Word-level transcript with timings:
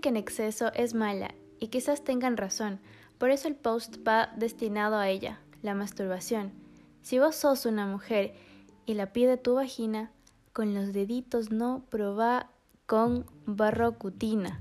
Que 0.00 0.10
en 0.10 0.16
exceso 0.16 0.72
es 0.74 0.94
mala 0.94 1.34
y 1.58 1.68
quizás 1.68 2.04
tengan 2.04 2.36
razón, 2.36 2.78
por 3.18 3.30
eso 3.30 3.48
el 3.48 3.56
post 3.56 3.96
va 4.06 4.32
destinado 4.36 4.96
a 4.96 5.08
ella, 5.08 5.40
la 5.62 5.74
masturbación. 5.74 6.52
Si 7.02 7.18
vos 7.18 7.34
sos 7.34 7.66
una 7.66 7.86
mujer 7.86 8.34
y 8.86 8.94
la 8.94 9.12
pide 9.12 9.36
tu 9.36 9.54
vagina, 9.54 10.12
con 10.52 10.74
los 10.74 10.92
deditos 10.92 11.50
no 11.50 11.84
probá 11.88 12.50
con 12.86 13.26
barrocutina. 13.46 14.60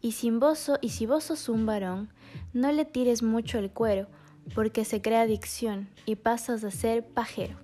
Y, 0.00 0.12
sin 0.12 0.40
vos 0.40 0.70
y 0.80 0.90
si 0.90 1.06
vos 1.06 1.24
sos 1.24 1.48
un 1.48 1.66
varón, 1.66 2.08
no 2.52 2.72
le 2.72 2.84
tires 2.84 3.22
mucho 3.22 3.58
el 3.58 3.70
cuero, 3.70 4.06
porque 4.54 4.84
se 4.84 5.02
crea 5.02 5.22
adicción 5.22 5.88
y 6.06 6.16
pasas 6.16 6.64
a 6.64 6.70
ser 6.70 7.06
pajero. 7.06 7.56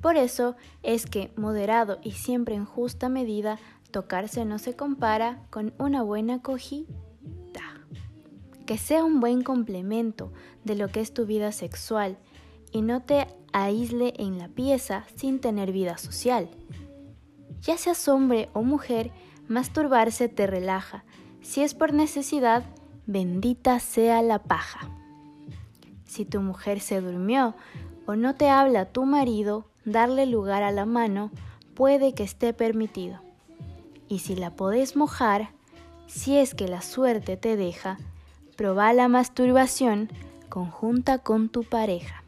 Por 0.00 0.16
eso 0.16 0.56
es 0.82 1.06
que, 1.06 1.32
moderado 1.36 1.98
y 2.02 2.12
siempre 2.12 2.54
en 2.54 2.64
justa 2.64 3.08
medida, 3.08 3.58
tocarse 3.92 4.44
no 4.44 4.58
se 4.58 4.74
compara 4.74 5.46
con 5.50 5.72
una 5.78 6.02
buena 6.02 6.42
cogida. 6.42 6.88
Que 8.66 8.78
sea 8.78 9.04
un 9.04 9.20
buen 9.20 9.42
complemento 9.42 10.32
de 10.64 10.76
lo 10.76 10.88
que 10.88 11.00
es 11.00 11.12
tu 11.12 11.26
vida 11.26 11.52
sexual 11.52 12.16
y 12.72 12.82
no 12.82 13.02
te 13.02 13.26
aísle 13.52 14.14
en 14.16 14.38
la 14.38 14.48
pieza 14.48 15.04
sin 15.16 15.40
tener 15.40 15.72
vida 15.72 15.98
social. 15.98 16.48
Ya 17.60 17.76
seas 17.76 18.08
hombre 18.08 18.48
o 18.54 18.62
mujer, 18.62 19.10
masturbarse 19.46 20.28
te 20.28 20.46
relaja. 20.46 21.04
Si 21.42 21.62
es 21.62 21.74
por 21.74 21.92
necesidad, 21.92 22.64
bendita 23.06 23.78
sea 23.78 24.22
la 24.22 24.40
paja. 24.42 24.88
Si 26.04 26.24
tu 26.24 26.40
mujer 26.40 26.80
se 26.80 27.00
durmió 27.00 27.54
o 28.06 28.16
no 28.16 28.34
te 28.34 28.48
habla 28.48 28.86
tu 28.86 29.04
marido, 29.04 29.66
darle 29.84 30.26
lugar 30.26 30.62
a 30.62 30.72
la 30.72 30.86
mano 30.86 31.30
puede 31.74 32.14
que 32.14 32.22
esté 32.22 32.52
permitido. 32.52 33.21
Y 34.12 34.18
si 34.18 34.36
la 34.36 34.50
podés 34.50 34.94
mojar, 34.94 35.48
si 36.06 36.36
es 36.36 36.54
que 36.54 36.68
la 36.68 36.82
suerte 36.82 37.38
te 37.38 37.56
deja, 37.56 37.96
proba 38.58 38.92
la 38.92 39.08
masturbación 39.08 40.10
conjunta 40.50 41.16
con 41.16 41.48
tu 41.48 41.64
pareja. 41.64 42.22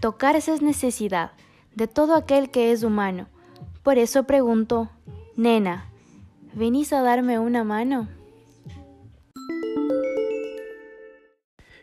Tocarse 0.00 0.54
es 0.54 0.62
necesidad 0.62 1.32
de 1.74 1.86
todo 1.86 2.14
aquel 2.14 2.50
que 2.50 2.72
es 2.72 2.82
humano. 2.82 3.26
Por 3.82 3.98
eso 3.98 4.22
pregunto, 4.22 4.88
nena, 5.36 5.84
¿venís 6.54 6.94
a 6.94 7.02
darme 7.02 7.38
una 7.38 7.62
mano? 7.62 8.08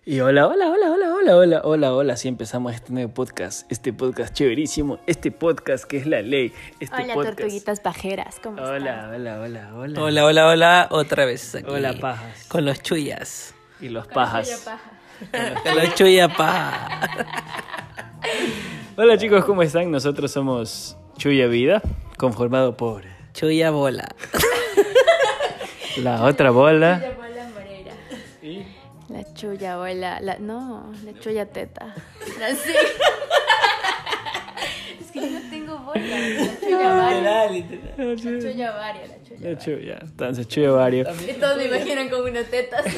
Y 0.06 0.22
hola, 0.22 0.48
hola, 0.48 0.72
hola, 0.72 0.92
hola, 0.92 1.13
hola, 1.24 1.38
hola, 1.38 1.62
hola, 1.64 1.94
hola. 1.94 2.14
Así 2.14 2.28
empezamos 2.28 2.74
este 2.76 2.92
nuevo 2.92 3.14
podcast, 3.14 3.70
este 3.72 3.94
podcast 3.94 4.34
chéverísimo, 4.34 5.00
este 5.08 5.32
podcast 5.32 5.86
que 5.86 5.98
es 5.98 6.06
la 6.06 6.22
ley. 6.22 6.52
Este 6.80 6.96
Hola, 7.02 7.14
podcast. 7.14 7.38
tortuguitas 7.38 7.80
pajeras, 7.80 8.40
¿cómo 8.42 8.62
Hola, 8.62 8.76
están? 8.76 9.14
hola, 9.16 9.40
hola, 9.42 9.72
hola. 9.76 10.02
Hola, 10.02 10.26
hola, 10.26 10.48
hola, 10.48 10.88
otra 10.92 11.26
vez 11.26 11.56
aquí. 11.56 11.66
Hola, 11.70 11.94
pajas. 12.00 12.46
Con 12.48 12.66
los 12.66 12.82
chuyas. 12.82 13.56
Y 13.80 13.90
los 13.90 14.08
pajas. 14.08 14.66
Con 15.64 15.76
los 15.76 15.96
chuya 15.96 16.28
paja. 16.30 16.90
Hola 18.98 19.18
chicos, 19.18 19.46
¿cómo 19.46 19.62
están? 19.64 19.92
Nosotros 19.92 20.32
somos 20.32 20.98
Chuya 21.18 21.48
Vida, 21.48 21.82
conformado 22.18 22.76
por 22.78 23.04
Chuya 23.34 23.72
bola. 23.72 24.14
la 25.98 26.24
otra 26.24 26.52
bola. 26.52 27.02
La 29.14 29.34
chulla 29.34 29.78
bola, 29.78 30.20
la, 30.22 30.38
no, 30.40 30.92
la 31.06 31.14
chulla 31.20 31.46
teta. 31.46 31.94
Así. 32.50 32.72
es 35.00 35.12
que 35.12 35.20
yo 35.22 35.30
no 35.40 35.50
tengo 35.50 35.78
bola. 35.78 36.02
La 36.02 36.60
chulla 36.60 36.96
varia. 36.96 37.22
La 37.98 38.16
chulla 38.16 38.72
varia, 38.72 39.08
la 39.08 39.24
chulla 39.24 39.50
la 39.52 39.58
Chuya, 39.58 39.98
entonces 40.02 40.48
Chuya 40.48 40.72
Vario. 40.72 41.06
Y 41.28 41.34
todos 41.34 41.58
me 41.58 41.66
imaginan 41.66 42.10
con 42.10 42.22
una 42.22 42.44
teta. 42.44 42.78
así. 42.80 42.98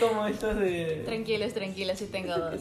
Como 0.00 0.26
estos 0.26 0.56
de. 0.58 1.02
Tranquilos, 1.04 1.52
tranquilos, 1.52 1.98
sí 1.98 2.06
tengo 2.10 2.36
dos. 2.36 2.60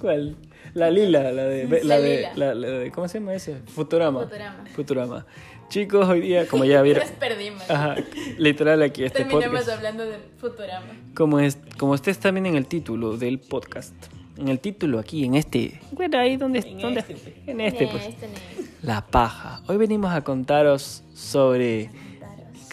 ¿Cuál? 0.00 0.36
La 0.74 0.90
lila, 0.90 1.32
la 1.32 1.44
de, 1.44 1.66
la 1.66 1.78
La 1.84 2.00
de, 2.00 2.16
lila. 2.16 2.32
la, 2.34 2.54
la 2.54 2.68
de, 2.68 2.90
¿cómo 2.90 3.08
se 3.08 3.18
llama 3.20 3.34
ese? 3.34 3.56
Futurama. 3.66 4.20
Futurama. 4.22 4.64
Futurama. 4.74 5.26
Chicos, 5.74 6.08
hoy 6.08 6.20
día, 6.20 6.46
como 6.46 6.64
ya 6.64 6.82
vieron, 6.82 7.02
Nos 7.08 7.10
perdimos. 7.16 7.68
ajá, 7.68 7.96
literal 8.38 8.80
aquí 8.80 9.02
este 9.02 9.24
Terminamos 9.24 9.46
podcast. 9.58 9.70
hablando 9.76 10.06
de 10.06 10.18
Futurama. 10.38 10.86
Como, 11.16 11.40
es, 11.40 11.58
como 11.76 11.94
ustedes 11.94 12.20
viendo 12.20 12.48
en 12.48 12.54
el 12.54 12.66
título 12.68 13.16
del 13.16 13.40
podcast, 13.40 13.92
en 14.38 14.46
el 14.46 14.60
título 14.60 15.00
aquí, 15.00 15.24
en 15.24 15.34
este, 15.34 15.80
bueno, 15.90 16.16
ahí 16.16 16.36
donde, 16.36 16.60
donde 16.80 17.00
en 17.48 17.60
este, 17.60 17.88
pues, 17.88 18.06
Este 18.06 18.28
ni- 18.28 18.66
la 18.86 19.04
paja. 19.04 19.62
Hoy 19.66 19.76
venimos 19.76 20.12
a 20.12 20.20
contaros 20.20 21.02
sobre, 21.12 21.90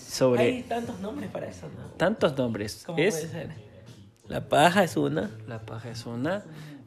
sobre 0.08 0.44
Hay 0.44 0.62
tantos 0.62 1.00
nombres 1.00 1.32
para 1.32 1.48
eso, 1.48 1.68
¿no? 1.76 1.86
tantos 1.98 2.38
nombres. 2.38 2.84
¿Cómo 2.86 3.00
Es 3.00 3.16
puede 3.16 3.28
ser? 3.30 3.50
La 4.28 4.48
paja 4.48 4.84
es 4.84 4.96
una. 4.96 5.32
la 5.48 5.60
paja 5.66 5.90
es 5.90 6.06
una, 6.06 6.44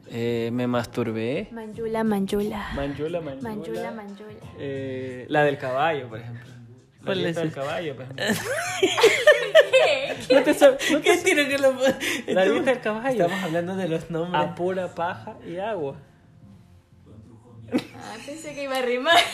eh, 0.09 0.49
me 0.53 0.67
masturbé, 0.67 1.47
Manjula, 1.51 2.03
manjula. 2.03 2.69
manjula, 2.75 3.21
manjula, 3.21 3.49
Manjula, 3.49 3.91
manjula. 3.91 4.29
eh, 4.59 5.25
la 5.29 5.43
del 5.43 5.57
caballo, 5.57 6.07
por 6.09 6.19
ejemplo. 6.19 6.45
La 6.45 7.05
¿Cuál 7.05 7.17
dieta 7.19 7.29
es 7.29 7.35
del 7.45 7.51
caballo, 7.53 7.95
por 7.95 8.05
ejemplo. 8.05 8.43
¿No 10.31 10.43
te 10.43 10.53
no 10.53 10.77
te 10.77 11.01
¿Qué 11.01 11.17
tiene 11.23 11.47
que 11.47 11.57
lo.? 11.59 11.73
La 12.27 12.45
dieta 12.45 12.71
del 12.71 12.81
caballo. 12.81 13.25
Estamos 13.25 13.43
hablando 13.43 13.75
de 13.75 13.87
los 13.87 14.09
nombres. 14.09 14.43
A 14.43 14.55
pura 14.55 14.87
paja 14.95 15.35
y 15.47 15.57
agua. 15.59 15.97
Ah, 17.73 18.15
pensé 18.25 18.53
que 18.55 18.63
iba 18.63 18.77
a 18.77 18.81
rimar. 18.81 19.17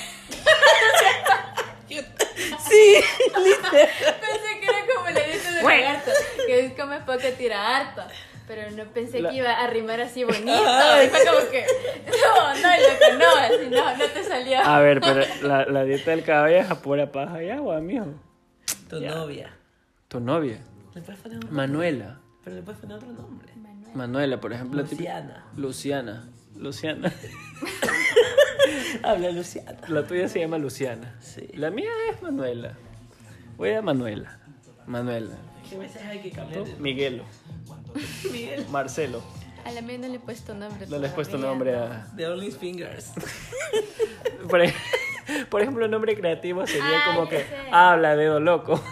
Sí, 2.70 2.96
Pensé 3.34 4.60
que 4.62 4.66
era 4.66 4.86
como 4.96 5.10
la 5.10 5.20
dieta 5.26 5.52
de 5.52 5.62
lagarto, 5.64 6.12
que 6.46 6.60
es 6.66 6.74
come 6.74 7.00
poco, 7.02 7.20
tira 7.38 7.78
harto. 7.78 8.02
Pero 8.54 8.70
no 8.72 8.84
pensé 8.92 9.22
La- 9.22 9.30
que 9.30 9.38
iba 9.38 9.50
a 9.54 9.68
rimar 9.68 10.02
así 10.02 10.24
bonito. 10.26 10.52
Y 10.52 11.08
fue 11.08 11.20
como 11.26 11.50
que, 11.50 11.66
no, 12.06 12.54
no, 12.54 12.70
loco, 12.82 13.18
no, 13.18 13.36
así 13.40 13.70
no, 13.70 13.98
no 13.98 14.06
te 14.14 14.24
salió. 14.26 14.60
A 14.60 14.80
ver, 14.80 15.00
pero 15.00 15.24
la, 15.44 15.66
la 15.68 15.86
dieta 15.86 16.12
del 16.12 16.24
caballo 16.26 16.58
es 16.58 16.70
a 16.70 16.82
pura 16.82 17.10
paja 17.14 17.42
y 17.42 17.50
agua, 17.50 17.80
mijo. 17.80 18.08
Tu 18.90 19.00
novia. 19.00 19.54
Tu 20.10 20.20
novia, 20.20 20.60
Le 20.94 21.02
puedes 21.02 21.22
poner 21.22 21.38
un 21.46 21.54
Manuela. 21.56 22.20
Pero 22.44 22.58
le 22.58 22.62
puedes 22.62 22.82
poner 22.82 22.98
otro 22.98 23.10
nombre. 23.14 23.48
Manuela, 23.94 24.42
por 24.42 24.52
ejemplo. 24.52 24.82
Luciana. 24.82 25.46
Luciana. 25.56 26.28
Luciana. 26.58 27.10
Habla 29.04 29.32
Luciana. 29.32 29.78
La 29.88 30.06
tuya 30.06 30.28
se 30.28 30.40
llama 30.42 30.58
Luciana. 30.58 31.16
Sí. 31.22 31.48
La 31.54 31.72
mía 31.72 31.90
es 32.10 32.22
Manuela. 32.22 32.74
Voy 33.56 33.72
a 33.72 33.82
Manuela. 33.82 34.38
Manuela. 34.86 35.36
A 35.74 35.78
veces 35.78 36.02
hay 36.04 36.20
que 36.20 36.32
cambiar. 36.32 36.66
Miguelo. 36.80 37.24
Miguel. 38.32 38.66
Marcelo. 38.70 39.22
A 39.66 39.72
la 39.72 39.82
mía 39.82 39.98
no 40.00 40.08
le 40.08 40.16
he 40.16 40.20
puesto 40.20 40.54
nombre. 40.56 40.88
No 40.88 40.98
le 40.98 41.08
has 41.08 41.14
puesto 41.14 41.38
nombre 41.38 41.76
a. 41.76 42.08
The 42.16 42.28
Only 42.28 42.52
Fingers. 42.52 43.12
Por, 44.50 44.60
ej- 44.62 44.74
por 45.50 45.62
ejemplo, 45.62 45.86
un 45.86 45.92
nombre 45.92 46.16
creativo 46.16 46.66
sería 46.66 47.00
Ah, 47.00 47.04
como 47.06 47.24
ya 47.26 47.30
que 47.30 47.38
sé. 47.38 47.46
habla 47.72 48.16
dedo 48.16 48.40
loco. 48.40 48.82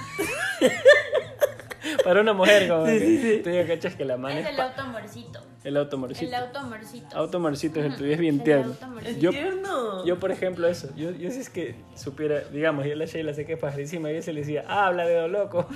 Para 2.03 2.21
una 2.21 2.33
mujer, 2.33 2.67
como 2.67 2.85
que 2.85 3.41
tú 3.43 3.49
ya 3.49 3.65
cachas 3.65 3.95
que 3.95 4.05
la 4.05 4.17
man 4.17 4.33
Es 4.37 4.43
es 4.45 4.49
el 4.51 4.55
pa- 4.57 4.63
automorcito. 4.65 5.39
el 5.63 5.77
automorcito. 5.77 6.25
El 6.27 6.33
automorcito. 6.35 7.17
Automorcito 7.17 7.79
es 7.79 7.85
el 7.87 7.95
tuyo, 7.95 8.11
es 8.13 8.19
bien 8.19 8.35
El 8.35 8.43
tierno. 8.43 8.65
automorcito. 8.73 9.19
Yo, 9.19 9.31
tierno. 9.31 10.05
yo, 10.05 10.19
por 10.19 10.31
ejemplo, 10.31 10.67
eso. 10.67 10.89
Yo, 10.95 11.11
yo 11.11 11.31
si 11.31 11.39
es 11.39 11.49
que 11.49 11.75
supiera, 11.95 12.41
digamos, 12.51 12.85
yo 12.85 12.93
a 12.93 12.95
la 12.95 13.05
Sheila 13.05 13.33
sé 13.33 13.45
que 13.45 13.53
es 13.53 13.59
pajarísima, 13.59 14.11
yo 14.11 14.21
se 14.21 14.33
le 14.33 14.41
decía, 14.41 14.65
habla 14.67 15.05
dedo 15.05 15.27
loco. 15.27 15.67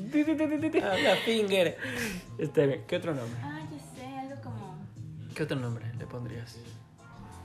Ti, 0.00 0.24
ti, 0.24 0.34
ti, 0.34 0.46
ti, 0.48 0.58
ti, 0.58 0.70
ti. 0.70 0.78
Habla 0.80 1.16
Finger. 1.16 1.76
Está 2.38 2.64
bien. 2.64 2.84
¿Qué 2.86 2.96
otro 2.96 3.14
nombre? 3.14 3.38
Ah, 3.42 3.60
ya 3.70 3.78
sé, 3.78 4.06
algo 4.18 4.40
como. 4.42 4.78
¿Qué 5.34 5.42
otro 5.42 5.56
nombre 5.56 5.84
le 5.98 6.06
pondrías? 6.06 6.56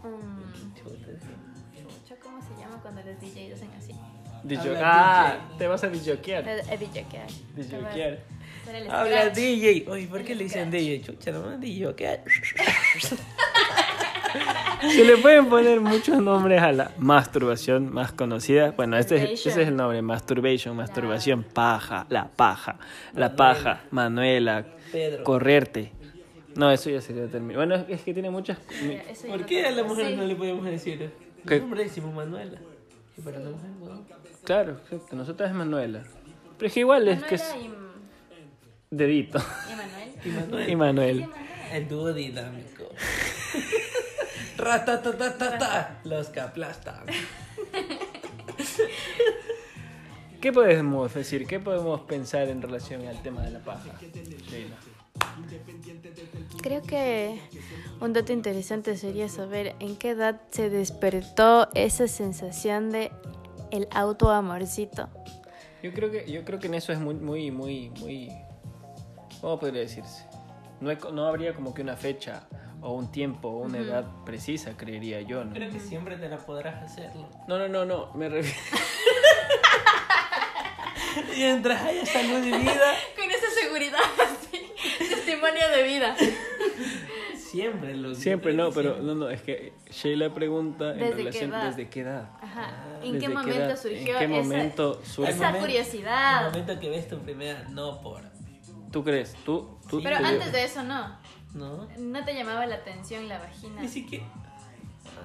Um, 0.04 0.74
chucha, 0.74 2.16
¿Cómo 2.24 2.42
se 2.42 2.62
llama 2.62 2.80
cuando 2.81 3.02
los 3.02 3.19
DJs 3.19 3.54
hacen 3.56 3.69
así? 3.78 3.94
Habla 4.57 4.81
ah, 4.84 5.38
DJ. 5.48 5.57
te 5.57 5.68
vas 5.68 5.84
a 5.84 5.90
disjoquear. 5.90 6.48
Eh, 6.48 6.62
eh, 6.69 6.78
DJkear. 6.78 7.28
Disjoquear. 7.56 8.19
El 8.72 8.90
Habla. 8.90 9.30
DJ. 9.30 9.86
Oye, 9.90 10.08
¿por 10.08 10.24
qué 10.24 10.36
le 10.36 10.44
dicen 10.46 10.72
DJ? 10.72 11.01
Chucha, 11.01 11.31
no 11.31 11.58
DJ. 11.58 11.94
Se 14.90 15.04
le 15.04 15.18
pueden 15.18 15.48
poner 15.48 15.80
muchos 15.82 16.22
nombres 16.22 16.62
a 16.62 16.72
la 16.72 16.92
masturbación 16.98 17.94
más 17.94 18.12
conocida. 18.12 18.72
Bueno, 18.72 18.98
este 18.98 19.16
es, 19.34 19.46
ese 19.46 19.62
es 19.62 19.68
el 19.70 19.76
nombre, 19.76 20.02
masturbation, 20.02 20.76
masturbación, 20.76 21.44
paja, 21.44 22.06
la 22.10 22.28
paja, 22.28 22.78
la 23.14 23.36
paja, 23.36 23.84
Manuela, 23.92 24.66
Pedro. 24.92 25.24
correrte. 25.24 25.92
No, 26.56 26.72
eso 26.72 26.90
ya 26.90 27.02
sería 27.02 27.28
término. 27.28 27.60
Bueno, 27.60 27.76
es 27.88 28.02
que 28.02 28.14
tiene 28.14 28.30
muchas... 28.30 28.58
¿Por 29.28 29.46
qué 29.46 29.66
a 29.66 29.72
la 29.72 29.84
mujer 29.84 30.08
Sí. 30.08 30.16
no 30.16 30.24
le 30.24 30.36
podemos 30.36 30.64
decir? 30.66 31.10
¿Qué? 31.48 31.56
El 31.56 31.62
nombre 31.62 31.84
decimos 31.84 32.14
Manuela. 32.14 32.58
Y 33.18 33.22
para 33.22 33.40
la 33.40 33.50
mujer, 33.50 33.70
bueno. 33.80 34.06
Claro, 34.44 34.72
exacto, 34.84 35.16
nosotros 35.16 35.50
es 35.50 35.56
Manuela. 35.56 36.04
Pero 36.58 36.68
es 36.68 36.74
que 36.74 36.80
igual 36.82 37.08
es 37.10 37.24
que 37.24 37.36
es 37.36 37.44
Manuela 37.44 37.70
y, 38.92 38.96
dedito. 38.96 39.40
y 39.70 39.76
Manuel. 39.76 40.10
Y 40.24 40.30
Manuel. 40.30 40.70
Y 40.70 40.76
Manuel. 40.76 41.26
El 41.74 41.88
dúo 41.90 42.14
dinámico. 42.14 42.84
Ratatatatata. 44.57 46.00
Los 46.04 46.30
que 46.30 46.40
aplastan. 46.40 47.04
¿Qué 50.42 50.52
podemos 50.54 51.13
decir? 51.13 51.48
¿Qué 51.48 51.60
podemos 51.60 52.02
pensar 52.02 52.48
en 52.50 52.62
relación 52.62 53.07
al 53.07 53.22
tema 53.24 53.42
de 53.42 53.52
la 53.52 53.60
paja? 53.60 53.90
Sheila? 54.50 54.75
Creo 56.62 56.81
que 56.84 57.40
un 58.00 58.13
dato 58.13 58.31
interesante 58.31 58.96
sería 58.98 59.28
saber 59.30 59.75
en 59.80 59.96
qué 59.96 60.12
edad 60.12 60.42
se 60.52 60.69
despertó 60.69 61.69
esa 61.74 62.08
sensación 62.08 62.92
de 62.92 63.12
el 63.72 63.88
autoamorcito. 63.92 65.10
Yo 65.81 65.94
creo 65.94 66.12
que 66.12 66.31
yo 66.31 66.44
creo 66.46 66.60
que 66.60 66.68
en 66.68 66.75
eso 66.75 66.92
es 66.94 67.00
muy 67.00 67.16
muy 67.16 67.50
muy 67.51 67.90
muy 68.00 68.30
¿cómo 69.42 69.60
podría 69.60 69.81
decirse? 69.81 70.25
No, 70.81 70.90
hay 70.90 70.98
co- 70.98 71.12
no 71.12 71.25
habría 71.28 71.54
como 71.54 71.74
que 71.74 71.81
una 71.81 71.96
fecha 71.96 72.48
o 72.86 72.92
un 72.94 73.12
tiempo 73.12 73.50
o 73.50 73.58
una 73.62 73.80
edad 73.80 74.06
precisa, 74.26 74.78
creería 74.78 75.20
yo, 75.22 75.44
¿no? 75.44 75.54
Creo 75.54 75.72
que 75.72 75.80
siempre 75.80 76.18
te 76.18 76.30
la 76.30 76.38
podrás 76.38 76.84
hacerlo. 76.84 77.28
No, 77.48 77.58
no, 77.58 77.68
no, 77.68 77.84
no, 77.84 78.14
me 78.14 78.30
refiero 78.30 78.60
Mientras 81.36 81.82
haya 81.82 82.06
salud 82.06 82.46
y 82.46 82.52
vida, 82.52 82.94
Con 83.16 83.30
esa 83.32 83.50
seguridad, 83.62 84.00
testimonio 85.00 85.70
de 85.76 85.84
vida. 85.84 86.16
siempre 87.36 87.96
lo 87.96 88.14
Siempre 88.16 88.54
no, 88.54 88.72
pero 88.72 88.98
no, 89.02 89.16
no, 89.16 89.30
es 89.30 89.42
que 89.42 89.74
Sheila 89.90 90.34
pregunta 90.34 90.92
en 90.92 91.00
¿Desde 91.00 91.12
qué 91.12 91.18
relación 91.18 91.50
edad? 91.52 91.68
desde 91.70 91.90
qué 91.90 92.00
edad. 92.02 92.30
Ajá. 92.42 92.70
¿En 93.02 93.14
¿Desde 93.14 93.20
qué 93.20 93.28
qué 93.28 93.34
momento 93.34 93.64
edad? 93.64 93.78
surgió 93.78 93.98
¿En 94.00 94.06
qué 94.06 94.26
esa, 94.26 94.28
momento 94.28 95.02
surge? 95.06 95.32
esa 95.32 95.52
momen- 95.54 95.60
curiosidad? 95.60 96.46
El 96.46 96.52
momento 96.52 96.80
que 96.80 96.90
ves 96.90 97.08
tu 97.08 97.18
primera, 97.20 97.64
no 97.70 98.02
por. 98.02 98.22
¿Tú 98.92 99.04
crees? 99.04 99.36
¿Tú? 99.46 99.78
tú 99.90 100.02
Pero 100.04 100.18
tú- 100.20 100.26
antes 100.26 100.52
de 100.52 100.64
eso 100.64 100.84
no. 100.84 101.18
¿No? 101.56 101.88
¿No 101.98 102.24
te 102.25 102.34
llamaba 102.36 102.66
la 102.68 102.75
atención 102.75 103.28
la 103.28 103.40
vagina? 103.40 103.81
Ni 103.81 103.88
siquiera. 103.88 104.25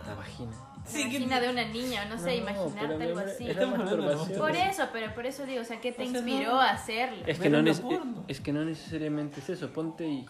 La 0.06 0.14
vagina. 0.14 0.52
La 0.52 0.86
Sí, 0.86 1.02
que- 1.10 1.18
vagina 1.18 1.40
de 1.40 1.50
una 1.50 1.64
niña, 1.66 2.04
o 2.06 2.08
no 2.08 2.18
sé, 2.18 2.40
No, 2.40 2.46
pero 2.46 2.60
imaginarte 2.62 3.04
algo 3.04 3.18
así. 3.20 3.44
es 3.44 3.50
Estamos. 3.50 4.28
Por 4.38 4.50
eso, 4.56 4.84
pero 4.92 5.14
por 5.14 5.26
eso 5.26 5.44
digo, 5.44 5.60
o 5.60 5.64
sea, 5.64 5.80
¿qué 5.80 5.92
te 5.92 6.04
O 6.04 6.06
sea, 6.10 6.16
inspiró 6.20 6.52
no. 6.52 6.60
a 6.60 6.70
hacerlo? 6.70 7.22
Es 7.26 7.38
que, 7.38 7.50
no 7.50 7.62
porno. 7.82 8.24
es 8.28 8.40
que 8.40 8.52
no 8.52 8.64
necesariamente 8.64 9.40
es 9.40 9.50
eso, 9.50 9.70
ponte 9.72 10.06
y... 10.06 10.26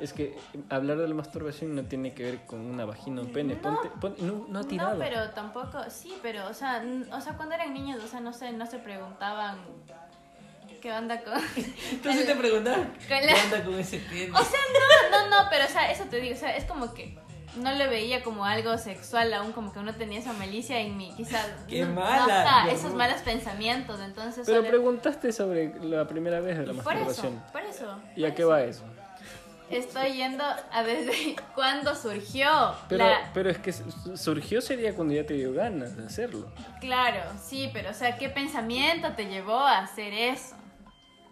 Es 0.00 0.12
que 0.12 0.36
hablar 0.70 0.96
de 0.98 1.06
la 1.06 1.14
masturbación 1.14 1.76
no 1.76 1.84
tiene 1.84 2.12
que 2.14 2.24
ver 2.24 2.46
con 2.46 2.60
una 2.60 2.84
vagina 2.84 3.20
o 3.22 3.24
un 3.26 3.32
pene. 3.32 3.54
No. 3.54 3.60
Ponte, 3.62 3.88
pon- 4.00 4.16
no, 4.26 4.46
no 4.48 4.58
ha 4.58 4.64
tirado. 4.64 4.94
No, 4.94 4.98
pero 4.98 5.30
tampoco, 5.30 5.78
sí, 5.88 6.12
pero, 6.20 6.48
o 6.48 6.52
sea, 6.54 6.82
n- 6.82 7.06
o 7.14 7.20
sea, 7.20 7.36
cuando 7.36 7.54
eran 7.54 7.72
niños, 7.72 8.02
o 8.02 8.08
sea, 8.08 8.18
no 8.18 8.32
sé, 8.32 8.52
no 8.52 8.66
se 8.66 8.78
preguntaban 8.80 9.58
qué 10.84 10.92
onda 10.92 11.18
con... 11.22 11.32
Entonces 11.92 12.26
te 12.26 12.34
preguntabas, 12.36 12.80
Con 13.08 13.18
¿qué 13.20 13.26
la- 13.26 13.42
onda 13.44 13.64
con 13.64 13.78
ese 13.80 13.98
pene? 14.00 14.30
O 14.32 14.44
sea, 14.44 14.60
no, 15.10 15.18
no, 15.18 15.30
no, 15.30 15.48
pero, 15.50 15.64
o 15.64 15.68
sea, 15.68 15.90
eso 15.90 16.04
te 16.04 16.20
digo, 16.20 16.34
o 16.34 16.38
sea, 16.38 16.54
es 16.56 16.64
como 16.66 16.92
que 16.92 17.16
no 17.56 17.72
le 17.72 17.86
veía 17.86 18.22
como 18.22 18.44
algo 18.44 18.76
sexual 18.76 19.32
aún, 19.32 19.52
como 19.52 19.72
que 19.72 19.78
uno 19.78 19.94
tenía 19.94 20.18
esa 20.18 20.34
malicia 20.34 20.78
en 20.80 20.96
mí, 20.98 21.10
quizás. 21.16 21.46
¡Qué 21.68 21.86
no, 21.86 21.94
mala! 21.94 22.66
esos 22.70 22.92
malos 22.92 23.22
pensamientos, 23.22 23.98
entonces... 24.00 24.42
Pero 24.44 24.58
solo- 24.58 24.68
preguntaste 24.68 25.32
sobre 25.32 25.72
la 25.82 26.06
primera 26.06 26.40
vez 26.40 26.58
de 26.58 26.66
la 26.66 26.82
por 26.82 26.94
eso, 26.94 27.04
masturbación. 27.06 27.42
por 27.50 27.62
eso. 27.62 27.98
¿Y 28.14 28.24
a 28.24 28.28
por 28.28 28.34
qué 28.36 28.42
eso. 28.42 28.50
va 28.50 28.62
eso? 28.62 28.84
Estoy 29.70 30.12
yendo 30.12 30.44
a 30.44 30.82
desde 30.82 31.34
cuándo 31.54 31.94
surgió 31.96 32.74
Pero, 32.90 33.08
la... 33.08 33.30
pero 33.32 33.48
es 33.48 33.56
que 33.56 33.72
su- 33.72 34.16
surgió 34.18 34.60
sería 34.60 34.94
cuando 34.94 35.14
ya 35.14 35.24
te 35.24 35.32
dio 35.32 35.54
ganas 35.54 35.96
de 35.96 36.04
hacerlo. 36.04 36.46
Claro, 36.80 37.20
sí, 37.42 37.70
pero, 37.72 37.90
o 37.90 37.94
sea, 37.94 38.18
¿qué 38.18 38.28
pensamiento 38.28 39.12
te 39.14 39.24
llevó 39.24 39.56
a 39.58 39.78
hacer 39.78 40.12
eso? 40.12 40.54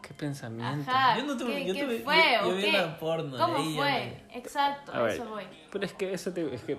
¿Qué 0.02 0.12
pensamiento? 0.14 0.90
Ajá, 0.90 1.16
Yo 1.18 1.24
no 1.24 1.36
tuve- 1.36 1.54
¿qué, 1.54 1.66
yo 1.66 1.74
qué 1.74 1.84
tuve- 1.84 2.02
fue 2.02 2.16
yo- 2.16 2.40
yo 2.42 2.48
o 2.48 2.54
vi 2.56 2.62
qué? 2.62 2.68
una 2.70 2.98
porno 2.98 3.38
¿Cómo 3.38 3.58
ya 3.70 3.76
fue? 3.76 4.22
Exacto, 4.34 4.92
A 4.92 5.02
ver, 5.02 5.12
eso 5.12 5.24
voy. 5.26 5.44
pero 5.70 5.84
es 5.86 5.92
que 5.92 6.12
eso 6.12 6.32
te, 6.32 6.54
es 6.54 6.62
que 6.62 6.76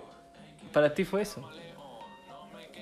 para 0.73 0.93
ti 0.93 1.05
fue 1.05 1.21
eso. 1.21 1.49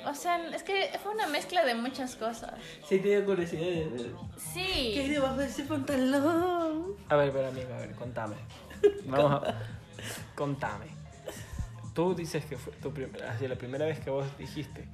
O 0.03 0.15
sea, 0.15 0.43
es 0.47 0.63
que 0.63 0.89
fue 1.03 1.13
una 1.13 1.27
mezcla 1.27 1.63
de 1.63 1.75
muchas 1.75 2.15
cosas. 2.15 2.53
Sí, 2.89 2.97
te 2.99 3.09
dio 3.09 3.23
curiosidad 3.23 3.61
de 3.61 3.85
ver. 3.87 4.11
¿Qué 4.53 4.59
hay 4.59 5.05
Sí. 5.05 5.09
debajo 5.13 5.35
de 5.35 5.45
ese 5.45 5.63
pantalón? 5.63 6.95
A 7.07 7.15
ver, 7.17 7.31
pero 7.31 7.47
amigo, 7.49 7.71
a 7.71 7.77
ver, 7.77 7.91
contame. 7.95 8.35
Vamos 9.05 9.43
a 9.47 9.55
contame. 10.33 10.87
Tú 11.93 12.15
dices 12.15 12.43
que 12.45 12.57
fue 12.57 12.73
tu 12.73 12.91
prim- 12.91 13.11
así, 13.29 13.47
la 13.47 13.55
primera 13.55 13.85
vez 13.85 13.99
que 13.99 14.09
vos 14.09 14.25
dijiste. 14.39 14.87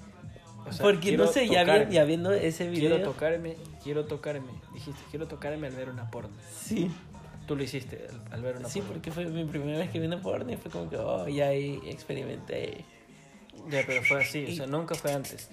O 0.70 0.74
sea, 0.74 0.84
Porque 0.86 1.00
quiero 1.10 1.26
no 1.26 1.32
sé, 1.32 1.48
ya, 1.48 1.64
vi- 1.64 1.70
tocarme, 1.72 1.94
ya 1.94 2.04
viendo 2.06 2.32
ese 2.34 2.70
video. 2.70 2.96
Quiero 2.96 3.12
tocarme, 3.12 3.56
quiero 3.84 4.06
tocarme. 4.06 4.52
Dijiste, 4.74 5.02
quiero 5.10 5.28
tocarme 5.28 5.68
al 5.68 5.74
ver 5.76 5.90
una 5.90 6.10
porno. 6.12 6.36
Sí. 6.60 6.90
Tú 7.48 7.56
lo 7.56 7.64
hiciste 7.64 8.08
al, 8.10 8.34
al 8.34 8.42
ver 8.42 8.58
una 8.58 8.68
Sí, 8.70 8.80
porno. 8.80 8.94
porque 8.96 9.12
fue 9.12 9.26
mi 9.26 9.46
primera 9.46 9.78
vez 9.80 9.90
que 9.90 10.00
vi 10.00 10.08
una 10.08 10.22
porno 10.22 10.52
y 10.52 10.58
fue 10.58 10.70
como 10.72 10.90
que, 10.90 10.98
oh, 10.98 11.28
ya 11.28 11.48
ahí 11.48 11.80
experimenté. 11.86 12.84
Ya, 13.70 13.82
pero 13.86 14.04
fue 14.04 14.22
así, 14.22 14.46
o 14.52 14.56
sea, 14.56 14.68
nunca 14.68 14.96
fue 14.96 15.12
antes. 15.14 15.50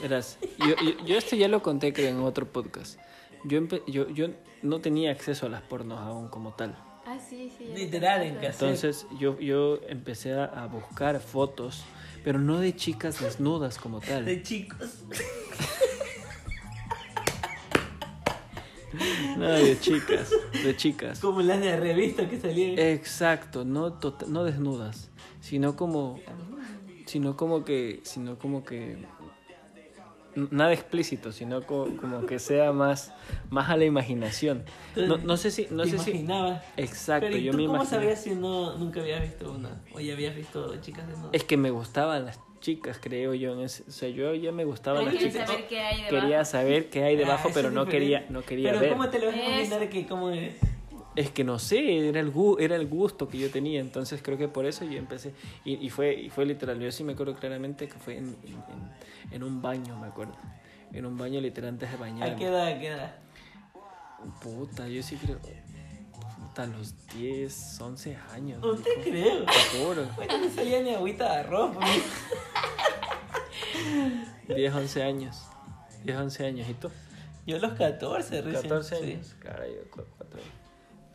Verás, 0.00 0.38
yo, 0.58 0.74
yo, 0.82 1.04
yo 1.06 1.18
esto 1.18 1.36
ya 1.36 1.48
lo 1.48 1.62
conté 1.62 1.92
creo 1.92 2.08
en 2.10 2.20
otro 2.20 2.46
podcast. 2.50 2.98
Yo, 3.44 3.60
empe- 3.60 3.82
yo, 3.86 4.08
yo 4.10 4.28
no 4.62 4.80
tenía 4.80 5.10
acceso 5.10 5.46
a 5.46 5.48
las 5.48 5.62
pornos 5.62 5.98
aún 6.00 6.28
como 6.28 6.52
tal. 6.52 6.76
Ah, 7.06 7.18
sí, 7.18 7.50
sí. 7.56 7.64
Literal, 7.74 8.20
te 8.20 8.28
en 8.28 8.34
casa. 8.36 8.48
Entonces 8.50 9.06
yo, 9.18 9.38
yo 9.40 9.80
empecé 9.88 10.34
a 10.34 10.66
buscar 10.70 11.20
fotos, 11.20 11.82
pero 12.28 12.40
no 12.40 12.58
de 12.58 12.76
chicas 12.76 13.20
desnudas 13.20 13.78
como 13.78 14.00
tal. 14.00 14.26
De 14.26 14.42
chicos. 14.42 14.98
No, 19.38 19.48
de 19.48 19.80
chicas, 19.80 20.30
de 20.62 20.76
chicas. 20.76 21.20
Como 21.20 21.40
las 21.40 21.58
de 21.58 21.74
revista 21.80 22.28
que 22.28 22.38
salían. 22.38 22.78
Exacto, 22.78 23.64
no, 23.64 23.94
tota- 23.94 24.26
no 24.28 24.44
desnudas, 24.44 25.08
sino 25.40 25.74
como, 25.74 26.20
sino 27.06 27.34
como 27.34 27.64
que, 27.64 28.00
sino 28.02 28.38
como 28.38 28.62
que, 28.62 29.06
nada 30.50 30.72
explícito, 30.72 31.32
sino 31.32 31.62
co- 31.62 31.88
como, 32.00 32.26
que 32.26 32.38
sea 32.38 32.72
más, 32.72 33.12
más 33.50 33.68
a 33.70 33.76
la 33.76 33.84
imaginación. 33.84 34.64
No, 34.96 35.18
no 35.18 35.36
sé 35.36 35.50
si, 35.50 35.66
no 35.70 35.82
¿Te 35.84 35.90
sé 35.90 35.98
si, 35.98 36.10
imaginabas? 36.10 36.62
exacto, 36.76 37.26
Pero 37.26 37.36
¿y 37.38 37.44
yo 37.44 37.52
tú 37.52 37.58
me 37.58 37.66
cómo 37.66 37.84
sabías 37.84 38.22
si 38.22 38.34
no, 38.34 38.76
nunca 38.76 39.00
habías 39.00 39.22
visto 39.22 39.52
una? 39.52 39.80
O 39.92 40.00
ya 40.00 40.12
habías 40.14 40.34
visto 40.34 40.76
chicas 40.80 41.06
desnudas. 41.06 41.34
Es 41.34 41.44
que 41.44 41.56
me 41.56 41.70
gustaban 41.70 42.24
las 42.24 42.40
chicas, 42.60 42.98
creo 43.00 43.34
yo. 43.34 43.52
En 43.54 43.60
ese, 43.60 43.84
o 43.86 43.90
sea, 43.92 44.08
yo 44.08 44.34
ya 44.34 44.50
me 44.52 44.64
gustaban 44.64 45.04
las 45.04 45.16
chicas. 45.16 45.48
saber 45.48 45.66
qué 45.68 45.80
hay 45.80 45.96
debajo. 46.02 46.20
Quería 46.20 46.44
saber 46.44 46.90
qué 46.90 47.04
hay 47.04 47.16
debajo, 47.16 47.48
Ah, 47.48 47.52
pero 47.54 47.70
no 47.70 47.84
diferente. 47.84 47.90
quería, 47.90 48.26
no 48.30 48.42
quería 48.42 48.70
Pero 48.70 48.80
ver. 48.80 48.90
¿cómo 48.92 49.08
te 49.10 49.18
lo 49.20 49.26
vas 49.26 49.36
a 49.36 49.38
Es- 49.38 49.46
imaginar 49.68 49.88
que 49.90 50.06
cómo 50.06 50.30
es? 50.30 50.54
Es 51.18 51.30
que 51.32 51.42
no 51.42 51.58
sé, 51.58 52.08
era 52.08 52.20
el, 52.20 52.32
era 52.60 52.76
el 52.76 52.86
gusto 52.86 53.28
que 53.28 53.38
yo 53.38 53.50
tenía, 53.50 53.80
entonces 53.80 54.20
creo 54.22 54.38
que 54.38 54.46
por 54.46 54.66
eso 54.66 54.84
yo 54.84 54.98
empecé. 54.98 55.32
Y, 55.64 55.74
y 55.84 55.90
fue, 55.90 56.14
y 56.14 56.30
fue 56.30 56.46
literal, 56.46 56.78
yo 56.78 56.92
sí 56.92 57.02
me 57.02 57.14
acuerdo 57.14 57.34
claramente 57.34 57.88
que 57.88 57.98
fue 57.98 58.18
en, 58.18 58.36
en- 58.44 59.32
en- 59.32 59.42
un 59.42 59.60
baño, 59.60 59.98
me 59.98 60.06
acuerdo. 60.06 60.34
En 60.92 61.04
un 61.06 61.16
baño 61.18 61.40
literal 61.40 61.70
antes 61.70 61.88
de 61.90 61.94
¿A 61.96 61.98
qué 61.98 62.02
bañarme. 62.02 62.44
edad? 62.46 62.66
¿A 62.68 62.78
qué 62.78 62.86
edad? 62.88 63.16
Puta, 64.40 64.86
yo 64.88 65.02
sí 65.02 65.16
creo. 65.16 65.38
A 66.56 66.66
los 66.66 66.94
10, 67.14 67.80
11 67.80 68.16
años. 68.32 68.60
No 68.60 68.74
te 68.74 68.90
creo. 69.02 69.44
Te 69.44 69.78
juro. 69.78 70.06
Bueno, 70.16 70.38
no 70.38 70.50
salía 70.50 70.82
ni 70.82 70.94
agüita 70.94 71.32
de 71.32 71.38
arroz. 71.38 71.76
pues. 71.76 72.02
10, 74.56 74.74
11 74.74 75.02
años. 75.02 75.42
10, 76.04 76.16
11 76.18 76.46
años. 76.46 76.68
¿Y 76.68 76.74
tú? 76.74 76.90
Yo 77.46 77.56
a 77.56 77.60
los 77.60 77.72
14 77.74 78.42
recién. 78.42 78.62
14 78.62 78.96
sí. 78.96 79.12
años. 79.12 79.36
Yo 79.44 79.90
cu- 79.90 80.02
cuatro 80.16 80.16
años. 80.16 80.17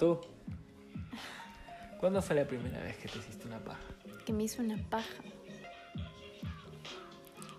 ¿Tú? 0.03 0.19
¿Cuándo 1.97 2.21
fue 2.21 2.35
la 2.35 2.45
primera 2.45 2.77
vez 2.83 2.97
que 2.97 3.07
te 3.07 3.19
hiciste 3.19 3.47
una 3.47 3.59
paja? 3.59 3.79
que 4.25 4.33
me 4.33 4.43
hizo 4.43 4.61
una 4.61 4.77
paja. 4.89 5.23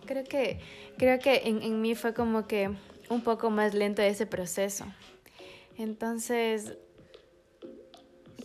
Creo 0.04 0.24
que, 0.24 0.60
creo 0.98 1.18
que 1.20 1.40
en, 1.46 1.62
en 1.62 1.80
mí 1.80 1.94
fue 1.94 2.12
como 2.12 2.46
que 2.46 2.70
un 3.08 3.22
poco 3.22 3.48
más 3.48 3.72
lento 3.72 4.02
ese 4.02 4.26
proceso. 4.26 4.84
Entonces, 5.78 6.76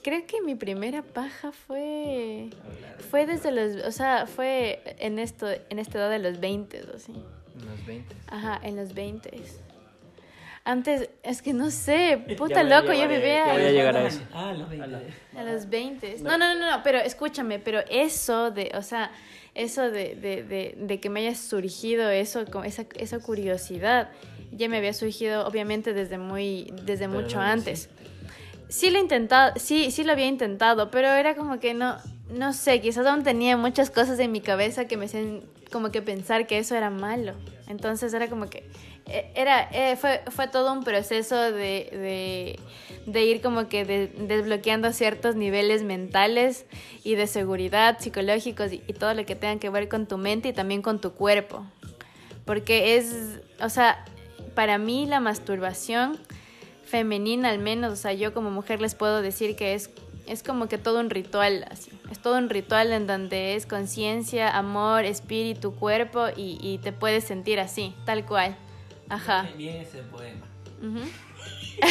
creo 0.02 0.26
que 0.26 0.42
mi 0.44 0.56
primera 0.56 1.02
paja 1.02 1.52
fue, 1.52 2.52
fue 3.10 3.26
desde 3.26 3.52
los, 3.52 3.86
o 3.86 3.92
sea, 3.92 4.28
fue 4.28 4.82
en 5.00 5.20
esto, 5.20 5.46
en 5.70 5.78
esta 5.78 5.98
edad 5.98 6.10
de 6.10 6.20
los 6.20 6.40
20 6.40 6.84
o 6.84 6.96
así. 6.96 7.12
Unos 7.54 7.86
20. 7.86 8.16
Ajá, 8.30 8.62
en 8.64 8.78
los 8.78 8.94
20 8.94 9.36
Antes, 10.66 11.10
es 11.24 11.42
que 11.42 11.54
no 11.54 11.72
sé, 11.72 12.24
puta 12.38 12.56
Ya 12.56 12.60
a 12.62 12.82
loco, 12.82 12.94
yo 12.94 13.04
a- 13.04 13.08
vivía... 13.08 13.48
ya 13.48 13.54
voy 13.54 13.64
a 13.64 13.72
llegar 13.72 13.98
a 13.98 14.08
eso. 14.08 14.22
Ah, 14.34 14.54
los 14.54 14.70
20. 14.70 14.96
A 15.36 15.40
A 15.40 15.44
los 15.44 15.70
20. 15.70 16.16
No. 16.22 16.38
No, 16.38 16.54
no, 16.54 16.72
no, 16.72 16.84
pero 16.84 17.00
escúchame, 17.00 17.60
pero 17.60 17.80
eso 17.90 18.52
de, 18.52 18.72
o 18.76 18.82
sea, 18.84 19.12
eso 19.56 19.90
de, 19.90 20.16
de, 20.16 20.44
de, 20.44 20.76
de 20.78 21.00
que 21.00 21.10
me 21.10 21.22
haya 21.22 21.36
surgido 21.36 22.10
eso, 22.10 22.46
esa, 22.64 22.86
esa 22.98 23.20
curiosidad, 23.20 24.10
ya 24.52 24.68
me 24.70 24.78
había 24.78 24.94
surgido 24.94 25.48
obviamente 25.48 25.94
desde 25.94 26.18
muy, 26.18 26.72
desde 26.84 27.08
mucho 27.08 27.40
antes. 27.40 27.90
Sí 28.68 28.92
lo 28.92 28.98
he 29.00 29.02
intentado, 29.02 29.54
sí, 29.58 29.90
sí 29.92 30.04
lo 30.04 30.12
había 30.12 30.28
intentado, 30.28 30.92
pero 30.92 31.08
era 31.08 31.36
como 31.36 31.60
que 31.60 31.74
no, 31.74 31.98
no 32.30 32.54
sé, 32.54 32.80
quizás 32.82 33.08
aún 33.08 33.24
tenía 33.24 33.58
muchas 33.58 33.90
cosas 33.90 34.20
en 34.20 34.32
mi 34.32 34.42
cabeza 34.42 34.86
que 34.86 34.98
me 34.98 35.06
hacían 35.06 35.42
como 35.72 35.92
que 35.92 36.02
pensar 36.02 36.48
que 36.48 36.58
eso 36.58 36.76
era 36.76 36.90
malo. 36.90 37.34
Entonces 37.68 38.14
era 38.14 38.28
como 38.28 38.50
que 38.50 38.70
eh, 39.06 39.32
era 39.36 39.70
eh, 39.72 39.96
fue, 39.96 40.22
fue 40.30 40.48
todo 40.48 40.72
un 40.72 40.84
proceso 40.84 41.36
de, 41.36 42.58
de, 43.06 43.24
ir 43.26 43.42
como 43.42 43.68
que 43.68 43.86
de- 43.86 44.08
desbloqueando 44.08 44.92
ciertos 44.94 45.36
niveles 45.36 45.84
mentales 45.84 46.66
y 47.04 47.16
de 47.16 47.28
seguridad 47.28 48.00
psicológicos 48.00 48.72
y, 48.74 48.84
y 48.88 48.94
todo 48.94 49.14
lo 49.14 49.26
que 49.26 49.36
tenga 49.36 49.60
que 49.60 49.70
ver 49.70 49.90
con 49.90 50.06
tu 50.08 50.18
mente 50.18 50.50
y 50.50 50.54
también 50.54 50.82
con 50.82 51.02
tu 51.02 51.14
cuerpo. 51.14 51.66
Porque 52.46 52.98
es, 52.98 53.40
o 53.62 53.70
sea, 53.70 54.06
para 54.56 54.78
mí 54.78 55.06
la 55.06 55.20
masturbación 55.20 56.18
femenina 56.84 57.50
al 57.50 57.60
menos, 57.60 57.94
o 57.94 57.96
sea, 57.96 58.14
yo 58.14 58.34
como 58.34 58.50
mujer 58.50 58.82
les 58.82 58.96
puedo 58.96 59.22
decir 59.22 59.56
que 59.56 59.76
es, 59.76 59.92
es 60.30 60.44
como 60.44 60.68
que 60.68 60.78
todo 60.78 61.00
un 61.00 61.10
ritual, 61.10 61.66
así. 61.72 61.92
Es 62.12 62.20
todo 62.20 62.38
un 62.38 62.50
ritual 62.50 62.92
en 62.94 63.08
donde 63.08 63.56
es 63.56 63.66
conciencia, 63.66 64.56
amor, 64.58 65.06
espíritu, 65.06 65.74
cuerpo 65.76 66.28
y, 66.36 66.58
y 66.62 66.78
te 66.78 66.92
puedes 66.92 67.24
sentir 67.24 67.60
así, 67.60 67.96
tal 68.06 68.26
cual. 68.26 68.56
Ajá. 69.10 69.50
Bien 69.58 69.78
ese 69.78 70.00
poema. 70.04 70.46
Ujú. 70.82 71.00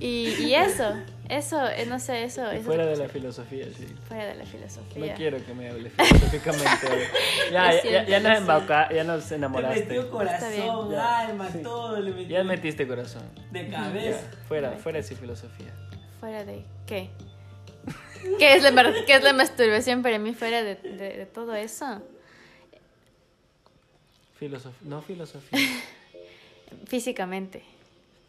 y, 0.00 0.28
y 0.44 0.54
eso, 0.54 0.94
eso, 1.28 1.66
eh, 1.68 1.84
no 1.86 1.98
sé, 1.98 2.24
eso 2.24 2.48
es 2.50 2.64
Fuera 2.64 2.86
de 2.86 2.96
la 2.96 3.08
filosofía, 3.08 3.64
sí. 3.76 3.86
fuera 4.06 4.26
de 4.26 4.34
la 4.36 4.44
No 4.44 4.50
filosofía. 4.50 5.14
quiero 5.14 5.44
que 5.44 5.54
me 5.54 5.68
hable 5.68 5.90
filosóficamente. 5.90 6.86
ya, 7.52 7.72
ya, 7.82 7.84
ya, 7.90 8.06
ya 8.06 8.20
nos 8.20 8.38
embauca- 8.38 8.92
ya 8.94 9.04
nos 9.04 9.30
enamoraste. 9.32 9.80
metió 9.80 10.00
Está 10.02 10.12
corazón, 10.12 10.94
alma, 10.94 11.48
Sí. 11.50 11.58
todo 11.62 12.00
le 12.00 12.12
metió. 12.12 12.28
Ya 12.38 12.44
metiste 12.44 12.86
corazón. 12.86 13.22
De 13.50 13.68
Ya, 13.68 13.76
cabeza. 13.82 14.20
fuera, 14.46 14.70
fuera 14.72 14.98
de 14.98 15.04
esa 15.04 15.16
filosofía. 15.16 15.74
¿Fuera 16.20 16.44
de 16.44 16.64
qué? 16.86 17.10
¿Qué 18.38 18.54
es 18.56 18.62
la, 18.62 18.92
qué 19.06 19.14
es 19.14 19.22
la 19.22 19.32
masturbación 19.32 20.02
para 20.02 20.18
mí 20.18 20.34
fuera 20.34 20.62
de, 20.62 20.74
de- 20.74 21.16
de 21.16 21.26
todo 21.26 21.54
eso? 21.54 22.02
Filosof- 24.40 24.80
no 24.82 25.00
filosofía. 25.02 25.58
Físicamente. 26.86 27.62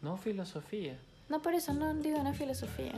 No 0.02 0.16
filosofía. 0.16 0.96
No, 1.28 1.42
por 1.42 1.54
eso 1.54 1.72
no 1.74 1.92
digo 1.94 2.22
no 2.22 2.32
filosofía. 2.34 2.92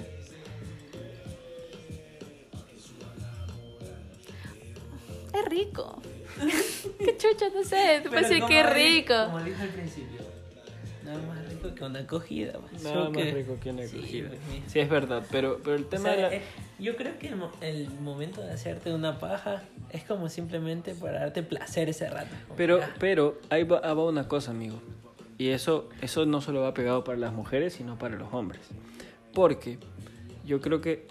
Es 5.35 5.45
rico. 5.47 6.01
Qué 6.99 7.17
chucha, 7.17 7.47
no 7.55 7.65
sé. 7.65 8.01
Te 8.03 8.09
puedo 8.09 8.23
decir 8.23 8.45
que 8.45 8.61
es 8.61 8.73
rico. 8.73 9.15
Como 9.27 9.41
dije 9.43 9.63
al 9.63 9.69
principio. 9.71 10.21
Nada 11.05 11.19
más 11.27 11.49
rico 11.49 11.75
que 11.75 11.85
una 11.85 11.99
acogida. 12.01 12.53
pues. 12.61 12.83
Nada 12.83 12.95
Yo 12.97 13.05
más 13.11 13.17
que- 13.23 13.31
rico 13.33 13.57
que 13.61 13.71
una 13.71 13.87
Sí, 13.87 13.97
acogida. 13.99 14.29
pues, 14.29 14.41
mira. 14.51 14.63
Sí, 14.69 14.79
es 14.81 14.89
verdad, 14.89 15.23
pero, 15.31 15.59
pero 15.63 15.77
el 15.77 15.85
O 15.85 15.87
tema 15.87 16.03
sea, 16.05 16.13
de 16.17 16.23
la... 16.23 16.35
eh, 16.35 16.43
yo 16.79 16.97
creo 16.97 17.19
que 17.19 17.29
el, 17.29 17.35
el 17.61 17.91
momento 18.01 18.41
de 18.41 18.53
hacerte 18.53 18.93
una 18.95 19.19
paja 19.19 19.63
es 19.91 20.05
como 20.05 20.29
simplemente 20.29 20.95
para 20.95 21.21
darte 21.21 21.43
placer 21.43 21.89
ese 21.89 22.09
rato. 22.09 22.31
Pero, 22.57 22.81
ah, 22.83 22.89
pero 22.99 23.39
ahí 23.51 23.65
va, 23.65 23.81
va 23.81 24.05
una 24.05 24.29
cosa, 24.29 24.51
amigo. 24.53 24.81
Y 25.39 25.49
eso, 25.49 25.89
eso 26.01 26.25
no 26.27 26.41
solo 26.41 26.61
va 26.63 26.73
pegado 26.75 27.03
para 27.05 27.19
las 27.19 27.33
mujeres, 27.33 27.73
sino 27.75 27.99
para 27.99 28.17
los 28.17 28.33
hombres. 28.33 28.61
Porque 29.35 29.79
yo 30.45 30.61
creo 30.61 30.81
que 30.81 31.07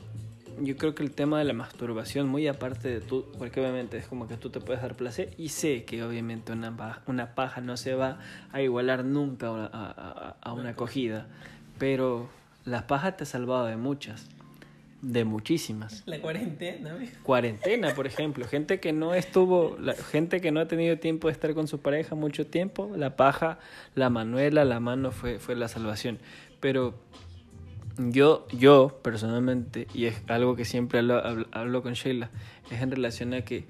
yo 0.60 0.76
creo 0.78 0.94
que 0.96 1.04
el 1.04 1.12
tema 1.12 1.40
de 1.40 1.46
la 1.46 1.54
masturbación, 1.54 2.28
muy 2.28 2.48
aparte 2.48 2.88
de 2.90 3.02
tú, 3.02 3.26
porque 3.38 3.60
obviamente 3.60 3.98
es 3.98 4.08
como 4.08 4.28
que 4.28 4.38
tú 4.38 4.50
te 4.50 4.60
puedes 4.60 4.82
dar 4.82 4.96
placer 4.96 5.32
y 5.38 5.50
sé 5.50 5.84
que 5.86 6.04
obviamente 6.04 6.52
una, 6.52 6.76
pa- 6.76 7.02
una 7.08 7.36
paja 7.36 7.62
no 7.62 7.78
se 7.78 7.94
va 7.96 8.20
a 8.52 8.62
igualar 8.62 9.04
nunca 9.06 9.48
a, 9.48 9.52
una- 9.52 9.66
a- 9.66 9.92
a- 9.92 10.36
a 10.42 10.54
una 10.54 10.70
acogida, 10.70 11.28
pero 11.78 12.30
la 12.66 12.88
paja 12.88 13.16
te 13.18 13.24
ha 13.24 13.26
salvado 13.28 13.66
de 13.66 13.78
muchas, 13.78 14.28
de 15.02 15.26
muchísimas 15.26 16.04
La 16.06 16.20
cuarentena, 16.22 16.92
amigo. 16.92 17.12
cuarentena, 17.24 17.96
por 17.96 18.06
ejemplo, 18.06 18.46
gente 18.48 18.80
que 18.80 18.94
no 18.94 19.16
estuvo, 19.16 19.78
la 19.80 19.94
gente 19.96 20.42
que 20.42 20.52
no 20.52 20.60
ha 20.60 20.68
tenido 20.68 20.98
tiempo 21.00 21.28
de 21.28 21.34
estar 21.34 21.54
con 21.56 21.68
su 21.68 21.80
pareja 21.80 22.14
mucho 22.14 22.46
tiempo, 22.46 22.92
la 22.96 23.16
paja, 23.16 23.58
la 23.96 24.10
manuela, 24.12 24.64
la 24.64 24.80
mano 24.80 25.12
fue, 25.12 25.40
fue 25.40 25.56
la 25.56 25.68
salvación. 25.68 26.20
Pero 26.60 26.94
yo, 28.10 28.48
yo 28.52 29.00
personalmente, 29.04 29.88
y 29.94 30.06
es 30.06 30.22
algo 30.28 30.56
que 30.56 30.66
siempre 30.66 31.00
hablo, 31.00 31.24
hablo, 31.26 31.48
hablo 31.52 31.84
con 31.84 31.94
Sheila, 31.94 32.30
es 32.70 32.82
en 32.82 32.92
relación 32.92 33.34
a 33.34 33.42
que 33.42 33.66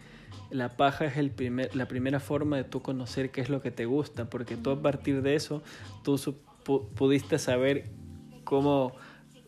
la 0.51 0.69
paja 0.69 1.05
es 1.05 1.17
el 1.17 1.31
primer, 1.31 1.75
la 1.75 1.88
primera 1.88 2.19
forma 2.19 2.57
de 2.57 2.63
tú 2.63 2.81
conocer 2.81 3.31
qué 3.31 3.41
es 3.41 3.50
lo 3.50 3.61
que 3.61 3.71
te 3.71 3.85
gusta, 3.85 4.29
porque 4.29 4.57
tú 4.57 4.69
a 4.71 4.81
partir 4.81 5.21
de 5.21 5.35
eso, 5.35 5.63
tú 6.03 6.19
pudiste 6.95 7.39
saber 7.39 7.85
cómo, 8.43 8.93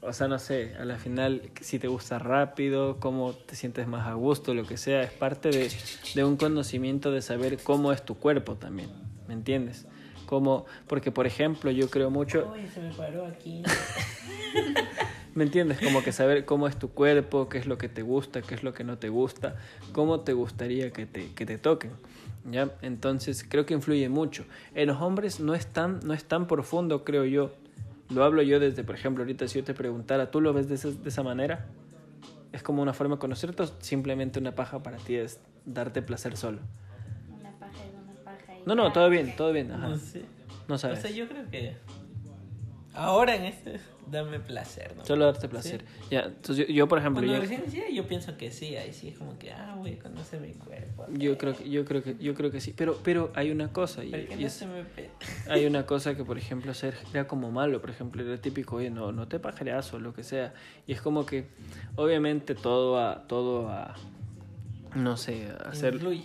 o 0.02 0.14
sea, 0.14 0.28
no 0.28 0.40
sé, 0.40 0.76
a 0.80 0.86
la 0.86 0.98
final 0.98 1.52
si 1.62 1.78
te 1.78 1.88
gusta 1.88 2.20
rápido, 2.20 3.00
cómo 3.00 3.34
te 3.34 3.56
sientes 3.56 3.88
más 3.88 4.08
a 4.08 4.14
gusto, 4.14 4.54
lo 4.54 4.66
que 4.66 4.78
sea, 4.78 5.04
es 5.04 5.12
parte 5.12 5.70
de 6.16 6.24
un 6.24 6.38
conocimiento 6.38 7.12
de 7.12 7.22
saber 7.22 7.60
cómo 7.62 7.92
es 7.92 8.04
tu 8.04 8.16
cuerpo 8.16 8.56
también, 8.56 8.90
¿me 9.28 9.34
entiendes? 9.34 9.86
Como, 10.34 10.66
porque 10.88 11.12
por 11.12 11.28
ejemplo 11.28 11.70
yo 11.70 11.92
creo 11.92 12.10
mucho, 12.10 12.52
se 12.74 12.82
me 12.82 12.92
paró 12.92 13.24
aquí. 13.28 13.62
¿Me 15.36 15.44
entiendes? 15.44 15.78
Como 15.80 16.02
que 16.02 16.12
saber 16.12 16.44
cómo 16.46 16.68
es 16.68 16.76
tu 16.76 16.90
cuerpo, 16.90 17.50
qué 17.50 17.60
es 17.60 17.68
lo 17.68 17.78
que 17.78 17.88
te 17.88 18.02
gusta, 18.02 18.42
qué 18.42 18.56
es 18.56 18.64
lo 18.64 18.74
que 18.74 18.84
no 18.84 18.98
te 18.98 19.10
gusta, 19.10 19.58
cómo 19.92 20.22
te 20.22 20.34
gustaría 20.34 20.92
que 20.92 21.06
te, 21.06 21.32
que 21.34 21.46
te 21.46 21.60
toquen. 21.60 21.92
¿Ya? 22.50 22.72
Entonces 22.82 23.46
creo 23.48 23.68
que 23.68 23.76
influye 23.76 24.10
mucho. 24.10 24.44
En 24.74 24.88
los 24.88 25.00
hombres 25.04 25.40
no 25.40 25.54
es, 25.54 25.68
tan, 25.68 26.00
no 26.04 26.16
es 26.16 26.24
tan 26.24 26.48
profundo, 26.48 27.04
creo 27.04 27.26
yo. 27.26 27.52
Lo 28.10 28.24
hablo 28.24 28.42
yo 28.42 28.60
desde, 28.60 28.84
por 28.84 28.96
ejemplo, 28.96 29.22
ahorita 29.22 29.48
si 29.48 29.60
yo 29.60 29.64
te 29.64 29.76
preguntara, 29.76 30.32
¿tú 30.32 30.42
lo 30.42 30.52
ves 30.52 30.68
de 30.68 30.74
esa, 30.74 30.90
de 30.90 31.10
esa 31.10 31.22
manera? 31.22 31.68
¿Es 32.52 32.64
como 32.64 32.82
una 32.82 32.94
forma 32.94 33.18
de 33.18 33.20
conocerte 33.20 33.62
o 33.62 33.68
simplemente 33.82 34.40
una 34.40 34.56
paja 34.56 34.82
para 34.82 34.98
ti 34.98 35.14
es 35.14 35.40
darte 35.64 36.02
placer 36.02 36.38
solo? 36.38 36.58
No, 38.66 38.76
no, 38.76 38.92
todo 38.94 39.10
bien, 39.10 39.36
todo 39.36 39.52
bien. 39.52 39.72
Ajá. 39.72 39.88
No 39.90 39.98
sé. 39.98 40.24
No 40.68 40.76
O 40.76 40.78
sabes. 40.78 41.02
sea, 41.02 41.12
yo 41.12 41.28
creo 41.28 41.50
que 41.50 41.76
ahora 42.94 43.36
en 43.36 43.44
este, 43.46 43.80
dame 44.10 44.40
placer, 44.40 44.94
¿no? 44.96 45.06
Solo 45.06 45.26
darte 45.26 45.50
placer. 45.50 45.84
Ya, 46.10 46.22
entonces 46.22 46.68
yo, 46.68 46.74
yo, 46.74 46.88
por 46.88 47.00
ejemplo, 47.00 47.22
Cuando 47.22 47.34
yo- 47.36 47.42
recién 47.42 47.62
decía, 47.66 47.90
yo 47.92 48.08
pienso 48.08 48.38
que 48.38 48.52
sí, 48.52 48.76
ahí 48.78 48.94
sí 48.94 49.10
es 49.10 49.18
como 49.18 49.38
que, 49.38 49.52
ah, 49.52 49.76
voy 49.78 49.94
a 49.94 50.00
conocer 50.00 50.40
mi 50.40 50.54
cuerpo. 50.54 51.06
Yo 51.12 51.38
creo 51.38 51.56
que, 51.58 51.70
yo 51.70 51.84
creo 51.86 52.02
que, 52.04 52.16
yo 52.18 52.34
creo 52.34 52.52
que 52.52 52.62
sí. 52.62 52.74
Pero, 52.76 52.98
pero 53.04 53.32
hay 53.36 53.52
una 53.52 53.74
cosa 53.74 54.04
y, 54.06 54.10
y 54.16 54.36
no 54.40 54.48
es- 54.48 54.54
se 54.54 54.68
me 54.68 54.84
hay 55.50 55.66
una 55.66 55.86
cosa 55.86 56.16
que 56.16 56.24
por 56.24 56.38
ejemplo 56.38 56.74
ser 56.74 56.96
era 57.14 57.28
como 57.28 57.52
malo, 57.52 57.82
por 57.82 57.90
ejemplo 57.90 58.24
era 58.24 58.38
típico, 58.38 58.78
oye 58.78 58.90
no, 58.90 59.12
no 59.12 59.28
te 59.28 59.40
pajareas 59.40 59.94
o 59.94 60.00
lo 60.00 60.14
que 60.14 60.24
sea. 60.24 60.54
Y 60.88 60.94
es 60.94 61.02
como 61.02 61.26
que 61.26 61.48
obviamente 61.96 62.56
todo 62.56 63.00
a, 63.00 63.28
todo 63.28 63.70
a, 63.70 63.96
no 64.96 65.18
sé, 65.18 65.48
a 65.66 65.70
hacer. 65.70 65.96
influye. 65.96 66.24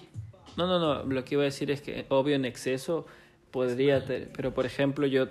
No, 0.58 0.66
no, 0.66 0.78
no. 0.78 1.04
Lo 1.04 1.24
que 1.24 1.36
iba 1.36 1.42
a 1.42 1.44
decir 1.46 1.70
es 1.70 1.80
que 1.80 2.04
obvio 2.10 2.34
en 2.36 2.44
exceso 2.44 3.06
podría, 3.50 4.04
te- 4.04 4.28
pero 4.36 4.52
por 4.52 4.66
ejemplo 4.66 5.06
yo 5.06 5.28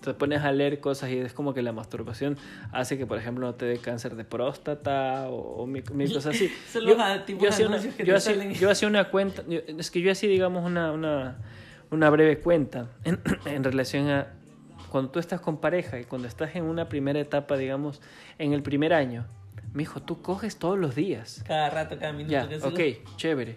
te 0.00 0.14
pones 0.14 0.42
a 0.42 0.50
leer 0.50 0.80
cosas 0.80 1.10
y 1.10 1.18
es 1.18 1.32
como 1.32 1.54
que 1.54 1.62
la 1.62 1.72
masturbación 1.72 2.36
hace 2.72 2.98
que, 2.98 3.06
por 3.06 3.18
ejemplo, 3.18 3.46
no 3.46 3.54
te 3.54 3.66
dé 3.66 3.78
cáncer 3.78 4.16
de 4.16 4.24
próstata 4.24 5.28
o, 5.28 5.62
o 5.62 5.66
mil, 5.66 5.84
mil 5.92 6.12
cosas 6.12 6.34
así. 6.34 6.50
Yo, 6.74 6.96
yo 7.44 7.48
hacía 7.50 7.66
una, 7.68 7.76
yo 8.04 8.16
hacía- 8.16 8.32
salen. 8.34 8.54
yo 8.54 8.70
hacía 8.70 8.88
una 8.88 9.10
cuenta, 9.10 9.42
yo- 9.48 9.60
es 9.66 9.90
que 9.92 10.00
yo 10.00 10.10
hacía, 10.10 10.28
digamos, 10.28 10.64
una, 10.64 10.90
una, 10.92 11.38
una 11.90 12.10
breve 12.10 12.38
cuenta 12.40 12.88
en, 13.04 13.20
en 13.44 13.62
relación 13.62 14.08
a 14.08 14.26
cuando 14.90 15.10
tú 15.12 15.18
estás 15.20 15.40
con 15.40 15.58
pareja 15.60 16.00
y 16.00 16.04
cuando 16.04 16.26
estás 16.28 16.54
en 16.56 16.64
una 16.64 16.88
primera 16.88 17.20
etapa, 17.20 17.56
digamos, 17.56 18.00
en 18.38 18.52
el 18.52 18.62
primer 18.62 18.92
año. 18.92 19.24
Mi 19.72 19.84
hijo, 19.84 20.02
tú 20.02 20.20
coges 20.20 20.58
todos 20.58 20.78
los 20.78 20.94
días. 20.94 21.42
Cada 21.46 21.70
rato, 21.70 21.96
cada 21.98 22.12
minuto. 22.12 22.30
Ya, 22.32 22.48
que 22.48 22.56
ok, 22.56 23.16
chévere. 23.16 23.56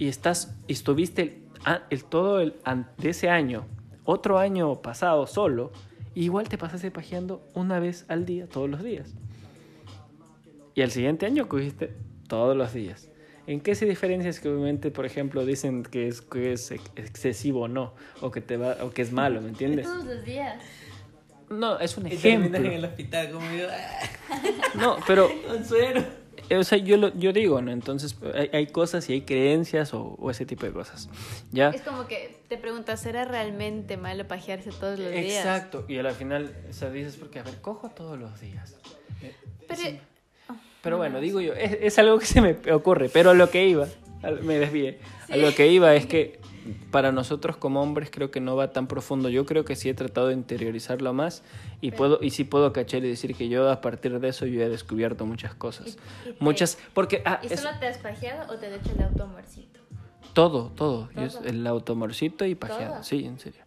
Y 0.00 0.08
estás, 0.08 0.56
y 0.66 0.72
estuviste 0.72 1.22
el, 1.22 1.42
a- 1.64 1.82
el 1.90 2.04
todo 2.04 2.40
el 2.40 2.54
de 2.98 3.10
ese 3.10 3.28
año, 3.28 3.66
otro 4.04 4.38
año 4.38 4.80
pasado 4.82 5.26
solo, 5.26 5.70
igual 6.14 6.48
te 6.48 6.56
pasaste 6.58 6.90
pajeando 6.90 7.42
una 7.54 7.78
vez 7.78 8.04
al 8.08 8.24
día, 8.26 8.48
todos 8.48 8.68
los 8.68 8.82
días. 8.82 9.12
Y 10.74 10.80
el 10.82 10.90
siguiente 10.90 11.26
año 11.26 11.48
cogiste 11.48 11.92
todos 12.28 12.56
los 12.56 12.72
días. 12.72 13.08
¿En 13.46 13.60
qué 13.60 13.74
se 13.74 13.84
diferencia? 13.86 14.30
Es 14.30 14.38
que 14.40 14.48
obviamente, 14.48 14.90
por 14.90 15.04
ejemplo, 15.04 15.44
dicen 15.44 15.82
que 15.82 16.08
es, 16.08 16.20
que 16.22 16.52
es 16.52 16.70
ex- 16.70 16.90
excesivo 16.96 17.62
o 17.62 17.68
no, 17.68 17.94
o 18.20 18.30
que, 18.30 18.40
te 18.40 18.56
va, 18.56 18.76
o 18.82 18.90
que 18.90 19.02
es 19.02 19.12
malo, 19.12 19.40
¿me 19.40 19.48
entiendes? 19.48 19.86
Todos 19.86 20.04
los 20.04 20.24
días. 20.24 20.62
No, 21.50 21.78
es 21.80 21.96
un 21.98 22.06
ejemplo. 22.06 22.56
en 22.58 22.66
el 22.66 22.84
hospital 22.84 23.32
como 23.32 23.50
yo, 23.50 23.66
ah, 23.68 24.38
No, 24.78 24.96
pero 25.06 25.28
con 25.48 25.64
suero. 25.64 26.02
Eh, 26.50 26.56
O 26.58 26.64
sea, 26.64 26.76
yo, 26.78 26.96
lo, 26.98 27.14
yo 27.14 27.32
digo, 27.32 27.62
¿no? 27.62 27.70
Entonces 27.72 28.16
hay, 28.34 28.50
hay 28.52 28.66
cosas 28.66 29.08
y 29.08 29.14
hay 29.14 29.22
creencias 29.22 29.94
o, 29.94 30.16
o 30.18 30.30
ese 30.30 30.44
tipo 30.44 30.66
de 30.66 30.72
cosas. 30.72 31.08
¿Ya? 31.52 31.70
Es 31.70 31.80
como 31.82 32.06
que 32.06 32.36
te 32.48 32.58
preguntas, 32.58 33.00
¿será 33.00 33.24
realmente 33.24 33.96
malo 33.96 34.26
pajearse 34.28 34.70
todos 34.70 34.98
los 34.98 35.10
días? 35.12 35.38
Exacto. 35.46 35.84
Y 35.88 35.96
al 35.98 36.12
final, 36.12 36.54
o 36.68 36.72
sea, 36.72 36.90
dices, 36.90 37.16
porque, 37.16 37.38
a 37.38 37.42
ver, 37.44 37.60
cojo 37.62 37.88
todos 37.88 38.18
los 38.18 38.38
días. 38.40 38.76
Eh, 39.22 39.34
Pero, 39.66 39.80
sí. 39.80 39.98
oh, 40.50 40.54
Pero 40.82 40.96
no, 40.96 40.98
bueno, 40.98 41.14
no, 41.14 41.20
digo 41.20 41.40
yo, 41.40 41.54
es, 41.54 41.78
es 41.80 41.98
algo 41.98 42.18
que 42.18 42.26
se 42.26 42.40
me 42.40 42.56
ocurre, 42.72 43.08
pero 43.08 43.30
a 43.30 43.34
lo 43.34 43.48
que 43.50 43.66
iba, 43.68 43.86
me 44.42 44.58
desvié, 44.58 44.98
a 45.30 45.36
lo 45.36 45.54
que 45.54 45.68
iba 45.68 45.94
es 45.94 46.06
que 46.06 46.40
para 46.90 47.12
nosotros 47.12 47.56
como 47.56 47.82
hombres 47.82 48.10
creo 48.10 48.30
que 48.30 48.40
no 48.40 48.56
va 48.56 48.72
tan 48.72 48.86
profundo. 48.86 49.28
Yo 49.28 49.46
creo 49.46 49.64
que 49.64 49.76
sí 49.76 49.88
he 49.88 49.94
tratado 49.94 50.28
de 50.28 50.34
interiorizarlo 50.34 51.12
más 51.12 51.42
y 51.80 51.90
puedo 51.92 52.18
y 52.22 52.30
sí 52.30 52.44
puedo 52.44 52.72
cachar 52.72 53.04
y 53.04 53.08
decir 53.08 53.34
que 53.34 53.48
yo 53.48 53.70
a 53.70 53.80
partir 53.80 54.18
de 54.20 54.28
eso 54.28 54.46
yo 54.46 54.60
he 54.62 54.68
descubierto 54.68 55.24
muchas 55.26 55.54
cosas. 55.54 55.96
Y- 56.26 56.28
y 56.30 56.36
Muchas, 56.40 56.78
porque 56.94 57.22
ah, 57.24 57.40
¿Y 57.42 57.46
es- 57.52 57.60
solo 57.60 57.76
te 57.78 57.86
has 57.86 57.98
pajeado 57.98 58.52
o 58.52 58.58
te 58.58 58.66
has 58.66 58.80
hecho 58.80 58.92
el 58.96 59.02
autoamorcito? 59.04 59.80
todo, 60.34 60.70
todo, 60.76 61.08
Yo- 61.16 61.28
Todo. 61.28 61.44
el 61.44 61.66
automorcito 61.66 62.44
y 62.44 62.54
pajeado, 62.54 62.94
Todo. 62.94 63.02
sí, 63.04 63.24
en 63.24 63.38
serio. 63.40 63.62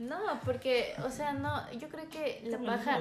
No 0.00 0.18
porque, 0.46 0.94
o 1.04 1.10
sea, 1.10 1.34
no, 1.34 1.70
yo 1.72 1.88
creo 1.90 2.08
que 2.08 2.42
la 2.46 2.58
paja, 2.58 2.98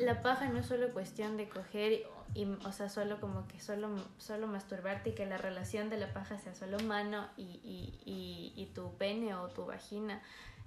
la 0.00 0.20
paja 0.20 0.48
no 0.48 0.58
es 0.58 0.66
solo 0.66 0.88
cuestión 0.92 1.36
de 1.36 1.48
coger 1.48 2.02
y, 2.34 2.44
o 2.64 2.72
sea, 2.72 2.88
solo 2.88 3.20
como 3.20 3.46
que 3.46 3.60
solo, 3.60 3.88
solo 4.18 4.48
masturbarte 4.48 5.10
y 5.10 5.12
que 5.12 5.26
la 5.26 5.38
relación 5.38 5.90
de 5.90 5.96
la 5.96 6.12
paja 6.12 6.36
sea 6.40 6.52
solo 6.52 6.80
mano 6.80 7.28
y, 7.36 7.42
y, 7.62 7.94
y, 8.04 8.52
y 8.60 8.66
tu 8.74 8.92
pene 8.94 9.32
o 9.36 9.46
tu 9.46 9.64
vagina. 9.64 10.20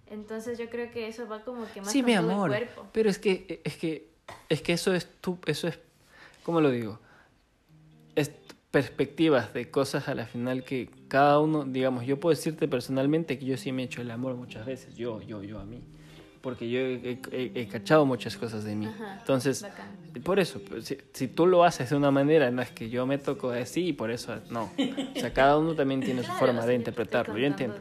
Entonces 0.10 0.58
yo 0.58 0.70
creo 0.70 0.90
que 0.90 1.10
eso 1.10 1.28
va 1.28 1.42
como 1.44 1.66
que 1.74 1.82
más 1.82 1.92
Sí, 1.92 2.00
con 2.02 2.06
mi 2.12 2.16
todo 2.16 2.26
el 2.28 2.32
amor. 2.32 2.48
cuerpo. 2.50 2.88
Pero 2.94 3.10
es 3.10 3.20
que, 3.20 3.60
es 3.66 3.76
que, 3.76 4.10
es 4.48 4.62
que 4.62 4.72
eso 4.72 4.94
es 4.94 5.06
tu, 5.20 5.38
eso 5.48 5.68
es, 5.68 5.78
¿cómo 6.44 6.62
lo 6.62 6.72
digo? 6.72 6.98
Perspectivas 8.82 9.56
de 9.56 9.72
cosas 9.72 10.08
a 10.08 10.14
la 10.14 10.28
final 10.28 10.64
que 10.64 10.88
cada 11.08 11.40
uno, 11.40 11.66
digamos, 11.66 12.06
yo 12.06 12.20
puedo 12.20 12.36
decirte 12.36 12.68
personalmente 12.68 13.40
que 13.40 13.46
yo 13.48 13.58
sí 13.58 13.72
me 13.72 13.82
he 13.82 13.86
hecho 13.86 14.02
el 14.04 14.12
amor 14.12 14.36
muchas 14.36 14.68
veces, 14.68 14.96
yo, 14.96 15.20
yo, 15.24 15.42
yo 15.42 15.58
a 15.60 15.66
mí. 15.66 15.82
Porque 16.42 16.70
yo 16.70 16.80
he, 16.80 17.20
he- 17.32 17.52
he 17.56 17.68
cachado 17.68 18.06
muchas 18.06 18.38
cosas 18.38 18.64
de 18.66 18.76
mí. 18.76 18.86
Ajá, 18.86 19.16
Entonces, 19.18 19.64
bacán. 19.64 19.88
por 20.24 20.40
eso, 20.40 20.62
pues, 20.62 20.86
si, 20.86 20.96
si 21.12 21.28
tú 21.28 21.48
lo 21.48 21.64
haces 21.64 21.90
de 21.90 21.96
una 21.96 22.12
manera, 22.12 22.52
no 22.52 22.62
es 22.62 22.70
que 22.70 22.88
yo 22.92 23.08
me 23.08 23.18
toco 23.18 23.50
así 23.50 23.88
y 23.88 23.94
por 23.94 24.12
eso, 24.12 24.36
no. 24.52 24.66
O 25.16 25.20
sea, 25.20 25.34
cada 25.34 25.58
uno 25.58 25.74
también 25.74 26.04
tiene 26.04 26.22
su 26.22 26.28
Claro, 26.28 26.38
forma 26.38 26.60
o 26.60 26.62
sea, 26.62 26.70
de 26.70 26.76
interpretarlo, 26.76 27.36
yo 27.36 27.48
entiendo. 27.48 27.80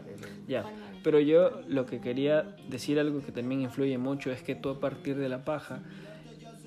Ya, 0.48 0.62
forma 0.62 0.78
pero 1.02 1.20
yo 1.20 1.60
lo 1.68 1.84
que 1.84 2.00
quería 2.00 2.46
decir 2.68 2.98
algo 2.98 3.20
que 3.20 3.32
también 3.32 3.60
influye 3.60 3.98
mucho 3.98 4.32
es 4.32 4.40
que 4.42 4.54
tú 4.54 4.70
a 4.70 4.80
partir 4.80 5.16
de 5.16 5.28
la 5.28 5.44
paja, 5.44 5.82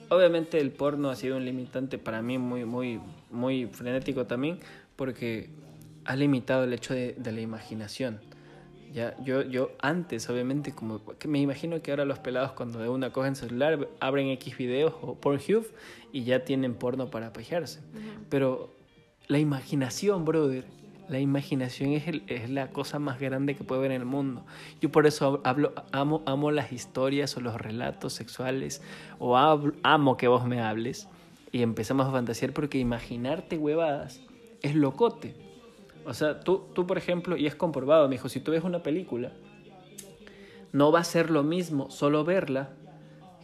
obviamente 0.10 0.60
el 0.60 0.70
porno 0.70 1.10
ha 1.10 1.16
sido 1.16 1.36
un 1.38 1.46
limitante 1.46 1.98
para 1.98 2.22
mí 2.22 2.38
muy, 2.38 2.64
muy, 2.64 3.00
muy 3.32 3.68
frenético 3.68 4.26
también, 4.26 4.60
porque 4.96 5.50
ha 6.06 6.16
limitado 6.16 6.64
el 6.64 6.74
hecho 6.74 6.94
de, 6.94 7.14
de 7.18 7.32
la 7.32 7.42
imaginación. 7.42 8.20
Ya, 8.94 9.16
yo, 9.24 9.44
yo 9.44 9.72
antes, 9.82 10.28
obviamente, 10.32 10.74
como 10.74 11.04
que 11.20 11.28
me 11.28 11.40
imagino 11.40 11.80
que 11.82 11.92
ahora 11.92 12.06
los 12.06 12.18
pelados 12.20 12.54
cuando 12.54 12.80
de 12.80 12.90
una 12.90 13.12
cogen 13.12 13.36
celular, 13.36 13.88
abren 14.00 14.30
X 14.30 14.58
videos 14.58 14.94
o 15.02 15.14
Pornhub 15.16 15.68
y 16.12 16.24
ya 16.24 16.44
tienen 16.44 16.74
porno 16.74 17.12
para 17.12 17.32
pajearse. 17.32 17.82
Pero 18.30 18.74
la 19.28 19.38
imaginación, 19.38 20.26
brother, 20.26 20.66
la 21.08 21.20
imaginación 21.20 21.92
es, 21.92 22.08
el- 22.08 22.24
es 22.28 22.50
la 22.50 22.70
cosa 22.72 22.98
más 22.98 23.20
grande 23.20 23.56
que 23.56 23.64
puede 23.64 23.80
haber 23.82 23.92
en 23.92 24.02
el 24.02 24.08
mundo. 24.08 24.44
Yo 24.82 24.92
por 24.92 25.06
eso 25.06 25.40
hablo, 25.44 25.72
amo, 25.92 26.24
amo 26.26 26.50
las 26.50 26.72
historias 26.72 27.38
o 27.38 27.42
los 27.42 27.62
relatos 27.62 28.14
sexuales, 28.14 28.82
o 29.20 29.38
hablo- 29.38 29.74
amo 29.84 30.18
que 30.18 30.28
vos 30.28 30.46
me 30.48 30.62
hables 30.62 31.08
y 31.52 31.62
empezamos 31.62 32.08
a 32.08 32.12
fantasear 32.12 32.54
porque 32.54 32.78
imaginarte 32.78 33.58
huevadas 33.58 34.22
es 34.62 34.76
locote. 34.76 35.36
O 36.06 36.14
sea, 36.14 36.40
tú, 36.40 36.66
tú 36.74 36.88
por 36.88 36.98
ejemplo, 36.98 37.38
y 37.38 37.46
es 37.48 37.56
comprobado, 37.56 38.08
me 38.08 38.16
dijo, 38.16 38.30
si 38.30 38.40
tú 38.40 38.52
ves 38.52 38.64
una 38.64 38.82
película, 38.84 39.32
no 40.72 40.92
va 40.92 41.00
a 41.00 41.04
ser 41.04 41.30
lo 41.30 41.44
mismo 41.44 41.90
solo 41.90 42.24
verla 42.24 42.70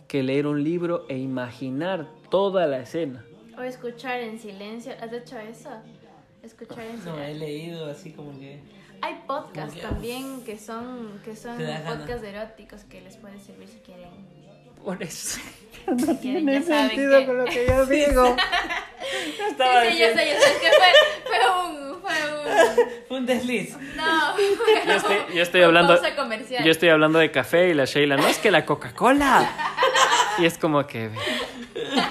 que 0.07 0.23
leer 0.23 0.47
un 0.47 0.63
libro 0.63 1.05
e 1.09 1.17
imaginar 1.17 2.07
toda 2.29 2.67
la 2.67 2.79
escena. 2.79 3.25
O 3.57 3.61
escuchar 3.61 4.19
en 4.21 4.37
silencio. 4.37 4.93
¿Has 5.01 5.11
hecho 5.11 5.37
eso? 5.39 5.69
Escuchar 6.43 6.85
en 6.85 6.95
No, 7.05 7.19
he 7.19 7.33
silencio. 7.33 7.39
leído 7.39 7.85
así 7.87 8.11
como 8.11 8.37
que. 8.39 8.61
Hay 9.01 9.21
podcasts 9.27 9.79
también 9.81 10.43
que 10.45 10.57
son, 10.57 11.19
que 11.23 11.35
son 11.35 11.57
podcasts 11.57 12.23
eróticos 12.23 12.83
que 12.85 13.01
les 13.01 13.17
puede 13.17 13.39
servir 13.39 13.67
si 13.67 13.79
quieren. 13.79 14.09
Por 14.85 15.01
eso. 15.01 15.39
Quieren, 16.21 16.45
ya 16.45 16.61
saben 16.61 16.91
que... 16.91 17.07
lo 17.07 17.45
que 17.45 17.65
yo 17.67 17.85
digo. 17.87 18.35
Sí, 19.01 19.25
sí, 19.49 19.57
yo 19.57 19.57
sé, 19.57 19.99
yo 19.99 20.13
sé. 20.13 20.31
Es 20.31 20.59
que 20.61 20.69
fue, 20.69 20.87
fue 21.25 21.39
un... 21.65 21.85
Fue 23.07 23.17
un... 23.17 23.25
Desliz. 23.25 23.75
No. 23.95 24.37
Yo 24.85 24.93
estoy, 24.93 25.17
yo 25.33 25.41
estoy 25.41 25.61
Fue 25.61 25.65
hablando. 25.65 25.99
Yo 26.63 26.71
estoy 26.71 26.89
hablando 26.89 27.17
de 27.17 27.31
café 27.31 27.69
y 27.69 27.73
la 27.73 27.85
Sheila, 27.85 28.17
no 28.17 28.27
es 28.27 28.37
que 28.37 28.51
la 28.51 28.63
Coca-Cola. 28.65 29.49
Y 30.37 30.45
es 30.45 30.59
como 30.59 30.85
que. 30.85 31.09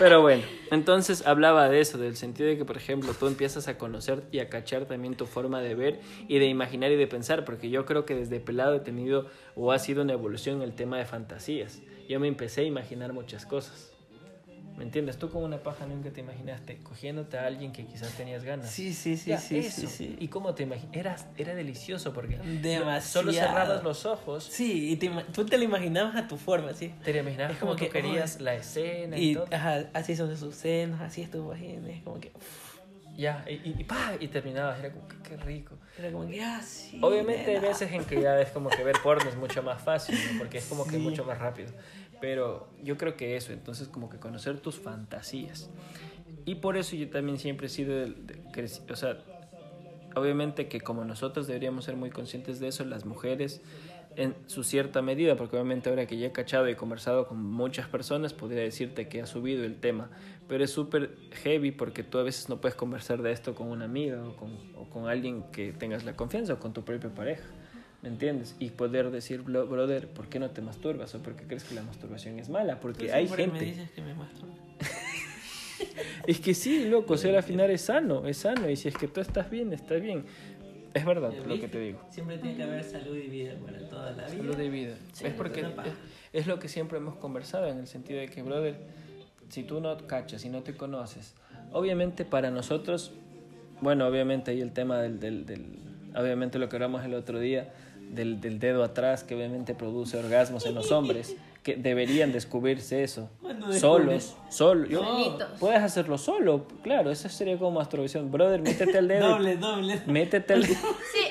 Pero 0.00 0.22
bueno, 0.22 0.42
entonces 0.72 1.24
hablaba 1.26 1.68
de 1.68 1.80
eso, 1.80 1.98
del 1.98 2.16
sentido 2.16 2.48
de 2.48 2.58
que, 2.58 2.64
por 2.64 2.76
ejemplo, 2.76 3.14
tú 3.14 3.28
empiezas 3.28 3.68
a 3.68 3.78
conocer 3.78 4.24
y 4.32 4.40
a 4.40 4.48
cachar 4.48 4.86
también 4.86 5.14
tu 5.14 5.26
forma 5.26 5.60
de 5.60 5.76
ver 5.76 6.00
y 6.26 6.40
de 6.40 6.46
imaginar 6.46 6.90
y 6.90 6.96
de 6.96 7.06
pensar, 7.06 7.44
porque 7.44 7.70
yo 7.70 7.86
creo 7.86 8.04
que 8.04 8.16
desde 8.16 8.40
pelado 8.40 8.74
he 8.74 8.80
tenido 8.80 9.28
o 9.54 9.70
ha 9.70 9.78
sido 9.78 10.02
una 10.02 10.14
evolución 10.14 10.62
el 10.62 10.74
tema 10.74 10.98
de 10.98 11.04
fantasías. 11.04 11.80
Yo 12.08 12.20
me 12.20 12.28
empecé 12.28 12.62
a 12.62 12.64
imaginar 12.64 13.12
muchas 13.12 13.46
cosas. 13.46 13.90
¿Me 14.76 14.82
entiendes? 14.82 15.18
Tú 15.18 15.30
con 15.30 15.44
una 15.44 15.58
paja 15.62 15.86
nunca 15.86 16.10
te 16.10 16.18
imaginaste 16.20 16.78
cogiéndote 16.82 17.38
a 17.38 17.46
alguien 17.46 17.70
que 17.72 17.86
quizás 17.86 18.12
tenías 18.16 18.42
ganas. 18.42 18.68
Sí, 18.70 18.92
sí, 18.92 19.16
sí, 19.16 19.30
Ya, 19.30 19.38
sí, 19.38 19.58
eso. 19.58 19.82
sí, 19.82 19.86
sí. 19.86 20.16
¿Y 20.18 20.26
cómo 20.26 20.52
te 20.56 20.64
imaginas? 20.64 20.96
Era, 20.96 21.16
era 21.38 21.54
delicioso 21.54 22.12
porque 22.12 22.38
Demasiado. 22.38 23.00
solo 23.00 23.32
cerrabas 23.32 23.84
los 23.84 24.04
ojos, 24.04 24.42
Sí, 24.42 24.90
y 24.90 24.96
te 24.96 25.08
tú 25.32 25.46
te 25.46 25.58
lo 25.58 25.64
imaginabas 25.64 26.16
a 26.16 26.26
tu 26.26 26.36
forma, 26.36 26.74
sí. 26.74 26.92
te 27.04 27.12
lo 27.12 27.20
imaginabas 27.20 27.52
Es 27.52 27.58
como 27.60 27.70
como 27.72 27.78
que 27.78 27.86
que, 27.88 28.02
querías 28.02 28.40
la 28.40 28.54
escena 28.56 29.16
y, 29.16 29.30
Y 29.30 29.34
todo. 29.34 29.46
ajá, 29.52 29.84
así 29.92 30.16
son 30.16 30.36
sus 30.36 30.56
senos, 30.56 31.00
así 31.00 31.22
es 31.22 31.30
tu 31.30 31.46
vagina, 31.46 31.88
es 31.90 32.02
como 32.02 32.18
que. 32.18 32.32
Ya, 33.16 33.44
y, 33.48 33.54
y, 33.54 33.76
y 33.78 33.84
pa, 33.84 34.14
y 34.18 34.26
terminabas, 34.28 34.78
era 34.80 34.92
como 34.92 35.06
que 35.06 35.16
qué 35.22 35.36
rico. 35.36 35.76
era 35.98 36.10
como 36.10 36.26
que, 36.28 36.42
ah, 36.42 36.60
sí. 36.62 36.98
Obviamente 37.00 37.54
hay 37.54 37.60
veces 37.60 37.92
en 37.92 38.04
que 38.04 38.20
ya 38.20 38.40
es 38.40 38.50
como 38.50 38.68
que 38.70 38.82
ver 38.82 38.96
porno 39.02 39.28
es 39.30 39.36
mucho 39.36 39.62
más 39.62 39.80
fácil, 39.82 40.16
¿no? 40.32 40.38
porque 40.38 40.58
es 40.58 40.66
como 40.66 40.84
que 40.84 40.96
Sí. 40.96 40.98
mucho 40.98 41.24
más 41.24 41.38
rápido. 41.38 41.70
Pero 42.20 42.68
yo 42.82 42.96
creo 42.96 43.16
que 43.16 43.36
eso, 43.36 43.52
entonces 43.52 43.86
como 43.88 44.08
que 44.10 44.18
conocer 44.18 44.58
tus 44.60 44.80
fantasías. 44.80 45.70
Y 46.44 46.56
por 46.56 46.76
eso 46.76 46.96
yo 46.96 47.08
también 47.08 47.38
siempre 47.38 47.68
he 47.68 47.70
sido, 47.70 47.94
del 48.00 48.16
creci- 48.52 48.82
o 48.90 48.96
sea, 48.96 49.18
obviamente 50.16 50.68
que 50.68 50.80
como 50.80 51.04
nosotros 51.04 51.46
deberíamos 51.46 51.84
ser 51.84 51.96
muy 51.96 52.10
conscientes 52.10 52.58
de 52.60 52.68
eso, 52.68 52.84
las 52.84 53.04
mujeres 53.04 53.60
en 54.16 54.34
su 54.46 54.62
cierta 54.64 55.02
medida, 55.02 55.36
porque 55.36 55.56
obviamente 55.56 55.90
ahora 55.90 56.06
que 56.06 56.16
ya 56.18 56.28
he 56.28 56.32
cachado 56.32 56.68
y 56.68 56.74
conversado 56.74 57.26
con 57.26 57.42
muchas 57.42 57.88
personas, 57.88 58.32
podría 58.32 58.62
decirte 58.62 59.08
que 59.08 59.20
ha 59.22 59.26
subido 59.26 59.64
el 59.64 59.76
tema, 59.76 60.10
pero 60.48 60.62
es 60.64 60.70
súper 60.70 61.16
heavy 61.42 61.70
porque 61.72 62.02
tú 62.02 62.18
a 62.18 62.22
veces 62.22 62.48
no 62.48 62.60
puedes 62.60 62.74
conversar 62.76 63.22
de 63.22 63.32
esto 63.32 63.54
con 63.54 63.68
una 63.68 63.84
amiga 63.86 64.22
o 64.26 64.36
con, 64.36 64.50
o 64.76 64.84
con 64.90 65.08
alguien 65.08 65.44
que 65.52 65.72
tengas 65.72 66.04
la 66.04 66.14
confianza 66.14 66.54
o 66.54 66.58
con 66.58 66.72
tu 66.72 66.84
propia 66.84 67.10
pareja, 67.10 67.44
¿me 68.02 68.08
entiendes? 68.08 68.54
Y 68.58 68.70
poder 68.70 69.10
decir, 69.10 69.42
"Bro- 69.42 69.66
brother, 69.66 70.08
¿por 70.08 70.28
qué 70.28 70.38
no 70.38 70.50
te 70.50 70.60
masturbas? 70.62 71.14
¿O 71.14 71.22
por 71.22 71.34
qué 71.36 71.44
crees 71.46 71.64
que 71.64 71.74
la 71.74 71.82
masturbación 71.82 72.38
es 72.38 72.48
mala? 72.48 72.78
Porque 72.80 73.12
hay 73.12 73.26
siempre 73.26 73.44
gente... 73.44 73.60
me 73.60 73.70
dices 73.72 73.90
que 73.90 74.02
me. 74.02 74.14
Es 76.26 76.40
que 76.40 76.54
sí, 76.54 76.86
loco, 76.88 77.14
o 77.14 77.16
sea, 77.18 77.36
al 77.36 77.42
final 77.42 77.70
es 77.70 77.82
sano, 77.82 78.26
es 78.26 78.38
sano, 78.38 78.70
y 78.70 78.76
si 78.76 78.88
es 78.88 78.96
que 78.96 79.08
tú 79.08 79.20
estás 79.20 79.50
bien, 79.50 79.72
estás 79.72 80.00
bien. 80.00 80.24
Es 80.94 81.04
verdad 81.04 81.32
¿Ya 81.32 81.46
lo 81.48 81.58
que 81.58 81.68
te 81.68 81.78
digo. 81.80 82.00
Siempre 82.10 82.38
tiene 82.38 82.56
que 82.56 82.62
haber 82.62 82.84
salud 82.84 83.16
y 83.16 83.28
vida 83.28 83.54
para 83.64 83.78
toda 83.88 84.12
la 84.12 84.26
vida. 84.26 84.36
Salud 84.36 84.56
de 84.56 84.68
vida. 84.68 84.94
Sí, 85.12 85.26
es 85.26 85.34
porque 85.34 85.60
es, 85.60 85.66
es 86.32 86.46
lo 86.46 86.58
que 86.60 86.68
siempre 86.68 86.98
hemos 86.98 87.16
conversado 87.16 87.66
en 87.66 87.78
el 87.78 87.86
sentido 87.88 88.20
de 88.20 88.28
que, 88.28 88.42
brother, 88.42 88.76
si 89.48 89.64
tú 89.64 89.80
no 89.80 89.96
cachas 90.06 90.44
y 90.44 90.48
no 90.48 90.62
te 90.62 90.76
conoces, 90.76 91.34
obviamente 91.72 92.24
para 92.24 92.50
nosotros, 92.50 93.12
bueno, 93.80 94.06
obviamente 94.06 94.52
hay 94.52 94.60
el 94.60 94.72
tema 94.72 95.00
del, 95.00 95.18
del, 95.18 95.46
del- 95.46 95.78
obviamente 96.16 96.58
lo 96.60 96.68
que 96.68 96.76
hablamos 96.76 97.04
el 97.04 97.14
otro 97.14 97.40
día, 97.40 97.72
del, 98.12 98.40
del 98.40 98.60
dedo 98.60 98.84
atrás 98.84 99.24
que 99.24 99.34
obviamente 99.34 99.74
produce 99.74 100.16
orgasmos 100.16 100.64
en 100.66 100.74
los 100.76 100.92
hombres, 100.92 101.34
que 101.64 101.74
deberían 101.76 102.30
descubrirse 102.30 103.02
eso. 103.02 103.28
Solos, 103.80 104.36
solo. 104.50 104.86
Yo, 104.86 105.38
puedes 105.58 105.80
hacerlo 105.82 106.18
solo, 106.18 106.66
claro, 106.82 107.10
eso 107.10 107.28
sería 107.30 107.58
como 107.58 107.72
masturbación. 107.72 108.30
Brother, 108.30 108.60
métete 108.60 108.98
el 108.98 109.08
dedo. 109.08 109.30
Doble, 109.30 109.56
doble. 109.56 110.00
Métete 110.06 110.52
el 110.54 110.66
Sí, 110.66 110.76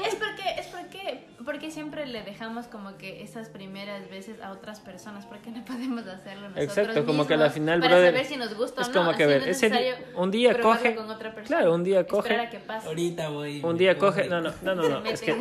es 0.05 0.15
porque, 0.15 0.43
es 0.59 0.67
porque, 0.67 1.23
porque 1.45 1.69
siempre 1.69 2.07
le 2.07 2.23
dejamos 2.23 2.65
como 2.65 2.97
que 2.97 3.21
esas 3.21 3.49
primeras 3.49 4.09
veces 4.09 4.41
a 4.41 4.51
otras 4.51 4.79
personas, 4.79 5.25
porque 5.27 5.51
no 5.51 5.63
podemos 5.65 6.07
hacerlo 6.07 6.49
nosotros 6.49 6.63
Exacto, 6.77 7.05
como 7.05 7.27
que 7.27 7.35
a 7.35 7.37
la 7.37 7.43
mismos 7.45 7.53
final, 7.53 7.79
para 7.81 7.91
brother, 7.95 8.13
saber 8.13 8.25
si 8.25 8.37
nos 8.37 8.55
gusta 8.57 8.81
es 8.81 8.87
o 8.87 8.91
no. 8.91 8.97
como 9.05 9.15
que, 9.15 9.23
así 9.25 9.31
ver, 9.33 9.41
no 9.41 9.47
es 9.47 9.57
ese 9.57 9.69
día- 9.69 9.79
necesario 9.91 10.19
un 10.19 10.31
día 10.31 10.59
coge- 10.59 10.95
con 10.95 11.09
otra 11.11 11.35
persona. 11.35 11.57
claro, 11.59 11.75
un 11.75 11.83
día 11.83 12.07
coge- 12.07 12.39
a 12.39 12.49
que 12.49 12.57
pase. 12.59 12.87
Ahorita 12.87 13.29
voy. 13.29 13.61
Un 13.63 13.77
día 13.77 13.97
coge, 13.99 14.21
coge. 14.21 14.29
no, 14.29 14.41
no, 14.41 14.51
no, 14.63 14.73
no, 14.75 14.89
no, 14.99 15.05
es 15.09 15.21
que 15.21 15.31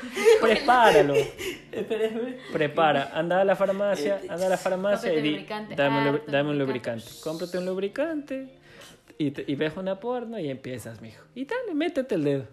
prepáralo, 0.40 1.14
prepara, 2.52 3.10
anda 3.14 3.40
a 3.40 3.44
la 3.44 3.56
farmacia, 3.56 4.20
anda 4.28 4.46
a 4.46 4.48
la 4.50 4.56
farmacia 4.56 5.12
y 5.14 5.20
di, 5.22 5.46
dame 5.76 5.98
un, 5.98 6.04
lubri- 6.06 6.18
harto 6.20 6.30
dame 6.32 6.50
un 6.50 6.58
lubricante. 6.58 7.04
lubricante, 7.04 7.22
cómprate 7.22 7.58
un 7.58 7.66
lubricante 7.66 8.48
y, 9.18 9.30
te- 9.30 9.44
y 9.46 9.54
ves 9.54 9.76
una 9.76 9.98
porno 10.00 10.38
y 10.38 10.48
empiezas, 10.50 11.00
mijo, 11.00 11.22
y 11.34 11.44
dale, 11.44 11.74
métete 11.74 12.14
el 12.16 12.24
dedo, 12.24 12.44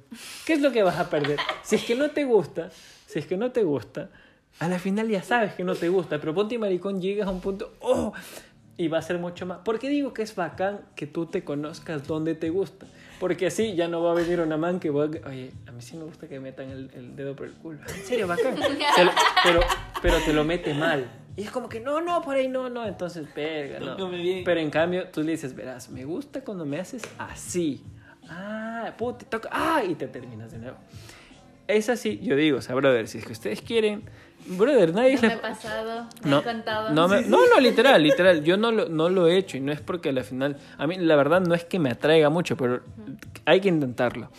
¿qué 0.46 0.54
es 0.54 0.62
lo 0.62 0.72
que 0.72 0.84
vas 0.84 0.98
a 1.00 1.10
perder? 1.10 1.40
Si 1.64 1.76
es 1.76 1.84
que 1.84 1.96
no 1.96 2.10
te 2.12 2.24
gusta, 2.26 2.70
si 3.08 3.20
es 3.20 3.26
que 3.28 3.38
no 3.38 3.52
te 3.52 3.64
gusta, 3.64 4.10
a 4.60 4.68
la 4.68 4.80
final 4.80 5.10
ya 5.10 5.24
sabes 5.24 5.54
que 5.54 5.64
no 5.64 5.76
te 5.76 5.90
gusta, 5.90 6.20
pero 6.20 6.34
ponte 6.34 6.58
maricón, 6.58 7.02
llegas 7.02 7.28
a 7.28 7.32
un 7.32 7.42
punto, 7.42 7.74
oh, 7.82 8.14
y 8.78 8.88
va 8.88 8.98
a 9.00 9.02
ser 9.02 9.20
mucho 9.20 9.46
más. 9.46 9.60
¿Por 9.60 9.78
qué 9.80 9.88
digo 9.90 10.14
que 10.14 10.24
es 10.24 10.36
bacán 10.36 10.82
que 10.96 11.06
tú 11.06 11.26
te 11.28 11.44
conozcas 11.44 12.08
dónde 12.08 12.34
te 12.36 12.50
gusta? 12.50 12.88
Porque 13.24 13.48
así 13.48 13.74
ya 13.74 13.88
no 13.88 14.04
va 14.04 14.12
a 14.12 14.16
venir 14.16 14.42
una 14.42 14.58
man 14.58 14.82
que 14.82 14.90
va 14.90 15.06
a... 15.06 15.08
Oye, 15.30 15.54
a 15.66 15.72
mí 15.72 15.82
sí 15.82 15.96
me 15.96 16.04
gusta 16.04 16.28
que 16.28 16.34
me 16.42 16.50
metan 16.50 16.70
el, 16.70 16.92
el 16.94 17.16
dedo 17.16 17.34
por 17.38 17.46
el 17.48 17.54
culo. 17.54 17.80
En 17.88 18.04
serio, 18.06 18.28
bacán. 18.28 18.60
Lo- 18.60 19.12
pero, 19.46 19.62
pero 20.02 20.18
te 20.26 20.34
lo 20.34 20.44
mete 20.44 20.74
mal. 20.74 21.10
Y 21.38 21.44
es 21.44 21.50
como 21.50 21.70
que 21.70 21.80
no, 21.80 22.02
no, 22.02 22.22
por 22.22 22.36
ahí 22.36 22.50
no, 22.50 22.70
no. 22.70 22.86
Entonces, 22.86 23.26
verga, 23.34 23.80
no. 23.80 23.96
Pero 24.44 24.60
en 24.60 24.70
cambio, 24.70 25.08
tú 25.08 25.24
le 25.24 25.32
dices, 25.32 25.56
verás, 25.56 25.90
me 25.90 26.04
gusta 26.04 26.44
cuando 26.44 26.66
me 26.66 26.82
haces 26.82 27.02
así. 27.18 27.82
Ah, 28.28 28.92
puta, 28.98 29.20
te 29.20 29.26
toca. 29.28 29.48
Ah, 29.54 29.82
y 29.88 29.96
te 29.96 30.10
terminas 30.10 30.52
de 30.52 30.58
nuevo. 30.58 30.78
Es 31.68 31.90
así, 31.90 32.20
yo 32.22 32.36
digo, 32.36 32.58
o 32.58 32.62
sea, 32.62 32.76
brother, 32.76 33.08
si 33.08 33.18
es 33.20 33.26
que 33.26 33.32
ustedes 33.34 33.62
quieren, 33.62 34.04
brother, 34.46 34.94
nadie 34.94 35.16
No 35.16 35.22
les... 35.22 35.32
me 35.32 35.34
he 35.36 35.38
pasado, 35.38 36.08
me 36.24 36.30
No, 36.30 36.44
contado. 36.44 36.90
no, 36.92 37.08
me- 37.08 37.22
no, 37.22 37.38
no, 37.48 37.60
literal, 37.60 38.02
literal. 38.04 38.44
Yo 38.44 38.58
no 38.58 38.72
lo, 38.72 38.90
no 38.90 39.10
lo 39.10 39.28
he 39.28 39.38
hecho 39.38 39.58
y 39.58 39.60
no 39.62 39.72
es 39.72 39.82
porque 39.82 40.10
al 40.10 40.24
final, 40.24 40.58
a 40.78 40.88
mí 40.88 40.96
la 40.98 41.16
verdad 41.16 41.42
no 41.42 41.54
es 41.56 41.64
que 41.66 41.80
me 41.80 41.90
atraiga 41.92 42.30
mucho, 42.30 42.58
pero 42.58 42.82
hay 43.46 43.62
que 43.62 43.70
intentarlo. 43.70 44.30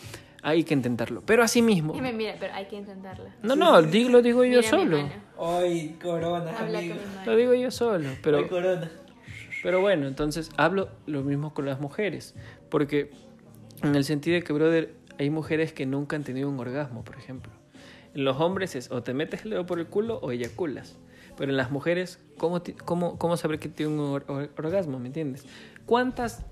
Hay 0.43 0.63
que 0.63 0.75
intentarlo. 0.75 1.23
Pero 1.25 1.41
así 1.41 1.63
mismo. 1.63 1.95
Y 1.97 2.01
me 2.01 2.13
mira, 2.13 2.35
pero 2.39 2.53
hay 2.53 2.65
que 2.67 2.75
intentarlo. 2.75 3.25
No, 3.41 3.55
no, 3.55 3.81
digo, 3.81 4.11
lo 4.11 4.21
digo 4.21 4.43
yo 4.45 4.59
Mira 4.59 4.61
mi 4.61 4.67
solo. 4.67 5.09
Hoy 5.37 5.95
corona, 5.99 6.51
amigo. 6.59 6.95
Lo 7.25 7.35
digo 7.35 7.55
yo 7.55 7.71
solo. 7.71 8.09
Pero, 8.21 8.37
Hoy 8.37 8.47
corona. 8.47 8.91
pero 9.63 9.81
bueno, 9.81 10.05
entonces 10.07 10.51
hablo 10.55 10.89
lo 11.07 11.23
mismo 11.23 11.55
con 11.55 11.65
las 11.65 11.79
mujeres. 11.79 12.35
Porque 12.69 13.09
en 13.81 13.95
el 13.95 14.03
sentido 14.03 14.35
de 14.35 14.43
que, 14.43 14.53
brother, 14.53 14.93
hay 15.17 15.29
mujeres 15.29 15.73
que 15.73 15.85
nunca 15.85 16.15
han 16.15 16.23
tenido 16.23 16.49
un 16.49 16.59
orgasmo, 16.59 17.03
por 17.03 17.15
ejemplo. 17.17 17.51
En 18.13 18.23
los 18.23 18.39
hombres 18.39 18.75
es 18.75 18.91
o 18.91 19.03
te 19.03 19.13
metes 19.13 19.43
el 19.43 19.51
dedo 19.51 19.65
por 19.65 19.79
el 19.79 19.87
culo 19.87 20.19
o 20.21 20.31
eyaculas. 20.31 20.97
Pero 21.37 21.51
en 21.51 21.57
las 21.57 21.69
mujeres, 21.69 22.19
¿cómo, 22.37 22.61
cómo, 22.85 23.17
cómo 23.17 23.35
saber 23.35 23.59
que 23.59 23.67
tiene 23.67 23.91
un 23.93 23.99
or- 23.99 24.25
or- 24.29 24.51
orgasmo? 24.57 24.99
¿Me 24.99 25.07
entiendes? 25.07 25.45
¿Cuántas, 25.85 26.45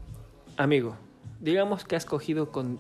amigo, 0.58 0.97
digamos 1.39 1.86
que 1.86 1.95
has 1.95 2.06
cogido 2.06 2.52
con 2.52 2.80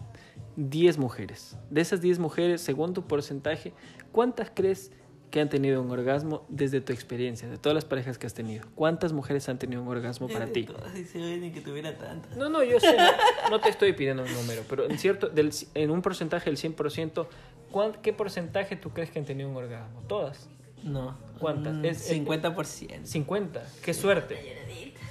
10 0.57 0.97
mujeres? 0.97 1.57
De 1.69 1.79
esas 1.79 2.01
10 2.01 2.19
mujeres, 2.19 2.59
según 2.61 2.93
tu 2.93 3.03
porcentaje, 3.07 3.71
¿cuántas 4.11 4.51
crees 4.53 4.91
que 5.33 5.41
han 5.41 5.49
tenido 5.49 5.81
un 5.81 5.89
orgasmo 5.89 6.45
desde 6.47 6.79
tu 6.79 6.93
experiencia, 6.93 7.49
de 7.49 7.57
todas 7.57 7.73
las 7.73 7.85
parejas 7.85 8.19
que 8.19 8.27
has 8.27 8.35
tenido? 8.35 8.67
¿Cuántas 8.75 9.13
mujeres 9.13 9.49
han 9.49 9.57
tenido 9.57 9.81
un 9.81 9.87
orgasmo 9.87 10.27
para 10.27 10.45
ti? 10.45 10.65
Todas 10.65 10.95
y 10.95 11.05
se 11.05 11.17
ven 11.17 11.51
que 11.51 11.59
tuviera 11.59 11.97
tantas. 11.97 12.37
No, 12.37 12.49
no, 12.49 12.61
yo 12.61 12.79
sé, 12.79 12.95
no, 12.95 13.49
no 13.49 13.59
te 13.59 13.69
estoy 13.69 13.93
pidiendo 13.93 14.21
un 14.21 14.31
número, 14.31 14.61
pero 14.69 14.87
en 14.87 14.99
cierto, 14.99 15.29
del, 15.29 15.51
en 15.73 15.89
un 15.89 16.03
porcentaje 16.03 16.51
del 16.51 16.57
100%, 16.59 17.25
¿cuán- 17.71 17.93
¿qué 18.03 18.13
porcentaje 18.13 18.75
tú 18.75 18.91
crees 18.91 19.09
que 19.09 19.17
han 19.17 19.25
tenido 19.25 19.49
un 19.49 19.55
orgasmo? 19.55 20.01
Todas. 20.07 20.47
No. 20.83 21.17
¿Cuántas? 21.39 21.73
Un 21.73 21.83
Es- 21.85 22.11
es- 22.11 22.11
50%. 22.11 23.03
50. 23.03 23.63
Qué 23.83 23.93
suerte. 23.95 24.37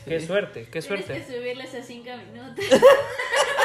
Qué 0.05 0.21
suerte, 0.21 0.69
qué 0.71 0.83
suerte. 0.83 1.25
subirles 1.27 1.75
a 1.75 1.83
5 1.83 2.11
minutos. 2.33 2.65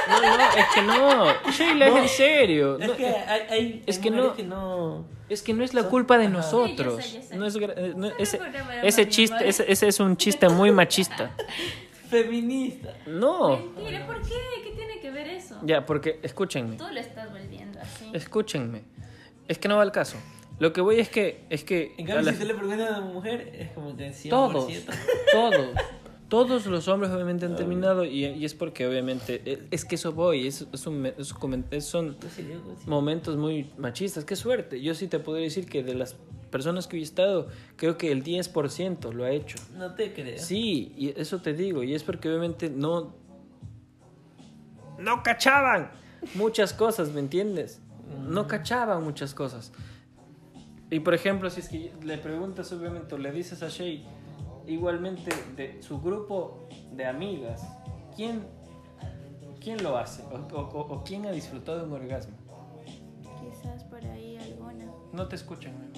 No, 0.09 0.21
no, 0.21 0.43
es 0.57 0.65
que 0.73 0.81
no. 0.81 1.51
Sheila, 1.51 1.87
es 1.89 1.95
en 1.97 2.07
serio. 2.09 2.77
Es 2.79 2.87
No, 2.87 2.95
que 2.95 3.05
hay, 3.07 3.41
hay, 3.49 3.83
es 3.85 3.97
hay 3.97 4.01
que 4.03 4.09
no- 4.11 4.33
que 4.35 4.43
no. 4.43 5.05
Es 5.29 5.41
que 5.41 5.53
no 5.53 5.63
es 5.63 5.73
la 5.73 5.83
culpa 5.83 6.17
de 6.17 6.29
nosotros. 6.29 7.03
Sí, 7.03 7.15
yo 7.15 7.21
sé, 7.21 7.23
yo 7.23 7.27
sé. 7.29 7.35
No 7.35 7.45
es 7.45 7.57
gra- 7.57 7.73
eh, 7.75 7.93
no, 7.95 8.07
ese, 8.17 8.39
ese 8.83 9.09
chiste, 9.09 9.47
ese, 9.47 9.69
ese 9.71 9.87
es 9.87 9.99
un 9.99 10.15
chiste 10.15 10.47
muy 10.49 10.71
machista. 10.71 11.35
Feminista. 12.09 12.93
No. 13.05 13.57
Mentira, 13.57 14.05
¿por 14.05 14.21
qué? 14.21 14.35
¿Qué 14.63 14.71
tiene 14.71 14.99
que 15.01 15.11
ver 15.11 15.27
eso? 15.27 15.57
Ya, 15.63 15.85
porque 15.85 16.19
escúchenme. 16.23 16.77
Tú 16.77 16.85
lo 16.91 16.99
estás 16.99 17.29
volviendo 17.31 17.79
así. 17.81 18.09
Escúchenme. 18.13 18.83
Es 19.47 19.57
que 19.57 19.67
no 19.67 19.75
va 19.75 19.81
al 19.81 19.91
caso. 19.91 20.17
Lo 20.59 20.71
que 20.73 20.81
voy 20.81 20.99
es 20.99 21.09
que 21.09 21.43
es 21.49 21.63
que 21.63 21.93
En 21.97 22.05
a 22.09 22.13
cambio, 22.15 22.31
la- 22.31 22.33
si 22.33 22.39
tú 22.39 22.45
le 22.47 22.53
preguntas 22.55 22.89
a 22.91 22.97
una 22.99 23.13
mujer, 23.13 23.51
es 23.59 23.69
como 23.71 23.95
que 23.95 24.09
100%. 24.11 24.29
todos, 24.29 24.71
todos, 25.31 25.67
todos 26.29 26.65
los 26.65 26.87
hombres 26.87 27.11
obviamente 27.11 27.45
han 27.45 27.55
terminado 27.55 28.03
y, 28.03 28.25
y 28.25 28.45
es 28.45 28.53
porque 28.53 28.85
obviamente 28.85 29.41
eh, 29.45 29.67
es 29.71 29.85
que 29.85 29.95
eso 29.95 30.11
voy, 30.11 30.47
es, 30.47 30.67
es 30.73 30.85
un, 30.85 31.05
es 31.05 31.85
son 31.85 32.17
momentos 32.85 33.37
muy 33.37 33.71
machistas. 33.77 34.25
Qué 34.25 34.35
suerte. 34.35 34.81
Yo 34.81 34.93
sí 34.93 35.07
te 35.07 35.19
podría 35.19 35.45
decir 35.45 35.67
que 35.67 35.83
de 35.83 35.93
las 35.93 36.15
personas 36.51 36.87
que 36.87 36.97
he 36.97 37.01
estado, 37.01 37.47
creo 37.75 37.97
que 37.97 38.11
el 38.11 38.23
10% 38.23 39.11
lo 39.13 39.23
ha 39.23 39.31
hecho. 39.31 39.57
No 39.77 39.95
te 39.95 40.13
creo. 40.13 40.39
Sí, 40.39 40.93
y 40.97 41.19
eso 41.19 41.41
te 41.41 41.53
digo, 41.53 41.83
y 41.83 41.93
es 41.93 42.03
porque 42.03 42.29
obviamente 42.29 42.69
no 42.69 43.15
no 44.97 45.23
cachaban 45.23 45.91
muchas 46.33 46.73
cosas, 46.73 47.11
¿me 47.11 47.19
entiendes? 47.19 47.81
No 48.27 48.47
cachaban 48.47 49.03
muchas 49.03 49.33
cosas. 49.33 49.71
Y 50.89 51.01
por 51.01 51.13
ejemplo, 51.13 51.49
si 51.49 51.59
es 51.59 51.69
que 51.69 51.93
le 52.03 52.17
preguntas 52.17 52.71
obviamente 52.71 53.15
o 53.15 53.17
le 53.17 53.31
dices 53.31 53.61
a 53.61 53.69
Shay 53.69 54.05
igualmente 54.67 55.31
de 55.55 55.81
su 55.81 55.99
grupo 56.01 56.67
de 56.91 57.05
amigas, 57.05 57.65
¿quién 58.15 58.45
quién 59.59 59.81
lo 59.83 59.97
hace 59.97 60.23
o, 60.23 60.35
o- 60.55 60.93
o- 60.93 61.03
quién 61.03 61.25
ha 61.25 61.31
disfrutado 61.31 61.79
de 61.79 61.85
un 61.85 61.93
orgasmo? 61.93 62.35
Quizás 63.41 63.83
por 63.85 64.03
ahí 64.05 64.37
alguna. 64.37 64.85
No 65.13 65.27
te 65.27 65.35
escuchan. 65.35 65.73
amigo. 65.75 65.93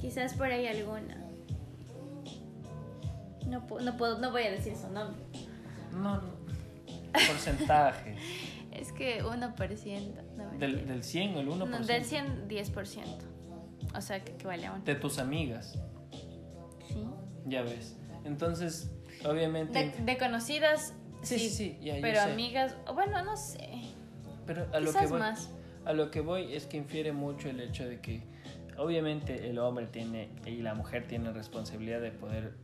Quizás 0.00 0.34
por 0.34 0.46
ahí 0.46 0.66
alguna. 0.66 1.16
No, 3.46 3.66
no 3.80 3.96
puedo, 3.96 4.18
no 4.18 4.30
voy 4.30 4.42
a 4.44 4.50
decir 4.50 4.76
su 4.76 4.88
nombre. 4.90 5.20
No, 5.92 6.16
no. 6.20 6.40
Porcentaje 7.12 8.14
Es 8.72 8.92
que 8.92 9.22
1%. 9.24 10.22
No, 10.36 10.50
del, 10.58 10.86
del 10.86 11.02
100 11.02 11.36
o 11.36 11.40
el 11.40 11.48
1%. 11.48 11.66
No, 11.68 11.78
del 11.84 12.04
100, 12.04 12.48
10%. 12.48 13.04
O 13.96 14.00
sea, 14.00 14.24
que 14.24 14.32
equivale 14.32 14.66
a 14.66 14.72
uno. 14.74 14.84
de 14.84 14.94
tus 14.94 15.18
amigas. 15.18 15.76
Sí. 16.88 17.04
Ya 17.46 17.62
ves. 17.62 17.96
Entonces, 18.24 18.90
obviamente. 19.24 19.92
De, 19.96 20.04
de 20.04 20.18
conocidas, 20.18 20.94
Sí, 21.22 21.38
sí. 21.38 21.48
sí, 21.50 21.50
sí, 21.50 21.78
ya, 21.82 21.96
yo 21.96 22.00
pero 22.02 22.14
sé. 22.16 22.20
asumigas, 22.22 22.76
bueno, 22.94 23.22
no 23.22 23.36
sé. 23.36 23.68
pero 24.46 24.66
a 24.72 24.80
lo 24.80 24.90
que 24.92 25.06
voy, 25.06 25.18
más. 25.18 25.50
a 25.84 25.92
lo 25.92 26.10
que 26.10 26.20
voy 26.22 26.54
es 26.54 26.64
que 26.66 26.78
infiere 26.78 27.12
mucho 27.12 27.50
el 27.50 27.60
hecho 27.60 27.86
de 27.86 28.00
que, 28.00 28.22
obviamente, 28.78 29.50
el 29.50 29.58
hombre 29.58 29.86
tiene 29.86 30.30
y 30.46 30.62
la 30.62 30.74
mujer 30.74 31.06
tiene 31.06 31.30
responsabilidad 31.32 32.00
de 32.00 32.10
poder 32.10 32.54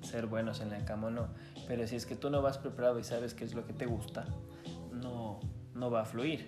ser 0.00 0.26
buenos 0.26 0.60
en 0.60 0.70
la 0.70 0.84
cama 0.86 1.08
o 1.08 1.10
no. 1.10 1.28
Pero 1.66 1.86
si 1.86 1.96
es 1.96 2.06
que 2.06 2.16
tú 2.16 2.30
no 2.30 2.40
vas 2.40 2.56
preparado 2.58 2.98
y 2.98 3.04
sabes 3.04 3.34
qué 3.34 3.44
es 3.44 3.54
lo 3.54 3.66
que 3.66 3.72
te 3.74 3.84
gusta, 3.86 4.24
no, 4.92 5.40
no 5.74 5.90
va 5.90 6.02
a 6.02 6.04
fluir. 6.06 6.46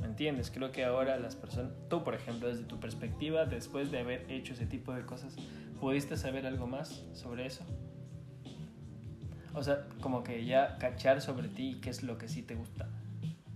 ¿Me 0.00 0.06
entiendes? 0.06 0.50
Creo 0.50 0.70
que 0.70 0.84
ahora 0.84 1.18
las 1.18 1.34
personas, 1.36 1.72
tú 1.88 2.04
por 2.04 2.14
ejemplo, 2.14 2.48
desde 2.48 2.64
tu 2.64 2.78
perspectiva, 2.78 3.46
después 3.46 3.90
de 3.90 3.98
haber 3.98 4.30
hecho 4.30 4.52
ese 4.52 4.66
tipo 4.66 4.92
de 4.92 5.04
cosas, 5.04 5.34
¿pudiste 5.80 6.16
saber 6.16 6.46
algo 6.46 6.66
más 6.66 7.02
sobre 7.12 7.46
eso? 7.46 7.64
O 9.54 9.62
sea, 9.62 9.86
como 10.00 10.22
que 10.22 10.44
ya 10.44 10.78
cachar 10.78 11.20
sobre 11.20 11.48
ti 11.48 11.78
qué 11.82 11.90
es 11.90 12.02
lo 12.02 12.16
que 12.16 12.28
sí 12.28 12.42
te 12.42 12.54
gusta. 12.54 12.88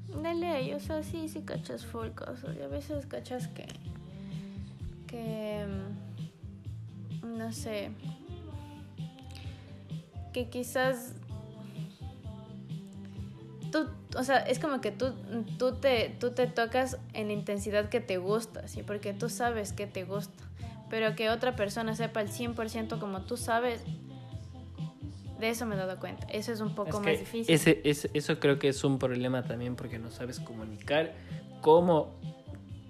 De 0.08 0.34
ley, 0.34 0.72
o 0.74 0.80
sea, 0.80 1.02
sí, 1.02 1.28
sí 1.28 1.42
cachas 1.42 1.86
full 1.86 2.08
cosas. 2.08 2.56
Y 2.56 2.62
a 2.62 2.68
veces 2.68 3.06
cachas 3.06 3.48
que. 3.48 3.66
que. 5.06 5.64
mm, 7.22 7.38
no 7.38 7.52
sé. 7.52 7.92
que 10.32 10.48
quizás. 10.48 11.14
Tú, 13.70 13.88
o 14.16 14.24
sea, 14.24 14.38
es 14.38 14.58
como 14.58 14.80
que 14.80 14.90
tú, 14.90 15.12
tú, 15.58 15.72
te, 15.74 16.14
tú 16.20 16.30
te 16.32 16.46
tocas 16.46 16.98
en 17.14 17.28
la 17.28 17.32
intensidad 17.32 17.88
que 17.88 18.00
te 18.00 18.18
gusta, 18.18 18.66
¿sí? 18.68 18.82
Porque 18.82 19.12
tú 19.12 19.28
sabes 19.28 19.72
que 19.72 19.86
te 19.86 20.04
gusta. 20.04 20.44
Pero 20.90 21.14
que 21.16 21.30
otra 21.30 21.56
persona 21.56 21.94
sepa 21.94 22.20
el 22.20 22.28
100% 22.28 22.98
como 23.00 23.22
tú 23.22 23.36
sabes, 23.36 23.82
de 25.40 25.48
eso 25.48 25.64
me 25.66 25.74
he 25.74 25.78
dado 25.78 25.98
cuenta. 25.98 26.26
Eso 26.28 26.52
es 26.52 26.60
un 26.60 26.74
poco 26.74 26.90
Es 26.90 27.00
más 27.04 27.18
difícil. 27.18 27.54
Ese, 27.54 27.80
ese- 27.84 28.10
eso 28.14 28.38
creo 28.38 28.58
que 28.58 28.68
es 28.68 28.84
un 28.84 28.98
problema 28.98 29.42
también 29.44 29.74
porque 29.76 29.98
no 29.98 30.10
sabes 30.10 30.38
comunicar 30.38 31.14
cómo 31.62 32.10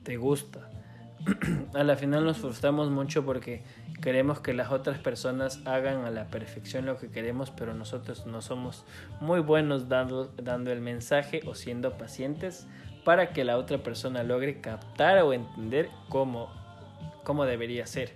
te 0.03 0.17
gusta. 0.17 0.69
a 1.75 1.85
la 1.85 1.97
final 1.97 2.25
nos 2.25 2.39
frustramos 2.39 2.91
mucho 2.91 3.25
porque 3.25 3.63
queremos 4.01 4.41
que 4.41 4.53
las 4.53 4.73
otras 4.73 4.99
personas 4.99 5.61
hagan 5.65 6.05
a 6.05 6.11
la 6.11 6.27
perfección 6.27 6.87
lo 6.87 6.99
que 6.99 7.11
queremos, 7.11 7.51
pero 7.51 7.75
nosotros 7.75 8.27
no 8.27 8.43
somos 8.43 8.85
muy 9.21 9.41
buenos 9.41 9.89
dando, 9.89 10.33
el 10.73 10.81
mensaje 10.81 11.41
o 11.47 11.55
siendo 11.55 11.97
pacientes 11.97 12.67
para 13.05 13.33
que 13.33 13.45
la 13.45 13.57
otra 13.57 13.79
persona 13.79 14.23
logre 14.23 14.61
captar 14.61 15.19
o 15.23 15.33
entender 15.33 15.89
cómo, 16.09 16.51
cómo 17.25 17.45
debería 17.45 17.87
ser. 17.87 18.15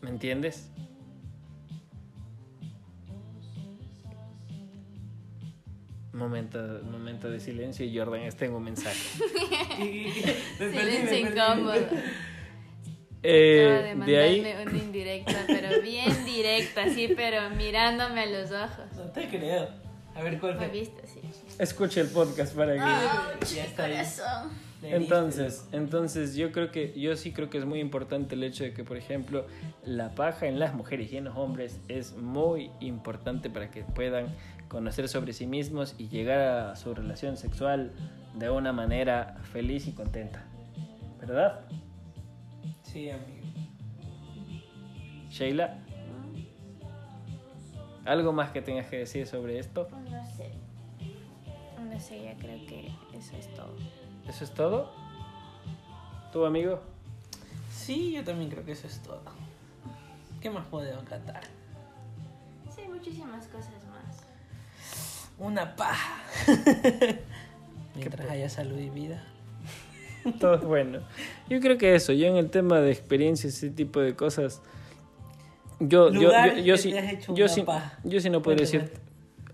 ¿Me 0.00 0.10
entiendes? 0.10 0.70
Momento, 6.16 6.58
momento 6.84 7.28
de 7.30 7.38
silencio 7.40 7.84
y 7.84 7.96
Jordan 7.96 8.22
está 8.22 8.46
en 8.46 8.54
un 8.54 8.64
mensaje. 8.64 8.96
Silencio 10.58 11.18
incómodo. 11.18 11.74
Eh, 13.22 13.64
Acaba 13.64 13.82
de 13.82 13.88
de 13.88 13.94
mandarme 13.94 14.18
ahí, 14.22 14.66
una 14.66 14.78
indirecta, 14.78 15.44
pero 15.46 15.82
bien 15.82 16.24
directa, 16.24 16.84
así, 16.84 17.12
pero 17.16 17.50
mirándome 17.50 18.22
a 18.22 18.26
los 18.26 18.50
ojos. 18.52 18.86
No 18.96 19.04
te 19.10 19.28
creo. 19.28 19.68
A 20.14 20.22
ver 20.22 20.38
cuál 20.40 20.54
¿Me 20.54 20.68
fue. 20.68 20.78
viste? 20.80 21.06
Sí. 21.06 21.20
escuche 21.58 22.00
el 22.00 22.08
podcast 22.08 22.54
para 22.56 22.72
que... 22.72 23.54
Ya 23.54 23.64
está. 23.64 23.82
Corazón. 23.86 24.50
Entonces, 24.82 25.66
entonces 25.72 26.36
yo 26.36 26.52
creo 26.52 26.70
que 26.70 26.92
yo 26.98 27.16
sí 27.16 27.32
creo 27.32 27.50
que 27.50 27.58
es 27.58 27.64
muy 27.64 27.80
importante 27.80 28.34
el 28.34 28.44
hecho 28.44 28.62
de 28.62 28.72
que, 28.72 28.84
por 28.84 28.96
ejemplo, 28.96 29.46
la 29.84 30.14
paja 30.14 30.46
en 30.46 30.58
las 30.58 30.74
mujeres 30.74 31.12
y 31.12 31.16
en 31.16 31.24
los 31.24 31.36
hombres 31.36 31.80
es 31.88 32.14
muy 32.16 32.70
importante 32.80 33.50
para 33.50 33.70
que 33.70 33.82
puedan 33.82 34.26
conocer 34.68 35.08
sobre 35.08 35.32
sí 35.32 35.46
mismos 35.46 35.94
y 35.98 36.08
llegar 36.08 36.40
a 36.40 36.76
su 36.76 36.94
relación 36.94 37.36
sexual 37.36 37.92
de 38.34 38.50
una 38.50 38.72
manera 38.72 39.38
feliz 39.52 39.86
y 39.86 39.92
contenta. 39.92 40.44
¿Verdad? 41.20 41.60
Sí, 42.82 43.10
amigo. 43.10 43.46
Sheila, 45.30 45.78
¿algo 48.04 48.32
más 48.32 48.50
que 48.52 48.62
tengas 48.62 48.86
que 48.86 48.98
decir 48.98 49.26
sobre 49.26 49.58
esto? 49.58 49.88
No 50.10 50.24
sé. 50.26 50.52
No 51.90 52.00
sé, 52.00 52.24
ya 52.24 52.36
creo 52.36 52.66
que 52.66 52.90
eso 53.12 53.36
es 53.36 53.52
todo. 53.54 53.74
¿Eso 54.28 54.44
es 54.44 54.52
todo? 54.52 54.92
¿Tu 56.32 56.44
amigo? 56.44 56.80
Sí, 57.70 58.12
yo 58.12 58.24
también 58.24 58.50
creo 58.50 58.64
que 58.64 58.72
eso 58.72 58.86
es 58.86 59.02
todo. 59.02 59.22
¿Qué 60.40 60.50
más 60.50 60.66
podemos 60.66 61.04
cantar? 61.04 61.42
Sí, 62.74 62.82
muchísimas 62.88 63.46
cosas. 63.48 63.85
Una 65.38 65.76
paja. 65.76 66.22
Mientras 67.94 68.30
haya 68.30 68.48
salud 68.48 68.78
y 68.78 68.90
vida. 68.90 69.22
Todo 70.40 70.58
bueno. 70.58 71.00
Yo 71.48 71.60
creo 71.60 71.78
que 71.78 71.94
eso, 71.94 72.12
yo 72.12 72.26
en 72.26 72.36
el 72.36 72.50
tema 72.50 72.80
de 72.80 72.90
experiencias, 72.90 73.54
ese 73.54 73.70
tipo 73.70 74.00
de 74.00 74.14
cosas, 74.16 74.60
yo, 75.78 76.10
yo, 76.12 76.20
yo, 76.56 76.76
sí, 76.76 76.92
yo 77.34 77.48
sí, 77.48 77.64
yo 78.04 78.20
sí 78.20 78.30
no 78.30 78.42
Cuéntame. 78.42 78.54
decir 78.54 78.92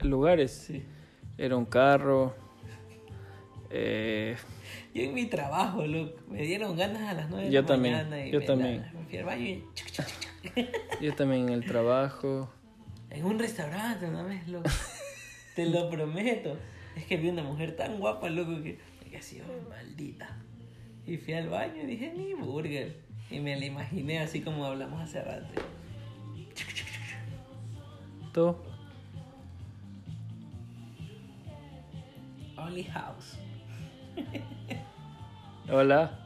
lugares. 0.02 0.64
Sí. 0.66 0.84
Era 1.38 1.56
un 1.56 1.64
carro. 1.66 2.34
eh, 3.70 4.36
Yo 4.94 5.02
en 5.02 5.14
mi 5.14 5.26
trabajo, 5.26 5.84
loco, 5.86 6.18
me 6.28 6.42
dieron 6.42 6.76
ganas 6.76 7.02
a 7.08 7.14
las 7.14 7.28
9 7.30 7.46
de 7.46 7.50
Yo 7.52 7.60
la 7.62 7.66
también, 7.66 7.94
mañana. 7.94 8.26
Y 8.26 8.30
yo 8.30 8.38
me 8.40 8.46
también. 8.46 8.82
la- 8.82 8.92
me 9.36 9.40
y... 9.40 9.64
yo 11.00 11.14
también 11.14 11.48
en 11.48 11.54
el 11.54 11.64
trabajo. 11.66 12.50
En 13.10 13.24
un 13.26 13.38
restaurante 13.38 14.06
una 14.06 14.22
vez, 14.22 14.46
loco. 14.48 14.70
Te 15.54 15.66
lo 15.66 15.90
prometo. 15.90 16.56
Es 16.96 17.04
que 17.04 17.16
vi 17.16 17.28
una 17.28 17.42
mujer 17.42 17.76
tan 17.76 17.98
guapa, 17.98 18.28
loco, 18.30 18.62
que 18.62 18.78
me 19.00 19.06
quedé 19.06 19.18
así, 19.18 19.40
oh, 19.40 19.68
maldita. 19.68 20.36
Y 21.06 21.16
fui 21.16 21.34
al 21.34 21.48
baño 21.48 21.82
y 21.82 21.86
dije, 21.86 22.12
mi 22.16 22.34
burger. 22.34 22.96
Y 23.30 23.40
me 23.40 23.58
la 23.58 23.66
imaginé 23.66 24.18
así 24.20 24.40
como 24.42 24.64
hablamos 24.64 25.00
hace 25.00 25.22
rato. 25.22 25.62
¿Tú? 28.32 28.56
Only 32.56 32.84
House. 32.84 33.38
Hola. 35.70 36.18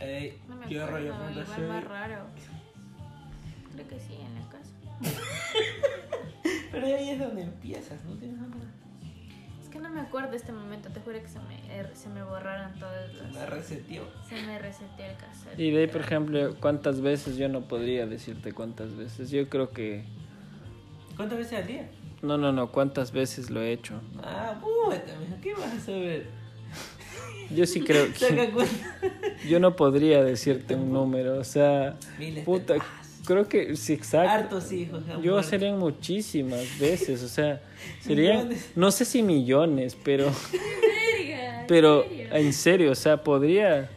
Ey, 0.00 0.38
No 0.48 0.56
me 0.56 0.66
qué 0.66 0.80
acuerdo, 0.80 1.10
rollo 1.10 1.44
con 1.46 1.68
más 1.68 1.84
raro. 1.84 2.26
Creo 3.72 3.88
que 3.88 4.00
sí, 4.00 4.14
en 4.14 4.34
la 4.34 4.48
casa. 4.48 4.72
Pero 6.84 6.96
ahí 6.96 7.10
es 7.10 7.18
donde 7.18 7.42
empiezas, 7.42 8.04
¿no 8.04 8.14
tienes 8.16 8.38
nada? 8.38 8.54
Es 9.62 9.68
que 9.70 9.78
no 9.78 9.88
me 9.90 10.00
acuerdo 10.00 10.30
de 10.30 10.36
este 10.36 10.52
momento, 10.52 10.90
te 10.90 11.00
juro 11.00 11.20
que 11.20 11.28
se 11.28 11.38
me, 11.40 11.56
er- 11.74 11.94
se 11.94 12.08
me 12.10 12.22
borraron 12.22 12.78
todas 12.78 13.12
Me 13.14 13.32
las... 13.32 13.48
reseteó. 13.48 14.04
Se 14.28 14.34
me 14.42 14.58
reseteó 14.58 15.06
el 15.06 15.16
cassette. 15.16 15.58
Y 15.58 15.70
de 15.70 15.80
ahí, 15.80 15.86
por 15.86 16.02
ejemplo, 16.02 16.54
¿cuántas 16.60 17.00
veces? 17.00 17.36
Yo 17.38 17.48
no 17.48 17.62
podría 17.66 18.06
decirte 18.06 18.52
cuántas 18.52 18.94
veces. 18.94 19.30
Yo 19.30 19.48
creo 19.48 19.70
que... 19.70 20.04
¿Cuántas 21.16 21.38
veces 21.38 21.58
al 21.60 21.66
día? 21.66 21.88
No, 22.22 22.36
no, 22.36 22.52
no, 22.52 22.70
¿cuántas 22.72 23.10
veces 23.12 23.48
lo 23.50 23.62
he 23.62 23.72
hecho? 23.72 24.00
Ah, 24.22 24.58
puta, 24.60 25.02
mijo, 25.18 25.40
¿qué 25.42 25.54
vas 25.54 25.72
a 25.74 25.80
saber? 25.80 26.26
Yo 27.54 27.64
sí 27.66 27.80
creo 27.80 28.06
Saca 28.14 28.46
que... 28.46 28.50
cuenta. 28.52 28.74
Yo 29.48 29.60
no 29.60 29.76
podría 29.76 30.22
decirte 30.22 30.74
un 30.74 30.92
número, 30.92 31.38
o 31.38 31.44
sea... 31.44 31.96
Miles 32.18 32.44
Puta. 32.44 32.74
Creo 33.26 33.48
que 33.48 33.76
sí, 33.76 33.92
exacto. 33.92 34.30
Hartos 34.30 34.72
hijos. 34.72 35.02
Yo 35.22 35.32
muerto. 35.32 35.42
serían 35.42 35.78
muchísimas 35.78 36.78
veces, 36.78 37.22
o 37.22 37.28
sea, 37.28 37.60
serían, 38.00 38.38
Millones. 38.48 38.72
no 38.74 38.90
sé 38.90 39.04
si 39.04 39.22
millones, 39.22 39.96
pero, 40.02 40.26
Verga, 40.52 41.60
¿en 41.60 41.66
pero 41.68 42.02
serio? 42.04 42.28
en 42.34 42.52
serio, 42.52 42.92
o 42.92 42.94
sea, 42.94 43.22
podría, 43.22 43.90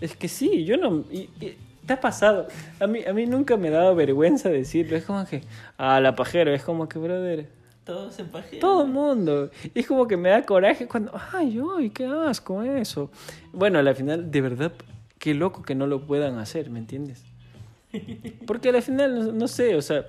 es 0.00 0.16
que 0.16 0.26
sí, 0.28 0.64
yo 0.64 0.76
no, 0.76 1.04
y- 1.10 1.28
y- 1.40 1.56
te 1.86 1.94
ha 1.94 2.00
pasado, 2.00 2.46
a 2.78 2.86
mí, 2.86 3.00
a 3.04 3.12
mí 3.12 3.26
nunca 3.26 3.56
me 3.56 3.68
ha 3.68 3.72
dado 3.72 3.94
vergüenza 3.96 4.48
decirlo, 4.48 4.96
es 4.96 5.04
como 5.04 5.24
que, 5.26 5.42
ah, 5.76 5.98
la 6.00 6.14
pajero, 6.14 6.52
es 6.54 6.62
como 6.62 6.88
que, 6.88 6.98
brother, 7.00 7.48
Todos 7.84 8.16
en 8.20 8.28
pajeros. 8.28 8.60
todo 8.60 8.84
el 8.84 8.90
mundo, 8.92 9.50
es 9.74 9.86
como 9.88 10.06
que 10.06 10.16
me 10.16 10.28
da 10.28 10.42
coraje 10.44 10.86
cuando, 10.86 11.10
ay, 11.32 11.58
ay, 11.78 11.90
qué 11.90 12.06
asco 12.06 12.62
eso, 12.62 13.10
bueno, 13.52 13.78
al 13.80 13.94
final, 13.96 14.30
de 14.30 14.40
verdad, 14.40 14.72
qué 15.18 15.34
loco 15.34 15.62
que 15.62 15.74
no 15.74 15.86
lo 15.88 16.06
puedan 16.06 16.38
hacer, 16.38 16.70
¿me 16.70 16.78
entiendes? 16.78 17.24
Porque 18.46 18.70
al 18.70 18.82
final, 18.82 19.18
no, 19.18 19.32
no 19.32 19.48
sé, 19.48 19.74
o 19.76 19.82
sea, 19.82 20.06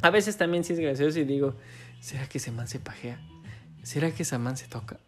a 0.00 0.10
veces 0.10 0.36
también 0.36 0.64
sí 0.64 0.72
es 0.72 0.80
gracioso 0.80 1.18
y 1.20 1.24
digo, 1.24 1.54
¿será 2.00 2.26
que 2.28 2.38
ese 2.38 2.50
man 2.52 2.68
se 2.68 2.78
pajea? 2.78 3.20
¿Será 3.82 4.10
que 4.12 4.22
esa 4.22 4.38
man 4.38 4.56
se 4.56 4.66
toca? 4.68 4.98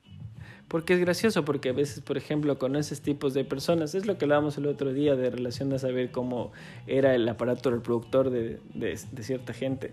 Porque 0.68 0.94
es 0.94 1.00
gracioso, 1.00 1.44
porque 1.44 1.68
a 1.68 1.72
veces, 1.72 2.00
por 2.00 2.16
ejemplo, 2.16 2.58
con 2.58 2.74
esos 2.74 3.00
tipos 3.00 3.34
de 3.34 3.44
personas, 3.44 3.94
es 3.94 4.06
lo 4.06 4.18
que 4.18 4.24
hablábamos 4.24 4.56
el 4.58 4.66
otro 4.66 4.92
día 4.92 5.14
de 5.14 5.30
relación 5.30 5.72
a 5.72 5.78
saber 5.78 6.10
cómo 6.10 6.52
era 6.86 7.14
el 7.14 7.28
aparato 7.28 7.70
reproductor 7.70 8.30
de, 8.30 8.60
de, 8.74 8.98
de 9.12 9.22
cierta 9.22 9.52
gente. 9.52 9.92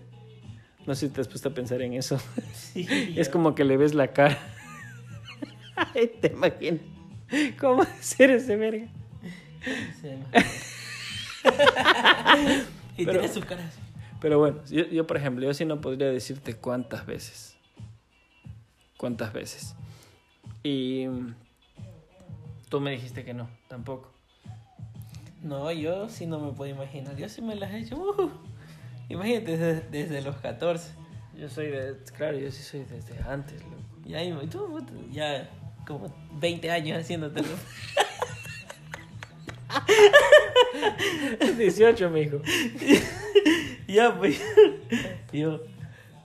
No 0.86 0.94
sé 0.94 1.06
si 1.06 1.12
te 1.12 1.20
has 1.20 1.28
puesto 1.28 1.50
a 1.50 1.54
pensar 1.54 1.82
en 1.82 1.92
eso. 1.92 2.18
Sí, 2.52 2.86
Es 3.16 3.26
ya. 3.26 3.30
como 3.30 3.54
que 3.54 3.64
le 3.64 3.76
ves 3.76 3.94
la 3.94 4.08
cara. 4.08 4.38
Ay, 5.94 6.10
te 6.20 6.28
imaginas. 6.28 6.80
¿Cómo 7.60 7.84
ser 8.00 8.30
ese 8.30 8.56
verga? 8.56 8.88
Sí. 10.00 10.08
y 12.96 13.04
Pero- 13.04 13.20
tiene 13.20 13.28
su 13.34 13.40
cara 13.40 13.64
así. 13.66 13.78
Pero 14.20 14.38
bueno, 14.38 14.60
yo, 14.70 14.84
yo, 14.86 15.04
por 15.06 15.16
ejemplo, 15.16 15.44
yo 15.44 15.52
sí 15.52 15.64
no 15.64 15.80
podría 15.80 16.08
decirte 16.08 16.54
cuántas 16.54 17.06
veces. 17.06 17.56
Cuántas 18.96 19.32
veces. 19.32 19.74
Y 20.62 21.06
mm, 21.08 21.34
tú 22.68 22.80
me 22.80 22.92
dijiste 22.92 23.24
que 23.24 23.34
no, 23.34 23.50
tampoco. 23.66 24.12
No, 25.42 25.72
yo 25.72 26.08
sí 26.08 26.26
no 26.26 26.38
me 26.38 26.52
puedo 26.52 26.70
imaginar. 26.70 27.16
Yo 27.16 27.28
sí 27.28 27.42
me 27.42 27.56
las 27.56 27.72
he 27.72 27.78
hecho. 27.80 27.96
uh, 27.96 28.30
imagínate 29.08 29.56
desde, 29.56 29.80
desde 29.90 30.22
los 30.22 30.36
14. 30.36 30.92
Yo 31.36 31.48
soy 31.48 31.66
de, 31.66 31.96
claro, 32.16 32.38
yo 32.38 32.52
sí 32.52 32.62
soy 32.62 32.84
desde 32.84 33.18
antes, 33.28 33.60
loco. 33.64 33.74
Ya, 34.04 34.20
tú, 34.48 34.80
ya 35.10 35.50
como 35.84 36.14
20 36.34 36.70
años 36.70 37.00
haciéndotelo. 37.00 37.48
18, 41.58 42.10
mijo. 42.10 42.40
ya, 43.88 44.16
pues. 44.16 44.40
Yo, 45.32 45.60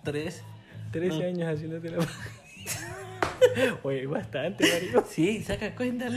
3. 0.04 0.44
13 0.92 1.20
No. 1.20 1.26
años 1.26 1.54
haciéndote 1.56 1.90
la 1.92 1.98
Oye, 3.84 4.06
bastante, 4.08 4.66
marico. 4.72 5.04
Sí, 5.10 5.44
saca 5.44 5.76
cuenta. 5.76 6.10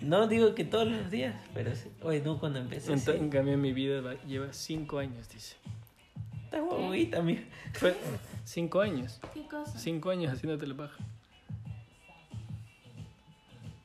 No 0.00 0.28
digo 0.28 0.54
que 0.54 0.64
todos 0.64 0.86
los 0.88 1.10
días, 1.10 1.34
pero 1.54 1.74
sí. 1.74 1.88
Oye, 2.02 2.20
no, 2.20 2.38
cuando 2.38 2.58
empecé. 2.60 2.92
En, 2.92 3.00
sí. 3.00 3.10
en 3.12 3.28
cambio, 3.30 3.56
mi 3.58 3.72
vida 3.72 4.00
va- 4.00 4.22
lleva 4.24 4.52
5 4.52 4.98
años, 4.98 5.28
dice. 5.28 5.56
Estás 6.44 6.60
guaguita, 6.62 7.22
mijo. 7.22 7.42
Fue 7.72 7.96
5 8.44 8.80
años. 8.80 9.20
¿Qué 9.34 9.46
cosa? 9.48 9.78
5 9.78 10.10
años 10.10 10.32
haciéndote 10.32 10.66
la 10.66 10.76
paja. 10.76 10.96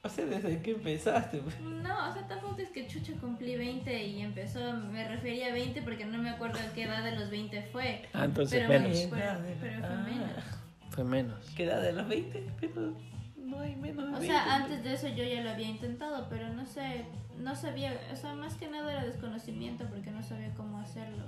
O 0.03 0.09
sea, 0.09 0.25
desde 0.25 0.61
que 0.61 0.71
empezaste, 0.71 1.37
pues. 1.39 1.59
No, 1.59 2.09
o 2.09 2.13
sea, 2.13 2.27
tampoco 2.27 2.57
es 2.59 2.69
que 2.69 2.87
Chucha 2.87 3.13
cumplí 3.21 3.55
20 3.55 4.03
y 4.07 4.21
empezó, 4.21 4.73
me 4.73 5.07
refería 5.07 5.47
a 5.49 5.53
20 5.53 5.81
porque 5.83 6.05
no 6.05 6.17
me 6.17 6.31
acuerdo 6.31 6.57
a 6.59 6.73
qué 6.73 6.83
edad 6.83 7.03
de 7.03 7.15
los 7.15 7.29
20 7.29 7.61
fue. 7.71 8.09
Ah, 8.13 8.25
entonces 8.25 8.63
Pero 8.67 8.79
menos. 8.81 8.97
me- 8.97 9.07
pero- 9.07 9.39
pero 9.61 9.79
fue 9.79 9.87
Ah, 9.89 10.05
menos. 10.07 10.43
Fue 10.89 11.03
menos. 11.03 11.45
¿Qué 11.55 11.63
edad 11.65 11.81
de 11.81 11.93
los 11.93 12.07
20? 12.07 12.47
Pero 12.59 12.97
no 13.37 13.59
hay 13.59 13.75
menos 13.75 14.05
de 14.05 14.09
O 14.09 14.19
20. 14.19 14.27
sea, 14.27 14.55
antes 14.55 14.83
de 14.83 14.93
eso 14.93 15.07
yo 15.09 15.23
ya 15.23 15.41
lo 15.41 15.51
había 15.51 15.67
intentado, 15.69 16.27
pero 16.29 16.49
no 16.49 16.65
sé, 16.65 17.05
no 17.37 17.55
sabía, 17.55 17.93
o 18.11 18.15
sea, 18.15 18.33
más 18.33 18.55
que 18.55 18.67
nada 18.69 18.91
era 18.91 19.05
desconocimiento 19.05 19.85
porque 19.87 20.09
no 20.09 20.23
sabía 20.23 20.51
cómo 20.55 20.79
hacerlo. 20.79 21.25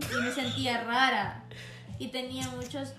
Y 0.00 0.20
me 0.24 0.32
sentía 0.32 0.82
rara 0.82 1.44
y 2.00 2.08
tenía 2.08 2.48
muchos 2.50 2.94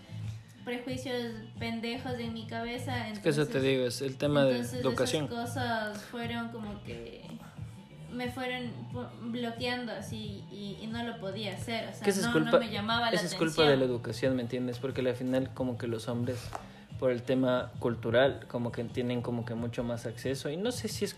prejuicios 0.66 1.34
pendejos 1.60 2.14
en 2.20 2.34
mi 2.34 2.46
cabeza. 2.48 3.10
Es 3.10 3.20
que 3.20 3.30
eso 3.30 3.42
te 3.44 3.58
entonces- 3.58 3.64
digo, 3.72 3.86
es 3.86 4.02
el 4.02 4.18
tema 4.18 4.44
de 4.46 4.52
entonces 4.58 4.80
educación. 4.82 5.26
Esas 5.26 5.46
cosas 5.50 5.98
fueron 6.06 6.50
como 6.50 6.82
que 6.84 7.22
me 8.12 8.30
fueron 8.30 8.72
bloqueando 9.32 9.92
así 9.94 10.44
y, 10.52 10.78
y 10.82 10.88
no 10.88 11.02
lo 11.04 11.18
podía 11.20 11.54
hacer. 11.54 11.90
O 11.90 11.94
sea, 11.94 12.08
es 12.08 12.22
no, 12.26 12.34
culpa, 12.34 12.52
no 12.52 12.60
me 12.60 12.70
llamaba 12.70 13.10
la 13.10 13.16
esa 13.16 13.26
es 13.26 13.34
atención. 13.34 13.50
culpa 13.56 13.70
de 13.70 13.78
la 13.78 13.86
educación, 13.86 14.36
¿me 14.36 14.42
entiendes? 14.42 14.80
Porque 14.80 15.02
al 15.02 15.16
final 15.16 15.54
como 15.54 15.78
que 15.78 15.88
los 15.88 16.08
hombres, 16.10 16.40
por 17.00 17.12
el 17.12 17.24
tema 17.24 17.72
cultural, 17.80 18.46
como 18.50 18.72
que 18.72 18.84
tienen 18.84 19.22
como 19.22 19.46
que 19.46 19.56
mucho 19.56 19.84
más 19.84 20.06
acceso. 20.06 20.50
Y 20.50 20.58
no 20.58 20.72
sé 20.72 20.88
si 20.90 21.06
es... 21.06 21.16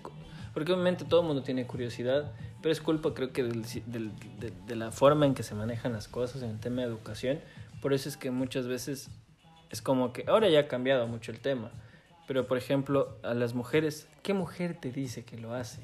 Porque 0.54 0.72
obviamente 0.72 1.04
todo 1.04 1.22
el 1.22 1.28
mundo 1.28 1.42
tiene 1.42 1.66
curiosidad, 1.66 2.32
pero 2.62 2.72
es 2.72 2.80
culpa 2.80 3.16
creo 3.16 3.34
que 3.34 3.42
del, 3.42 3.64
del- 3.88 4.12
de, 4.40 4.54
de 4.68 4.76
la 4.76 4.92
forma 4.92 5.26
en 5.26 5.34
que 5.34 5.42
se 5.42 5.56
manejan 5.56 5.94
las 5.94 6.08
cosas 6.08 6.44
en 6.44 6.52
el 6.52 6.60
tema 6.60 6.82
de 6.84 6.88
educación. 6.90 7.40
Por 7.82 7.92
eso 7.92 8.08
es 8.08 8.18
que 8.18 8.30
muchas 8.30 8.68
veces 8.68 9.10
es 9.74 9.82
como 9.82 10.14
que 10.14 10.24
ahora 10.28 10.48
ya 10.50 10.60
ha 10.62 10.68
cambiado 10.68 11.08
mucho 11.08 11.32
el 11.32 11.40
tema. 11.40 11.72
Pero 12.28 12.48
por 12.48 12.58
ejemplo, 12.58 13.18
a 13.24 13.34
las 13.34 13.54
mujeres, 13.56 14.08
¿qué 14.22 14.34
mujer 14.34 14.78
te 14.80 14.92
dice 14.92 15.26
que 15.26 15.36
lo 15.38 15.54
hace? 15.54 15.82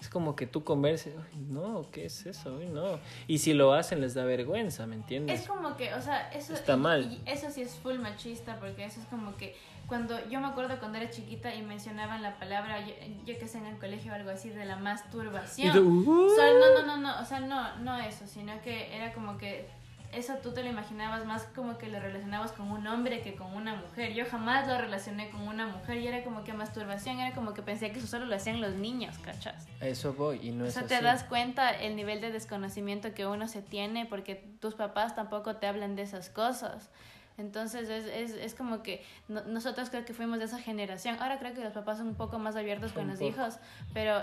Es 0.00 0.08
como 0.08 0.36
que 0.36 0.46
tú 0.46 0.62
converses, 0.64 1.14
"Ay, 1.32 1.38
no, 1.48 1.86
¿qué 1.90 2.06
es 2.06 2.26
eso? 2.26 2.56
Ay, 2.60 2.68
no. 2.68 3.00
Y 3.26 3.38
si 3.38 3.52
lo 3.54 3.72
hacen 3.74 4.00
les 4.00 4.14
da 4.14 4.24
vergüenza, 4.24 4.86
¿me 4.86 4.94
entiendes? 4.94 5.40
Es 5.40 5.48
como 5.48 5.76
que, 5.76 5.92
o 5.94 6.00
sea, 6.00 6.30
eso, 6.30 6.52
Está 6.54 6.74
y- 6.74 6.76
mal. 6.76 7.12
y 7.12 7.28
eso 7.30 7.50
sí 7.50 7.62
es 7.62 7.74
full 7.74 7.98
machista, 7.98 8.60
porque 8.60 8.84
eso 8.84 9.00
es 9.00 9.06
como 9.08 9.36
que 9.36 9.56
cuando 9.88 10.14
yo 10.28 10.40
me 10.40 10.46
acuerdo 10.46 10.78
cuando 10.78 10.98
era 10.98 11.10
chiquita 11.10 11.54
y 11.54 11.62
mencionaban 11.62 12.22
la 12.22 12.38
palabra, 12.38 12.86
yo, 12.86 12.94
yo 13.26 13.38
que 13.38 13.48
sé 13.48 13.58
en 13.58 13.66
el 13.66 13.78
colegio 13.78 14.12
o 14.12 14.14
algo 14.14 14.30
así, 14.30 14.48
de 14.50 14.64
la 14.64 14.76
masturbación. 14.76 15.68
Y 15.68 15.72
tú, 15.72 15.82
"Uh". 15.88 16.32
O 16.32 16.34
sea, 16.36 16.46
no, 16.52 16.80
no, 16.80 16.86
no, 16.86 16.96
no, 16.98 17.20
o 17.20 17.24
sea, 17.24 17.40
no, 17.40 17.76
no 17.78 17.98
eso, 17.98 18.26
sino 18.28 18.60
que 18.62 18.94
era 18.96 19.12
como 19.12 19.36
que 19.38 19.68
eso 20.16 20.34
tú 20.42 20.52
te 20.52 20.62
lo 20.62 20.68
imaginabas 20.68 21.24
más 21.24 21.44
como 21.54 21.78
que 21.78 21.88
lo 21.88 22.00
relacionabas 22.00 22.52
con 22.52 22.70
un 22.70 22.86
hombre 22.86 23.22
que 23.22 23.34
con 23.34 23.52
una 23.54 23.74
mujer. 23.74 24.14
Yo 24.14 24.24
jamás 24.26 24.66
lo 24.66 24.78
relacioné 24.78 25.30
con 25.30 25.46
una 25.46 25.66
mujer 25.66 25.98
y 25.98 26.06
era 26.06 26.24
como 26.24 26.44
que 26.44 26.52
masturbación, 26.52 27.20
era 27.20 27.34
como 27.34 27.54
que 27.54 27.62
pensé 27.62 27.92
que 27.92 27.98
eso 27.98 28.06
solo 28.06 28.26
lo 28.26 28.34
hacían 28.34 28.60
los 28.60 28.74
niños, 28.74 29.18
¿cachas? 29.18 29.66
A 29.80 29.86
eso 29.86 30.14
voy 30.14 30.40
y 30.42 30.50
no 30.52 30.64
O 30.64 30.66
es 30.66 30.74
sea, 30.74 30.86
te 30.86 31.00
das 31.00 31.24
cuenta 31.24 31.70
el 31.70 31.96
nivel 31.96 32.20
de 32.20 32.30
desconocimiento 32.30 33.14
que 33.14 33.26
uno 33.26 33.48
se 33.48 33.62
tiene 33.62 34.06
porque 34.06 34.34
tus 34.60 34.74
papás 34.74 35.14
tampoco 35.14 35.56
te 35.56 35.66
hablan 35.66 35.96
de 35.96 36.02
esas 36.02 36.30
cosas. 36.30 36.90
Entonces 37.36 37.88
es, 37.88 38.06
es, 38.06 38.30
es 38.32 38.54
como 38.54 38.82
que 38.82 39.02
no- 39.28 39.42
nosotros 39.44 39.90
creo 39.90 40.04
que 40.04 40.14
fuimos 40.14 40.38
de 40.38 40.44
esa 40.44 40.58
generación. 40.60 41.16
Ahora 41.20 41.38
creo 41.40 41.52
que 41.52 41.64
los 41.64 41.72
papás 41.72 41.98
son 41.98 42.08
un 42.08 42.14
poco 42.14 42.38
más 42.38 42.54
abiertos 42.54 42.92
con 42.92 43.04
Un 43.04 43.10
los 43.10 43.18
poco. 43.18 43.30
hijos, 43.30 43.56
pero 43.92 44.22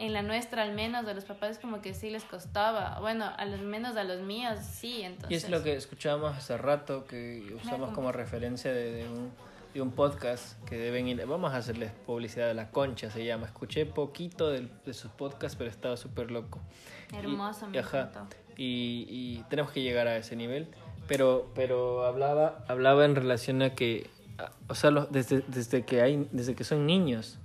en 0.00 0.12
la 0.12 0.22
nuestra 0.22 0.62
al 0.62 0.72
menos 0.74 1.06
de 1.06 1.14
los 1.14 1.24
papás 1.24 1.50
es 1.52 1.58
como 1.58 1.80
que 1.80 1.94
sí 1.94 2.10
les 2.10 2.24
costaba. 2.24 2.98
Bueno, 3.00 3.30
a 3.36 3.44
los 3.44 3.60
menos 3.60 3.96
a 3.96 4.02
los 4.04 4.20
míos 4.22 4.58
sí, 4.60 5.02
entonces. 5.02 5.30
Y 5.30 5.34
es 5.36 5.48
lo 5.50 5.62
que 5.62 5.74
escuchábamos 5.76 6.36
hace 6.36 6.56
rato, 6.58 7.04
que 7.06 7.54
usamos 7.62 7.90
como- 7.92 8.10
referencia 8.10 8.72
de, 8.72 8.90
de 8.92 9.08
un, 9.08 9.30
de 9.74 9.80
un 9.82 9.92
podcast 9.92 10.60
que 10.64 10.76
deben 10.76 11.06
ir. 11.06 11.24
Vamos 11.26 11.52
a 11.52 11.58
hacerles 11.58 11.92
publicidad 12.06 12.48
de 12.48 12.54
La 12.54 12.70
Concha, 12.72 13.08
se 13.10 13.24
llama. 13.24 13.46
Escuché 13.46 13.86
poquito 13.86 14.50
del- 14.50 14.70
de, 14.84 14.94
sus 14.94 15.12
podcasts, 15.12 15.56
pero 15.56 15.70
estaba 15.70 15.96
súper 15.96 16.32
loco. 16.32 16.60
Hermoso, 17.12 17.66
Y- 17.66 17.70
me 17.70 17.78
ajá. 17.78 18.10
Y, 18.56 19.06
y 19.08 19.44
tenemos 19.48 19.70
que 19.70 19.82
llegar 19.82 20.08
a 20.08 20.16
ese 20.16 20.34
nivel. 20.34 20.66
Pero, 21.08 21.50
pero 21.54 22.04
hablaba, 22.04 22.64
hablaba 22.68 23.04
en 23.04 23.16
relación 23.16 23.62
a 23.62 23.74
que, 23.74 24.08
o 24.68 24.74
sea, 24.74 24.90
desde, 25.10 25.42
desde, 25.48 25.84
que 25.84 26.02
hay, 26.02 26.28
desde 26.32 26.54
que 26.54 26.62
son 26.64 26.86
niños, 26.86 27.38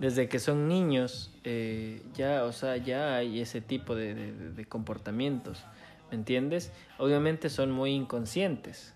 desde 0.00 0.28
que 0.28 0.38
son 0.38 0.68
niños, 0.68 1.30
eh, 1.44 2.02
ya, 2.14 2.44
o 2.44 2.52
sea, 2.52 2.76
ya 2.76 3.16
hay 3.16 3.40
ese 3.40 3.60
tipo 3.62 3.94
de- 3.94 4.32
de 4.32 4.64
comportamientos, 4.66 5.64
¿me 6.10 6.16
entiendes? 6.18 6.72
Obviamente 6.98 7.48
son 7.48 7.70
muy 7.70 7.92
inconscientes. 7.92 8.92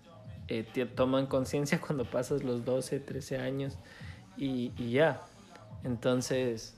Eh, 0.47 0.63
te- 0.71 0.85
toman 0.85 1.25
conciencia 1.27 1.79
cuando 1.87 2.03
pasas 2.05 2.43
los 2.43 2.65
12, 2.65 2.99
13 2.99 3.39
años 3.39 3.77
y, 4.37 4.73
y 4.77 4.91
ya. 4.91 5.21
Entonces, 5.83 6.75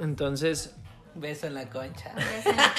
entonces 0.00 0.74
Beso 1.14 1.46
en 1.46 1.54
la 1.54 1.68
concha. 1.70 2.12
La. 2.44 2.72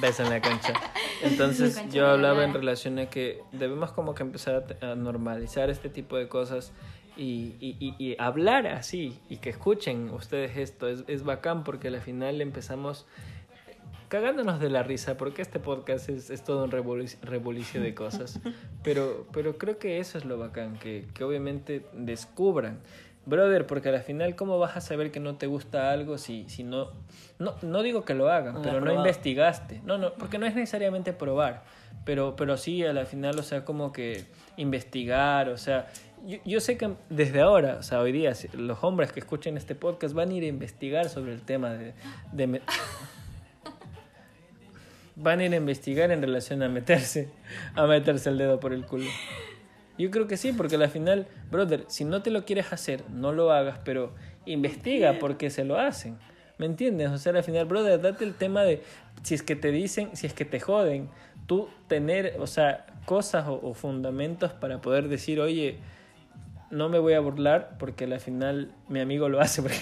Beso 0.00 0.22
en 0.24 0.30
la 0.30 0.40
cancha. 0.40 0.72
Entonces 1.22 1.80
yo 1.90 2.06
hablaba 2.08 2.44
en 2.44 2.52
relación 2.52 2.98
a 2.98 3.06
que 3.06 3.40
debemos 3.52 3.92
como 3.92 4.14
que 4.14 4.22
empezar 4.22 4.64
a 4.82 4.94
normalizar 4.94 5.70
este 5.70 5.88
tipo 5.88 6.16
de 6.16 6.28
cosas 6.28 6.72
y, 7.16 7.54
y, 7.60 7.76
y- 7.80 7.94
y 7.98 8.16
hablar 8.18 8.66
así 8.66 9.18
y 9.30 9.38
que 9.38 9.50
escuchen 9.50 10.10
ustedes 10.10 10.56
esto. 10.58 10.88
Es, 10.88 11.04
es 11.06 11.22
bacán 11.24 11.64
porque 11.64 11.88
al 11.88 12.00
final 12.00 12.40
empezamos 12.40 13.06
cagándonos 14.08 14.60
de 14.60 14.70
la 14.70 14.82
risa 14.82 15.16
porque 15.16 15.42
este 15.42 15.58
podcast 15.58 16.08
es, 16.08 16.30
es 16.30 16.44
todo 16.44 16.64
un 16.64 16.70
revolu- 16.70 17.16
revolucio 17.22 17.80
de 17.80 17.94
cosas. 17.94 18.38
Pero, 18.84 19.26
pero 19.32 19.58
creo 19.58 19.78
que 19.80 19.98
eso 19.98 20.16
es 20.16 20.24
lo 20.24 20.38
bacán, 20.38 20.78
que, 20.78 21.06
que 21.12 21.24
obviamente 21.24 21.84
descubran. 21.92 22.78
Brother, 23.26 23.66
porque 23.66 23.88
al 23.88 24.00
final, 24.02 24.36
¿cómo 24.36 24.58
vas 24.60 24.76
a 24.76 24.80
saber 24.80 25.10
que 25.10 25.18
no 25.18 25.34
te 25.34 25.48
gusta 25.48 25.90
algo 25.90 26.16
si, 26.16 26.48
si 26.48 26.62
no, 26.62 26.92
no... 27.40 27.54
No 27.62 27.82
digo 27.82 28.04
que 28.04 28.14
lo 28.14 28.30
hagan, 28.30 28.54
No 28.54 28.62
pero 28.62 28.80
no 28.80 28.92
investigaste. 28.92 29.82
No, 29.84 29.98
no, 29.98 30.14
porque 30.14 30.38
no 30.38 30.46
es 30.46 30.54
necesariamente 30.54 31.12
probar, 31.12 31.64
pero, 32.04 32.36
pero 32.36 32.56
sí 32.56 32.84
a 32.84 32.92
la 32.92 33.04
final, 33.04 33.36
o 33.38 33.42
sea, 33.42 33.64
como 33.64 33.92
que 33.92 34.26
investigar, 34.56 35.48
o 35.48 35.56
sea, 35.56 35.88
yo, 36.24 36.38
yo 36.44 36.60
sé 36.60 36.78
que 36.78 36.94
desde 37.10 37.40
ahora, 37.40 37.78
o 37.80 37.82
sea, 37.82 38.00
hoy 38.00 38.12
día, 38.12 38.32
los 38.54 38.78
hombres 38.84 39.10
que 39.10 39.18
escuchen 39.18 39.56
este 39.56 39.74
podcast 39.74 40.14
van 40.14 40.30
a 40.30 40.34
ir 40.34 40.44
a 40.44 40.46
investigar 40.46 41.08
sobre 41.08 41.32
el 41.32 41.42
tema 41.42 41.72
de... 41.74 41.94
de 42.32 42.62
van 45.16 45.40
a 45.40 45.46
ir 45.46 45.52
a 45.52 45.56
investigar 45.56 46.12
en 46.12 46.22
relación 46.22 46.62
a 46.62 46.68
meterse, 46.68 47.28
a 47.74 47.86
meterse 47.86 48.28
el 48.28 48.38
dedo 48.38 48.60
por 48.60 48.72
el 48.72 48.86
culo. 48.86 49.10
Yo 49.98 50.10
creo 50.10 50.26
que 50.26 50.36
sí, 50.36 50.52
porque 50.52 50.76
al 50.76 50.88
final, 50.88 51.26
brother, 51.50 51.84
si 51.88 52.04
no 52.04 52.22
te 52.22 52.30
lo 52.30 52.44
quieres 52.44 52.72
hacer, 52.72 53.02
no 53.10 53.32
lo 53.32 53.50
hagas, 53.52 53.78
pero 53.84 54.14
investiga 54.44 55.14
por 55.14 55.36
qué 55.36 55.50
se 55.50 55.64
lo 55.64 55.78
hacen. 55.78 56.18
¿Me 56.58 56.66
entiendes? 56.66 57.10
O 57.10 57.18
sea, 57.18 57.32
al 57.32 57.42
final, 57.42 57.64
brother, 57.66 58.00
date 58.00 58.24
el 58.24 58.34
tema 58.34 58.62
de 58.62 58.82
si 59.22 59.34
es 59.34 59.42
que 59.42 59.56
te 59.56 59.70
dicen, 59.70 60.10
si 60.16 60.26
es 60.26 60.32
que 60.34 60.44
te 60.44 60.60
joden, 60.60 61.08
tú 61.46 61.68
tener, 61.88 62.36
o 62.40 62.46
sea, 62.46 62.86
cosas 63.04 63.46
o, 63.46 63.60
o 63.62 63.74
fundamentos 63.74 64.52
para 64.52 64.80
poder 64.80 65.08
decir, 65.08 65.40
oye, 65.40 65.78
no 66.70 66.88
me 66.88 66.98
voy 66.98 67.12
a 67.12 67.20
burlar 67.20 67.76
porque 67.78 68.04
al 68.04 68.18
final 68.20 68.72
mi 68.88 69.00
amigo 69.00 69.28
lo 69.28 69.40
hace. 69.40 69.62
porque- 69.62 69.80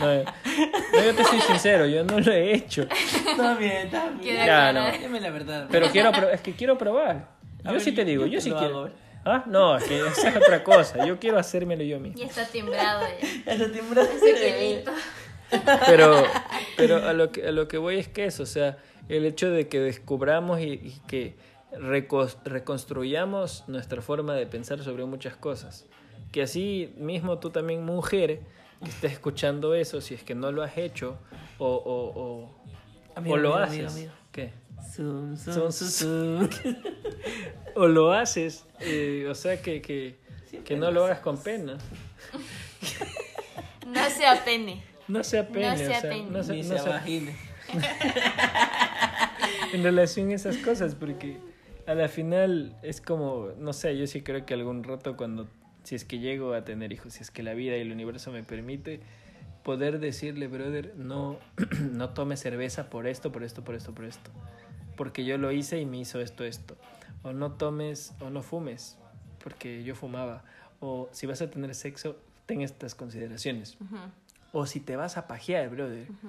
no, 0.00 0.06
no, 0.06 1.04
yo 1.04 1.14
te 1.14 1.24
soy 1.24 1.40
sincero, 1.40 1.86
yo 1.86 2.04
no 2.04 2.18
lo 2.20 2.32
he 2.32 2.54
hecho. 2.54 2.82
Está 2.82 3.54
bien, 3.56 3.86
está 3.86 4.08
bien. 4.10 4.36
Ya, 4.46 4.72
no. 4.72 4.90
Dime 4.98 5.20
la 5.20 5.30
verdad. 5.30 5.66
Pero 5.70 5.88
quiero, 5.90 6.10
es 6.30 6.40
que 6.40 6.52
quiero 6.52 6.76
probar. 6.78 7.35
A 7.66 7.68
Yo 7.68 7.72
ver, 7.74 7.80
sí 7.82 7.92
te 7.92 8.02
yo- 8.02 8.06
digo, 8.06 8.26
yo 8.26 8.40
sí 8.40 8.50
quiero. 8.50 8.78
hago. 8.84 8.90
Ah, 9.24 9.42
no, 9.46 9.76
es 9.76 9.84
que 9.84 9.98
esa 10.06 10.28
es 10.28 10.36
otra 10.36 10.62
cosa. 10.62 11.04
Yo 11.04 11.18
quiero 11.18 11.38
hacérmelo 11.38 11.82
yo 11.82 11.98
mismo. 11.98 12.18
Ya 12.18 12.26
está 12.26 12.46
timbrado 12.46 13.02
ya. 13.20 13.52
Eso 13.54 13.70
timbró. 13.70 14.02
Ese 14.02 14.34
pelito. 14.34 14.92
Pero, 15.86 16.24
pero 16.76 16.96
a 17.06 17.12
lo 17.12 17.30
que 17.30 17.46
a 17.46 17.52
lo 17.52 17.68
que 17.68 17.78
voy 17.78 17.98
es 17.98 18.08
que 18.08 18.24
eso, 18.24 18.42
o 18.42 18.46
sea, 18.46 18.78
el 19.08 19.24
hecho 19.24 19.48
de 19.48 19.68
que 19.68 19.78
descubramos 19.78 20.58
y, 20.60 20.64
y 20.72 21.00
que 21.06 21.36
reconstruyamos 22.44 23.62
nuestra 23.68 24.02
forma 24.02 24.34
de 24.34 24.46
pensar 24.46 24.82
sobre 24.82 25.04
muchas 25.04 25.36
cosas. 25.36 25.86
Que 26.32 26.42
así 26.42 26.92
mismo 26.96 27.38
tú 27.38 27.50
también, 27.50 27.84
mujer, 27.84 28.40
que 28.82 28.90
estés 28.90 29.12
escuchando 29.12 29.74
eso, 29.74 30.00
si 30.00 30.14
es 30.14 30.24
que 30.24 30.34
no 30.34 30.50
lo 30.50 30.64
has 30.64 30.76
hecho 30.76 31.16
o, 31.58 31.66
o, 31.68 32.20
o, 32.20 32.50
Amigo, 33.14 33.34
o 33.34 33.38
lo 33.38 33.54
amigo, 33.54 33.64
haces. 33.64 33.92
amigo, 33.92 34.10
amigo. 34.10 34.12
¿Qué? 34.32 34.52
Zum, 34.96 35.36
zum, 35.36 35.70
zum, 35.70 35.88
zum. 35.88 36.48
o 37.74 37.86
lo 37.86 38.12
haces, 38.12 38.64
eh, 38.80 39.26
o 39.28 39.34
sea, 39.34 39.60
que, 39.62 39.80
que, 39.82 40.16
que 40.64 40.76
no 40.76 40.90
lo 40.90 41.04
hagas 41.04 41.20
con 41.20 41.42
pena. 41.42 41.78
No 43.86 44.10
sea 44.10 44.44
pene. 44.44 44.82
No 45.08 45.22
sea 45.22 45.46
pena, 45.48 45.72
No 45.72 45.78
sea 45.78 45.98
o 45.98 46.00
sea, 46.00 46.10
pene. 46.10 46.30
no 46.30 46.42
sea- 46.42 46.54
Ni 46.54 46.62
no 46.62 46.78
se 46.78 46.90
en 49.72 49.82
relación 49.82 50.30
a 50.30 50.34
esas 50.34 50.56
cosas, 50.58 50.94
porque 50.94 51.38
a 51.86 51.94
la 51.94 52.08
final 52.08 52.76
es 52.82 53.00
como, 53.00 53.50
no 53.58 53.72
sé, 53.72 53.96
yo 53.96 54.06
sí 54.06 54.22
creo 54.22 54.44
que 54.46 54.54
algún 54.54 54.84
rato 54.84 55.16
cuando, 55.16 55.48
si 55.84 55.94
es 55.94 56.04
que 56.04 56.18
llego 56.18 56.54
a 56.54 56.64
tener 56.64 56.92
hijos, 56.92 57.14
si 57.14 57.22
es 57.22 57.30
que 57.30 57.42
la 57.42 57.54
vida 57.54 57.76
y 57.76 57.80
el 57.80 57.92
universo 57.92 58.32
me 58.32 58.42
permite, 58.42 59.00
poder 59.62 59.98
decirle, 59.98 60.48
brother, 60.48 60.94
no, 60.96 61.38
no 61.92 62.10
tome 62.10 62.36
cerveza 62.36 62.88
por 62.90 63.06
esto, 63.06 63.32
por 63.32 63.42
esto, 63.42 63.64
por 63.64 63.74
esto, 63.74 63.94
por 63.94 64.04
esto, 64.04 64.30
porque 64.96 65.24
yo 65.24 65.38
lo 65.38 65.52
hice 65.52 65.80
y 65.80 65.86
me 65.86 65.98
hizo 65.98 66.20
esto, 66.20 66.44
esto, 66.44 66.76
o 67.26 67.32
no 67.32 67.52
tomes 67.52 68.14
o 68.20 68.30
no 68.30 68.42
fumes, 68.42 68.96
porque 69.42 69.82
yo 69.84 69.94
fumaba, 69.94 70.44
o 70.80 71.08
si 71.12 71.26
vas 71.26 71.42
a 71.42 71.50
tener 71.50 71.74
sexo, 71.74 72.16
ten 72.46 72.62
estas 72.62 72.94
consideraciones, 72.94 73.76
o 74.52 74.66
si 74.66 74.80
te 74.80 74.96
vas 74.96 75.16
a 75.16 75.26
pajear, 75.26 75.68
brother, 75.70 76.10
ujú. 76.10 76.28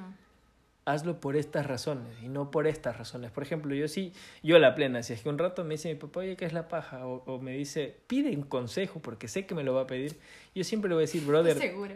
hazlo 0.86 1.20
por 1.20 1.36
estas 1.36 1.66
razones 1.68 2.08
y 2.24 2.30
no 2.30 2.50
por 2.50 2.66
estas 2.68 2.98
razones. 2.98 3.30
Por 3.32 3.44
ejemplo, 3.44 3.76
yo 3.76 3.88
sí, 3.88 4.14
yo 4.42 4.58
la 4.60 4.74
plena, 4.74 5.04
si 5.04 5.14
es 5.14 5.22
que 5.22 5.30
un 5.30 5.38
rato 5.38 5.64
me 5.64 5.76
dice 5.76 5.90
mi 5.94 5.96
papá, 6.00 6.22
oye, 6.22 6.36
¿qué 6.38 6.46
es 6.46 6.54
la 6.54 6.68
paja? 6.68 7.06
O, 7.06 7.24
o 7.26 7.40
me 7.40 7.52
dice, 7.52 7.98
pide 8.08 8.36
un 8.36 8.44
consejo 8.44 9.00
porque 9.02 9.28
sé 9.28 9.46
que 9.46 9.54
me 9.56 9.64
lo 9.64 9.74
va 9.74 9.82
a 9.82 9.88
pedir. 9.88 10.18
Yo 10.56 10.64
siempre 10.64 10.90
le 10.90 10.96
voy 10.96 11.02
a 11.04 11.06
decir, 11.08 11.24
brother, 11.26 11.58
Seguro. 11.58 11.96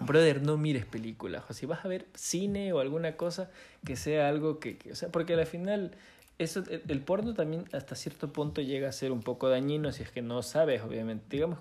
brother, 0.00 0.42
no 0.42 0.56
mires 0.56 0.84
películas. 0.84 1.44
O 1.48 1.54
si 1.54 1.66
vas 1.66 1.84
a 1.84 1.88
ver 1.88 2.06
cine 2.14 2.72
o 2.72 2.80
alguna 2.80 3.16
cosa 3.16 3.50
que 3.84 3.96
sea 3.96 4.28
algo 4.28 4.60
que, 4.60 4.76
que- 4.78 4.92
o 4.92 4.94
sea, 4.94 5.08
porque 5.10 5.34
al 5.34 5.46
final 5.46 5.92
eso, 6.42 6.62
el, 6.70 6.82
el 6.88 7.00
porno 7.00 7.34
también 7.34 7.64
hasta 7.72 7.94
cierto 7.94 8.32
punto 8.32 8.60
llega 8.60 8.88
a 8.88 8.92
ser 8.92 9.12
un 9.12 9.20
poco 9.22 9.48
dañino 9.48 9.92
si 9.92 10.02
es 10.02 10.10
que 10.10 10.22
no 10.22 10.42
sabes, 10.42 10.82
obviamente. 10.82 11.36
Digamos, 11.36 11.58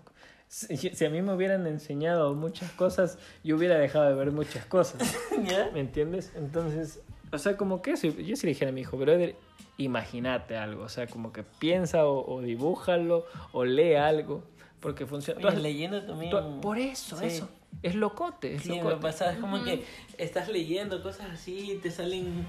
si, 0.48 0.78
si 0.78 1.06
a 1.06 1.10
mí 1.10 1.22
me 1.22 1.34
hubieran 1.34 1.68
enseñado 1.68 2.34
muchas 2.34 2.72
cosas, 2.72 3.18
yo 3.44 3.56
hubiera 3.58 3.78
dejado 3.78 4.08
de 4.10 4.16
ver 4.16 4.32
muchas 4.32 4.66
cosas. 4.66 5.16
¿Me 5.74 5.80
entiendes? 5.80 6.32
Entonces, 6.36 7.02
o 7.32 7.38
sea, 7.38 7.56
como 7.58 7.82
que 7.82 7.92
eso, 7.92 8.08
yo 8.08 8.36
sí 8.36 8.48
le 8.48 8.54
dijera 8.54 8.70
a 8.70 8.74
mi 8.74 8.82
hijo, 8.82 8.98
brother, 8.98 9.36
imagínate 9.78 10.58
algo, 10.58 10.84
o 10.84 10.90
sea, 10.90 11.08
como 11.08 11.32
que 11.32 11.44
piensa 11.44 12.06
o, 12.06 12.26
o 12.34 12.42
dibújalo 12.42 13.26
o 13.52 13.66
lee 13.66 13.94
algo, 13.96 14.44
porque 14.80 15.06
funciona. 15.06 15.48
has- 15.50 15.62
leyendo 15.62 16.04
también. 16.04 16.32
tú- 16.32 16.62
por 16.62 16.78
eso, 16.80 17.18
Sí. 17.18 17.26
eso, 17.28 17.50
es 17.84 17.96
locote, 17.96 18.56
es 18.56 18.64
Sí, 18.64 18.70
me 18.72 18.78
locote. 18.78 18.96
pasa, 18.98 19.32
es 19.34 19.40
como 19.40 19.64
que 19.64 19.84
estás 20.18 20.50
leyendo 20.50 21.04
cosas 21.04 21.28
así 21.32 21.72
y 21.74 21.76
te 21.78 21.92
salen. 21.92 22.46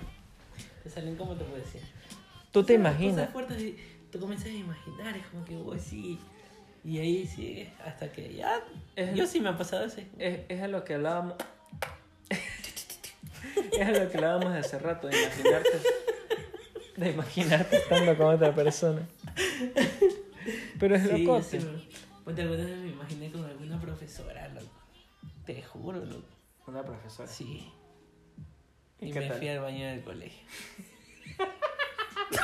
Te 0.83 0.89
salen, 0.89 1.14
¿cómo 1.16 1.35
te 1.35 1.45
puedo 1.45 1.59
decir? 1.62 1.83
Tú 2.53 2.64
te 2.64 2.74
imaginas, 2.74 3.30
fuertes 3.30 3.74
te 4.11 4.18
comienzas 4.18 4.48
a 4.48 4.53
imaginar, 4.53 5.16
es 5.16 5.26
como 5.28 5.44
que, 5.44 5.57
oh, 5.57 5.78
sí. 5.78 6.18
Y 6.82 6.98
ahí 6.98 7.26
sigue 7.26 7.70
hasta 7.84 8.11
que 8.11 8.34
ya. 8.34 8.61
Es- 8.96 9.14
Yo 9.14 9.26
sí 9.26 9.40
me 9.40 9.51
ha 9.51 9.57
pasado 9.57 9.84
ese. 9.84 10.07
es, 10.18 10.40
es 10.48 10.62
a 10.62 10.68
lo 10.68 10.82
que 10.84 10.94
hablábamos, 10.94 11.34
es 13.72 13.86
a 13.86 13.90
lo 13.92 14.11
que 14.11 14.16
hablábamos 14.16 14.55
hace 14.57 14.78
rato, 14.78 15.07
de 15.09 15.22
imaginarte, 15.22 15.70
de 16.96 17.11
imaginarte 17.11 17.76
estando 17.76 18.16
con 18.16 18.34
otra 18.34 18.55
persona. 18.55 19.07
Pero 20.78 20.96
es 20.96 21.03
Sí, 21.03 21.09
yo 21.09 21.18
locote. 21.18 21.61
sí 21.61 21.66
me- 21.66 22.01
Ponte 22.24 22.42
alguna 22.42 22.64
vez 22.64 22.76
me 22.78 22.88
imaginé 22.88 23.30
con 23.30 23.44
alguna 23.44 23.80
profesora, 23.80 24.48
loco. 24.48 24.70
Te 25.46 25.62
juro, 25.62 26.05
loco. 26.05 26.28
Una 26.66 26.82
profesora. 26.84 27.28
Sí. 27.28 27.70
¿Y 29.01 29.09
Y, 29.09 29.12
me 29.12 29.26
tal? 29.28 29.38
fui 29.38 29.48
al 29.48 29.61
baño 29.61 29.86
del 29.86 30.03
colegio. 30.03 30.42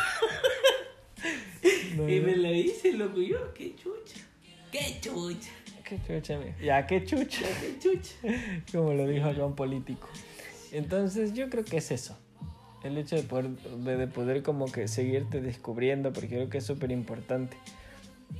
Y 1.94 2.20
me 2.20 2.36
lo 2.36 2.52
hice, 2.52 2.92
loco, 2.92 3.20
yo, 3.20 3.54
qué 3.54 3.74
chucha. 3.74 4.20
Qué 4.70 4.98
chucha. 5.00 5.50
Qué 5.82 5.98
chucha, 6.06 6.36
amigo. 6.36 6.52
Ya, 6.60 6.86
qué 6.86 7.04
chucha. 7.04 7.46
Qué 7.60 7.78
chucha. 7.78 8.14
Como 8.72 8.92
lo 8.92 9.06
dijo 9.06 9.28
acá 9.28 9.44
un 9.44 9.54
político. 9.54 10.08
Entonces, 10.72 11.32
yo 11.32 11.48
creo 11.48 11.64
que 11.64 11.78
es 11.78 11.90
eso. 11.90 12.18
El 12.84 12.98
hecho 12.98 13.16
de 13.16 13.22
poder, 13.22 13.48
de, 13.48 13.96
de 13.96 14.06
poder 14.06 14.42
como 14.42 14.70
que 14.70 14.88
seguirte 14.88 15.40
descubriendo, 15.40 16.12
porque 16.12 16.28
creo 16.28 16.50
que 16.50 16.58
es 16.58 16.64
súper 16.64 16.92
importante. 16.92 17.56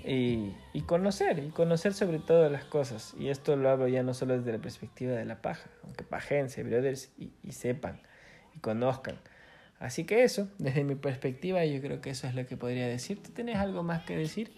Y, 0.05 0.53
y 0.72 0.82
conocer, 0.82 1.38
y 1.38 1.49
conocer 1.49 1.94
sobre 1.94 2.18
todo 2.18 2.49
las 2.51 2.64
cosas. 2.64 3.14
Y 3.18 3.28
esto 3.28 3.57
lo 3.57 3.70
hablo 3.70 3.88
ya 3.88 4.03
no 4.03 4.14
solo 4.14 4.36
desde 4.36 4.53
la 4.53 4.59
perspectiva 4.59 5.12
de 5.12 5.24
la 5.24 5.40
paja, 5.40 5.70
aunque 5.82 6.05
pajense, 6.05 6.62
brothers, 6.62 7.11
y, 7.18 7.32
y 7.42 7.53
sepan, 7.53 8.01
y 8.55 8.59
conozcan. 8.59 9.18
Así 9.79 10.05
que 10.05 10.24
eso, 10.24 10.49
desde 10.59 10.85
mi 10.85 10.95
perspectiva, 10.95 11.64
yo 11.64 11.81
creo 11.81 12.01
que 12.01 12.11
eso 12.11 12.27
es 12.27 12.35
lo 12.35 12.47
que 12.47 12.57
podría 12.57 12.87
decir. 12.87 13.22
¿Tú 13.22 13.31
tienes 13.33 13.57
algo 13.57 13.83
más 13.83 14.05
que 14.05 14.16
decir? 14.16 14.53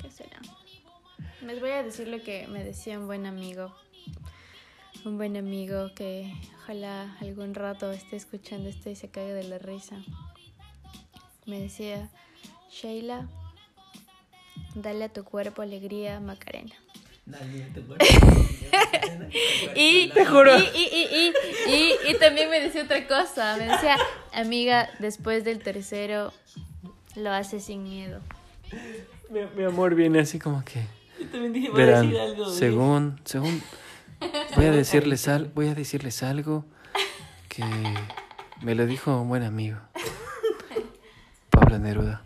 ¿Qué 0.00 0.10
será? 0.10 0.40
Les 1.42 1.60
voy 1.60 1.70
a 1.70 1.82
decir 1.82 2.08
lo 2.08 2.22
que 2.22 2.46
me 2.48 2.64
decía 2.64 2.98
un 2.98 3.06
buen 3.06 3.26
amigo. 3.26 3.74
Un 5.04 5.18
buen 5.18 5.36
amigo 5.36 5.92
que 5.94 6.32
ojalá 6.56 7.14
algún 7.20 7.54
rato 7.54 7.92
esté 7.92 8.16
escuchando 8.16 8.70
esto 8.70 8.88
y 8.88 8.96
se 8.96 9.10
caiga 9.10 9.34
de 9.34 9.44
la 9.44 9.58
risa. 9.58 10.02
Me 11.44 11.60
decía, 11.60 12.08
Sheila, 12.70 13.28
dale 14.74 15.04
a 15.04 15.12
tu 15.12 15.24
cuerpo 15.24 15.60
alegría, 15.60 16.20
Macarena. 16.20 16.74
Dale, 17.26 17.60
te 17.72 17.80
acuerdas. 17.80 18.08
Y, 19.74 20.08
Te 20.10 20.24
juro. 20.26 20.56
Y, 20.58 20.62
y, 20.62 20.84
y, 20.84 21.32
y, 21.66 21.72
y- 21.74 22.10
y 22.10 22.14
también 22.18 22.50
me 22.50 22.60
decía 22.60 22.82
otra 22.84 23.06
cosa. 23.06 23.56
Me 23.56 23.64
decía, 23.66 23.96
amiga, 24.32 24.90
después 24.98 25.42
del 25.44 25.60
tercero 25.60 26.32
lo 27.16 27.30
haces 27.32 27.64
sin 27.64 27.82
miedo. 27.84 28.20
Mi, 29.30 29.40
mi 29.56 29.64
amor 29.64 29.94
viene 29.94 30.20
así 30.20 30.38
como 30.38 30.64
que... 30.64 30.86
Yo 31.18 31.26
también 31.28 31.52
dije, 31.52 31.70
voy 31.70 31.82
a 31.82 31.86
Verán, 31.86 32.06
decir 32.10 32.20
algo. 32.20 32.50
según, 32.52 33.20
según, 33.24 33.62
voy 34.56 34.66
a 34.66 34.70
decirles 34.72 35.26
al, 35.28 35.46
voy 35.46 35.68
a 35.68 35.74
decirles 35.74 36.22
algo 36.22 36.64
que 37.48 37.64
me 38.60 38.74
lo 38.74 38.84
dijo 38.86 39.16
un 39.20 39.28
buen 39.28 39.44
amigo, 39.44 39.78
Pablo 41.50 41.78
Neruda. 41.78 42.24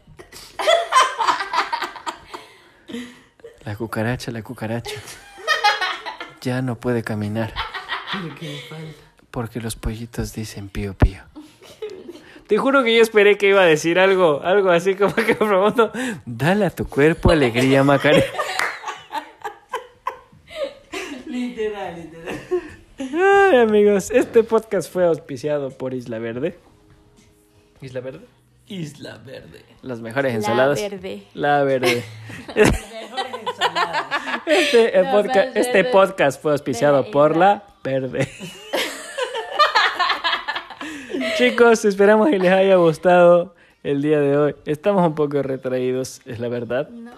La 3.65 3.77
cucaracha, 3.77 4.31
la 4.31 4.43
cucaracha, 4.43 4.95
ya 6.41 6.63
no 6.63 6.77
puede 6.77 7.03
caminar 7.03 7.53
me 8.15 8.59
falta. 8.69 9.03
porque 9.31 9.61
los 9.61 9.77
pollitos 9.77 10.33
dicen 10.33 10.69
pío 10.69 10.95
pío. 10.95 11.23
Te 12.47 12.57
juro 12.57 12.83
que 12.83 12.97
yo 12.97 13.03
esperé 13.03 13.37
que 13.37 13.49
iba 13.51 13.61
a 13.61 13.67
decir 13.67 13.99
algo, 13.99 14.41
algo 14.43 14.71
así 14.71 14.95
como 14.95 15.15
que 15.15 15.35
promoto, 15.35 15.93
dale 16.25 16.65
a 16.65 16.71
tu 16.71 16.89
cuerpo 16.89 17.31
alegría, 17.31 17.85
Macarena. 17.85 18.25
Literal, 21.27 21.95
literal. 21.95 22.41
Ay, 22.99 23.59
amigos, 23.59 24.11
este 24.11 24.43
podcast 24.45 24.91
fue 24.91 25.05
auspiciado 25.05 25.71
por 25.71 25.93
Isla 25.93 26.19
Verde. 26.19 26.59
¿Isla 27.83 28.01
Verde? 28.01 28.25
Isla 28.67 29.19
Verde. 29.19 29.63
Las 29.83 30.01
mejores 30.01 30.35
ensaladas. 30.35 30.81
La 30.81 30.89
verde. 30.89 31.23
La 31.35 31.63
Verde. 31.65 32.03
Este, 34.47 34.99
el 34.99 35.05
La 35.05 35.13
podca- 35.13 35.47
más 35.47 35.57
este 35.57 35.85
podcast 35.85 36.41
fue 36.43 36.53
auspiciado 36.53 37.11
por. 37.11 37.37
La 37.37 37.63
Verde. 37.85 38.29
Chicos, 41.37 41.85
esperamos 41.85 42.29
que 42.29 42.39
les 42.39 42.51
haya 42.53 42.77
gustado 42.77 43.55
el 43.83 44.03
día 44.03 44.21
de 44.21 44.37
hoy. 44.37 44.55
Estamos 44.67 45.07
un 45.07 45.15
poco 45.15 45.43
retraídos, 45.43 46.21
es 46.27 46.39
la 46.41 46.49
verdad. 46.49 46.89
No, 46.91 47.13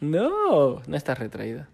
No, 0.00 0.82
no 0.86 0.96
estás 0.96 1.18
retraída. 1.18 1.68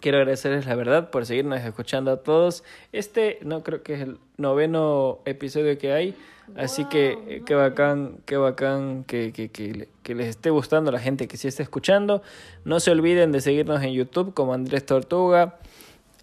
Quiero 0.00 0.18
agradecerles 0.18 0.66
la 0.66 0.74
verdad 0.74 1.10
por 1.10 1.24
seguirnos 1.26 1.60
escuchando 1.60 2.10
a 2.12 2.18
todos. 2.22 2.64
Este 2.92 3.38
no 3.42 3.62
creo 3.62 3.82
que 3.82 3.94
es 3.94 4.00
el 4.02 4.18
noveno 4.36 5.20
episodio 5.24 5.76
que 5.78 5.92
hay. 5.92 6.14
Así 6.56 6.84
que 6.84 7.18
eh, 7.26 7.42
qué 7.44 7.54
bacán, 7.56 8.18
qué 8.24 8.36
bacán 8.36 9.02
que, 9.04 9.32
que, 9.32 9.48
que, 9.50 9.72
le- 9.74 9.88
que 10.04 10.14
les 10.14 10.28
esté 10.28 10.50
gustando 10.50 10.92
la 10.92 11.00
gente 11.00 11.26
que 11.26 11.36
sí 11.36 11.48
está 11.48 11.62
escuchando. 11.64 12.22
No 12.64 12.78
se 12.78 12.92
olviden 12.92 13.32
de 13.32 13.40
seguirnos 13.40 13.82
en 13.82 13.92
YouTube 13.92 14.32
como 14.32 14.54
Andrés 14.54 14.86
Tortuga. 14.86 15.58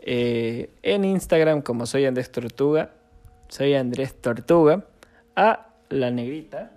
eh, 0.02 0.70
en 0.82 1.04
Instagram 1.06 1.62
como 1.62 1.86
soy 1.86 2.06
Andrés 2.06 2.32
Tortuga. 2.32 2.92
Soy 3.50 3.74
Andrés 3.74 4.14
Tortuga. 4.22 4.86
A 5.36 5.68
la 5.90 6.10
negrita. 6.12 6.72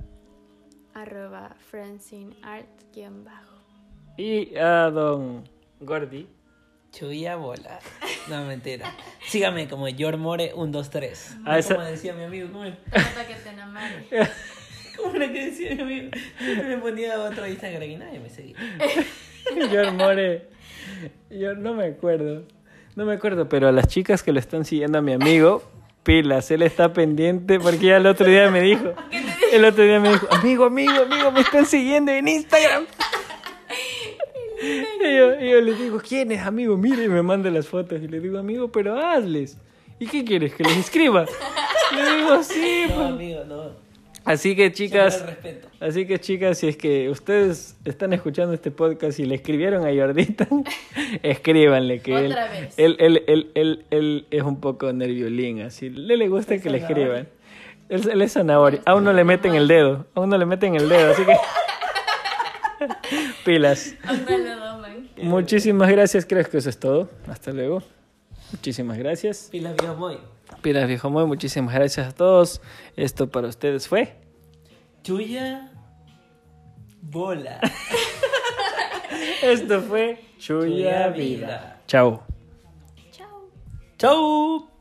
Arroba 0.95 1.55
Francine 1.71 2.35
Art 2.43 2.67
bajo. 3.25 3.57
Y 4.17 4.57
a 4.57 4.91
don 4.91 5.45
Gordy. 5.81 6.27
Chuya 6.99 7.37
bola. 7.37 7.79
No, 8.29 8.45
mentira. 8.45 8.91
Sígame 9.27 9.69
como 9.69 9.87
More 10.17 10.53
123. 10.55 11.37
Ah, 11.45 11.59
esa- 11.59 11.75
Como 11.75 11.87
decía 11.87 12.15
mi 12.15 12.25
amigo, 12.25 12.49
¿cómo 12.51 12.65
era? 12.65 12.77
Que 13.27 13.35
te. 13.35 14.07
¿Cómo 14.97 15.15
era 15.15 15.31
que 15.31 15.45
decía 15.47 15.75
mi 15.75 15.83
amigo? 15.83 16.11
Me 16.41 16.79
ponía 16.79 17.21
otro 17.21 17.47
Instagram 17.47 17.83
y 17.83 17.97
nadie 17.97 18.19
me 18.19 18.31
seguía. 18.31 18.57
More. 19.93 20.49
Yo 21.31 21.55
no 21.55 21.75
me 21.75 21.87
acuerdo. 21.87 22.45
No 22.95 23.05
me 23.05 23.13
acuerdo, 23.13 23.47
pero 23.49 23.69
a 23.69 23.73
las 23.73 23.89
chicas 23.89 24.23
que 24.23 24.33
lo 24.33 24.39
están 24.41 24.65
siguiendo 24.65 24.97
a 24.99 25.03
mi 25.03 25.13
amigo, 25.13 25.63
pilas, 26.03 26.51
él 26.51 26.63
está 26.63 26.95
pendiente 26.95 27.61
porque 27.61 27.87
ya 27.89 27.99
el 27.99 28.07
otro 28.07 28.27
día 28.27 28.51
me 28.51 28.63
dijo. 28.63 28.95
El 29.53 29.65
otro 29.65 29.85
día 29.85 30.01
me 30.01 30.11
dijo, 30.11 30.27
amigo, 30.33 30.65
amigo, 30.65 31.03
amigo, 31.05 31.31
me 31.31 31.41
están 31.41 31.67
siguiendo 31.67 32.11
en 32.11 32.27
Instagram. 32.27 32.85
Y 35.01 35.17
yo, 35.17 35.41
y 35.41 35.51
yo 35.51 35.61
le 35.61 35.75
digo, 35.75 36.01
¿quién 36.07 36.33
es, 36.33 36.41
amigo? 36.43 36.77
Mire, 36.77 37.05
y 37.05 37.09
me 37.09 37.23
manda 37.23 37.51
las 37.51 37.67
fotos. 37.69 38.01
Y 38.03 38.09
le 38.09 38.21
digo, 38.21 38.39
amigo, 38.39 38.71
pero 38.73 38.99
hazles. 38.99 39.57
¿Y 39.99 40.07
qué 40.07 40.25
quieres? 40.25 40.55
¿Que 40.55 40.65
les 40.65 40.77
inscriba? 40.77 41.25
Le 41.95 42.17
digo, 42.17 42.43
sí, 42.43 42.85
No, 42.89 42.95
pues. 42.95 43.07
amigo, 43.09 43.45
no. 43.47 43.87
Así 44.25 44.57
que, 44.57 44.73
chicas. 44.73 45.25
Así 45.79 46.05
que 46.07 46.19
chicas, 46.19 46.59
si 46.59 46.67
es 46.67 46.77
que 46.77 47.09
ustedes 47.11 47.77
están 47.85 48.13
escuchando 48.13 48.55
este 48.55 48.73
podcast 48.73 49.21
y 49.21 49.25
le 49.25 49.37
escribieron 49.37 49.87
a 49.87 49.95
Jordita, 49.95 50.49
escríbanle 51.23 52.01
que 52.01 52.17
él, 52.19 52.33
Otra 52.33 52.49
vez. 52.49 52.75
él, 52.77 52.97
él, 52.99 53.23
él, 53.29 53.51
él, 53.55 53.85
él 53.91 54.27
es 54.33 54.43
un 54.43 54.61
poco 54.61 54.93
nerviolín, 54.93 55.61
así 55.63 55.91
le, 55.91 56.17
le 56.17 56.29
gusta 56.29 56.59
que 56.59 56.71
le 56.71 56.79
escriban. 56.79 57.29
Él, 57.89 58.11
él 58.11 58.21
es 58.21 58.33
zanahoria, 58.33 58.81
aún 58.85 59.05
no 59.05 59.13
le 59.13 59.23
meten 59.23 59.55
el 59.55 59.69
dedo, 59.69 60.07
aún 60.15 60.29
no 60.29 60.37
le 60.37 60.45
meten 60.47 60.75
el 60.75 60.89
dedo, 60.89 61.13
así 61.13 61.23
que 61.25 61.37
pilas. 63.47 63.95
Hasta. 64.03 64.37
Muchísimas 65.23 65.89
gracias, 65.89 66.27
creo 66.27 66.45
que 66.45 66.59
eso 66.59 66.69
es 66.69 66.79
todo. 66.79 67.09
Hasta 67.29 67.53
luego. 67.53 67.83
Muchísimas 68.53 68.99
gracias. 68.99 69.49
Pilas 69.51 69.75
viejo 69.77 69.95
muy. 69.95 70.19
Pilas 70.63 70.87
viejo 70.87 71.09
muy, 71.09 71.25
muchísimas 71.25 71.75
gracias 71.75 72.09
a 72.09 72.13
todos. 72.13 72.61
Esto 72.97 73.31
para 73.31 73.49
ustedes 73.49 73.89
fue. 73.89 74.15
Chuya 75.03 75.73
bola. 77.01 77.61
Esto 79.43 79.81
fue 79.81 80.21
Chuya 80.39 80.67
Chuya 80.67 81.09
Vida. 81.09 81.11
Vida. 81.11 81.81
Chao. 81.87 82.23
Chao. 83.13 83.51
Chau. 83.97 84.76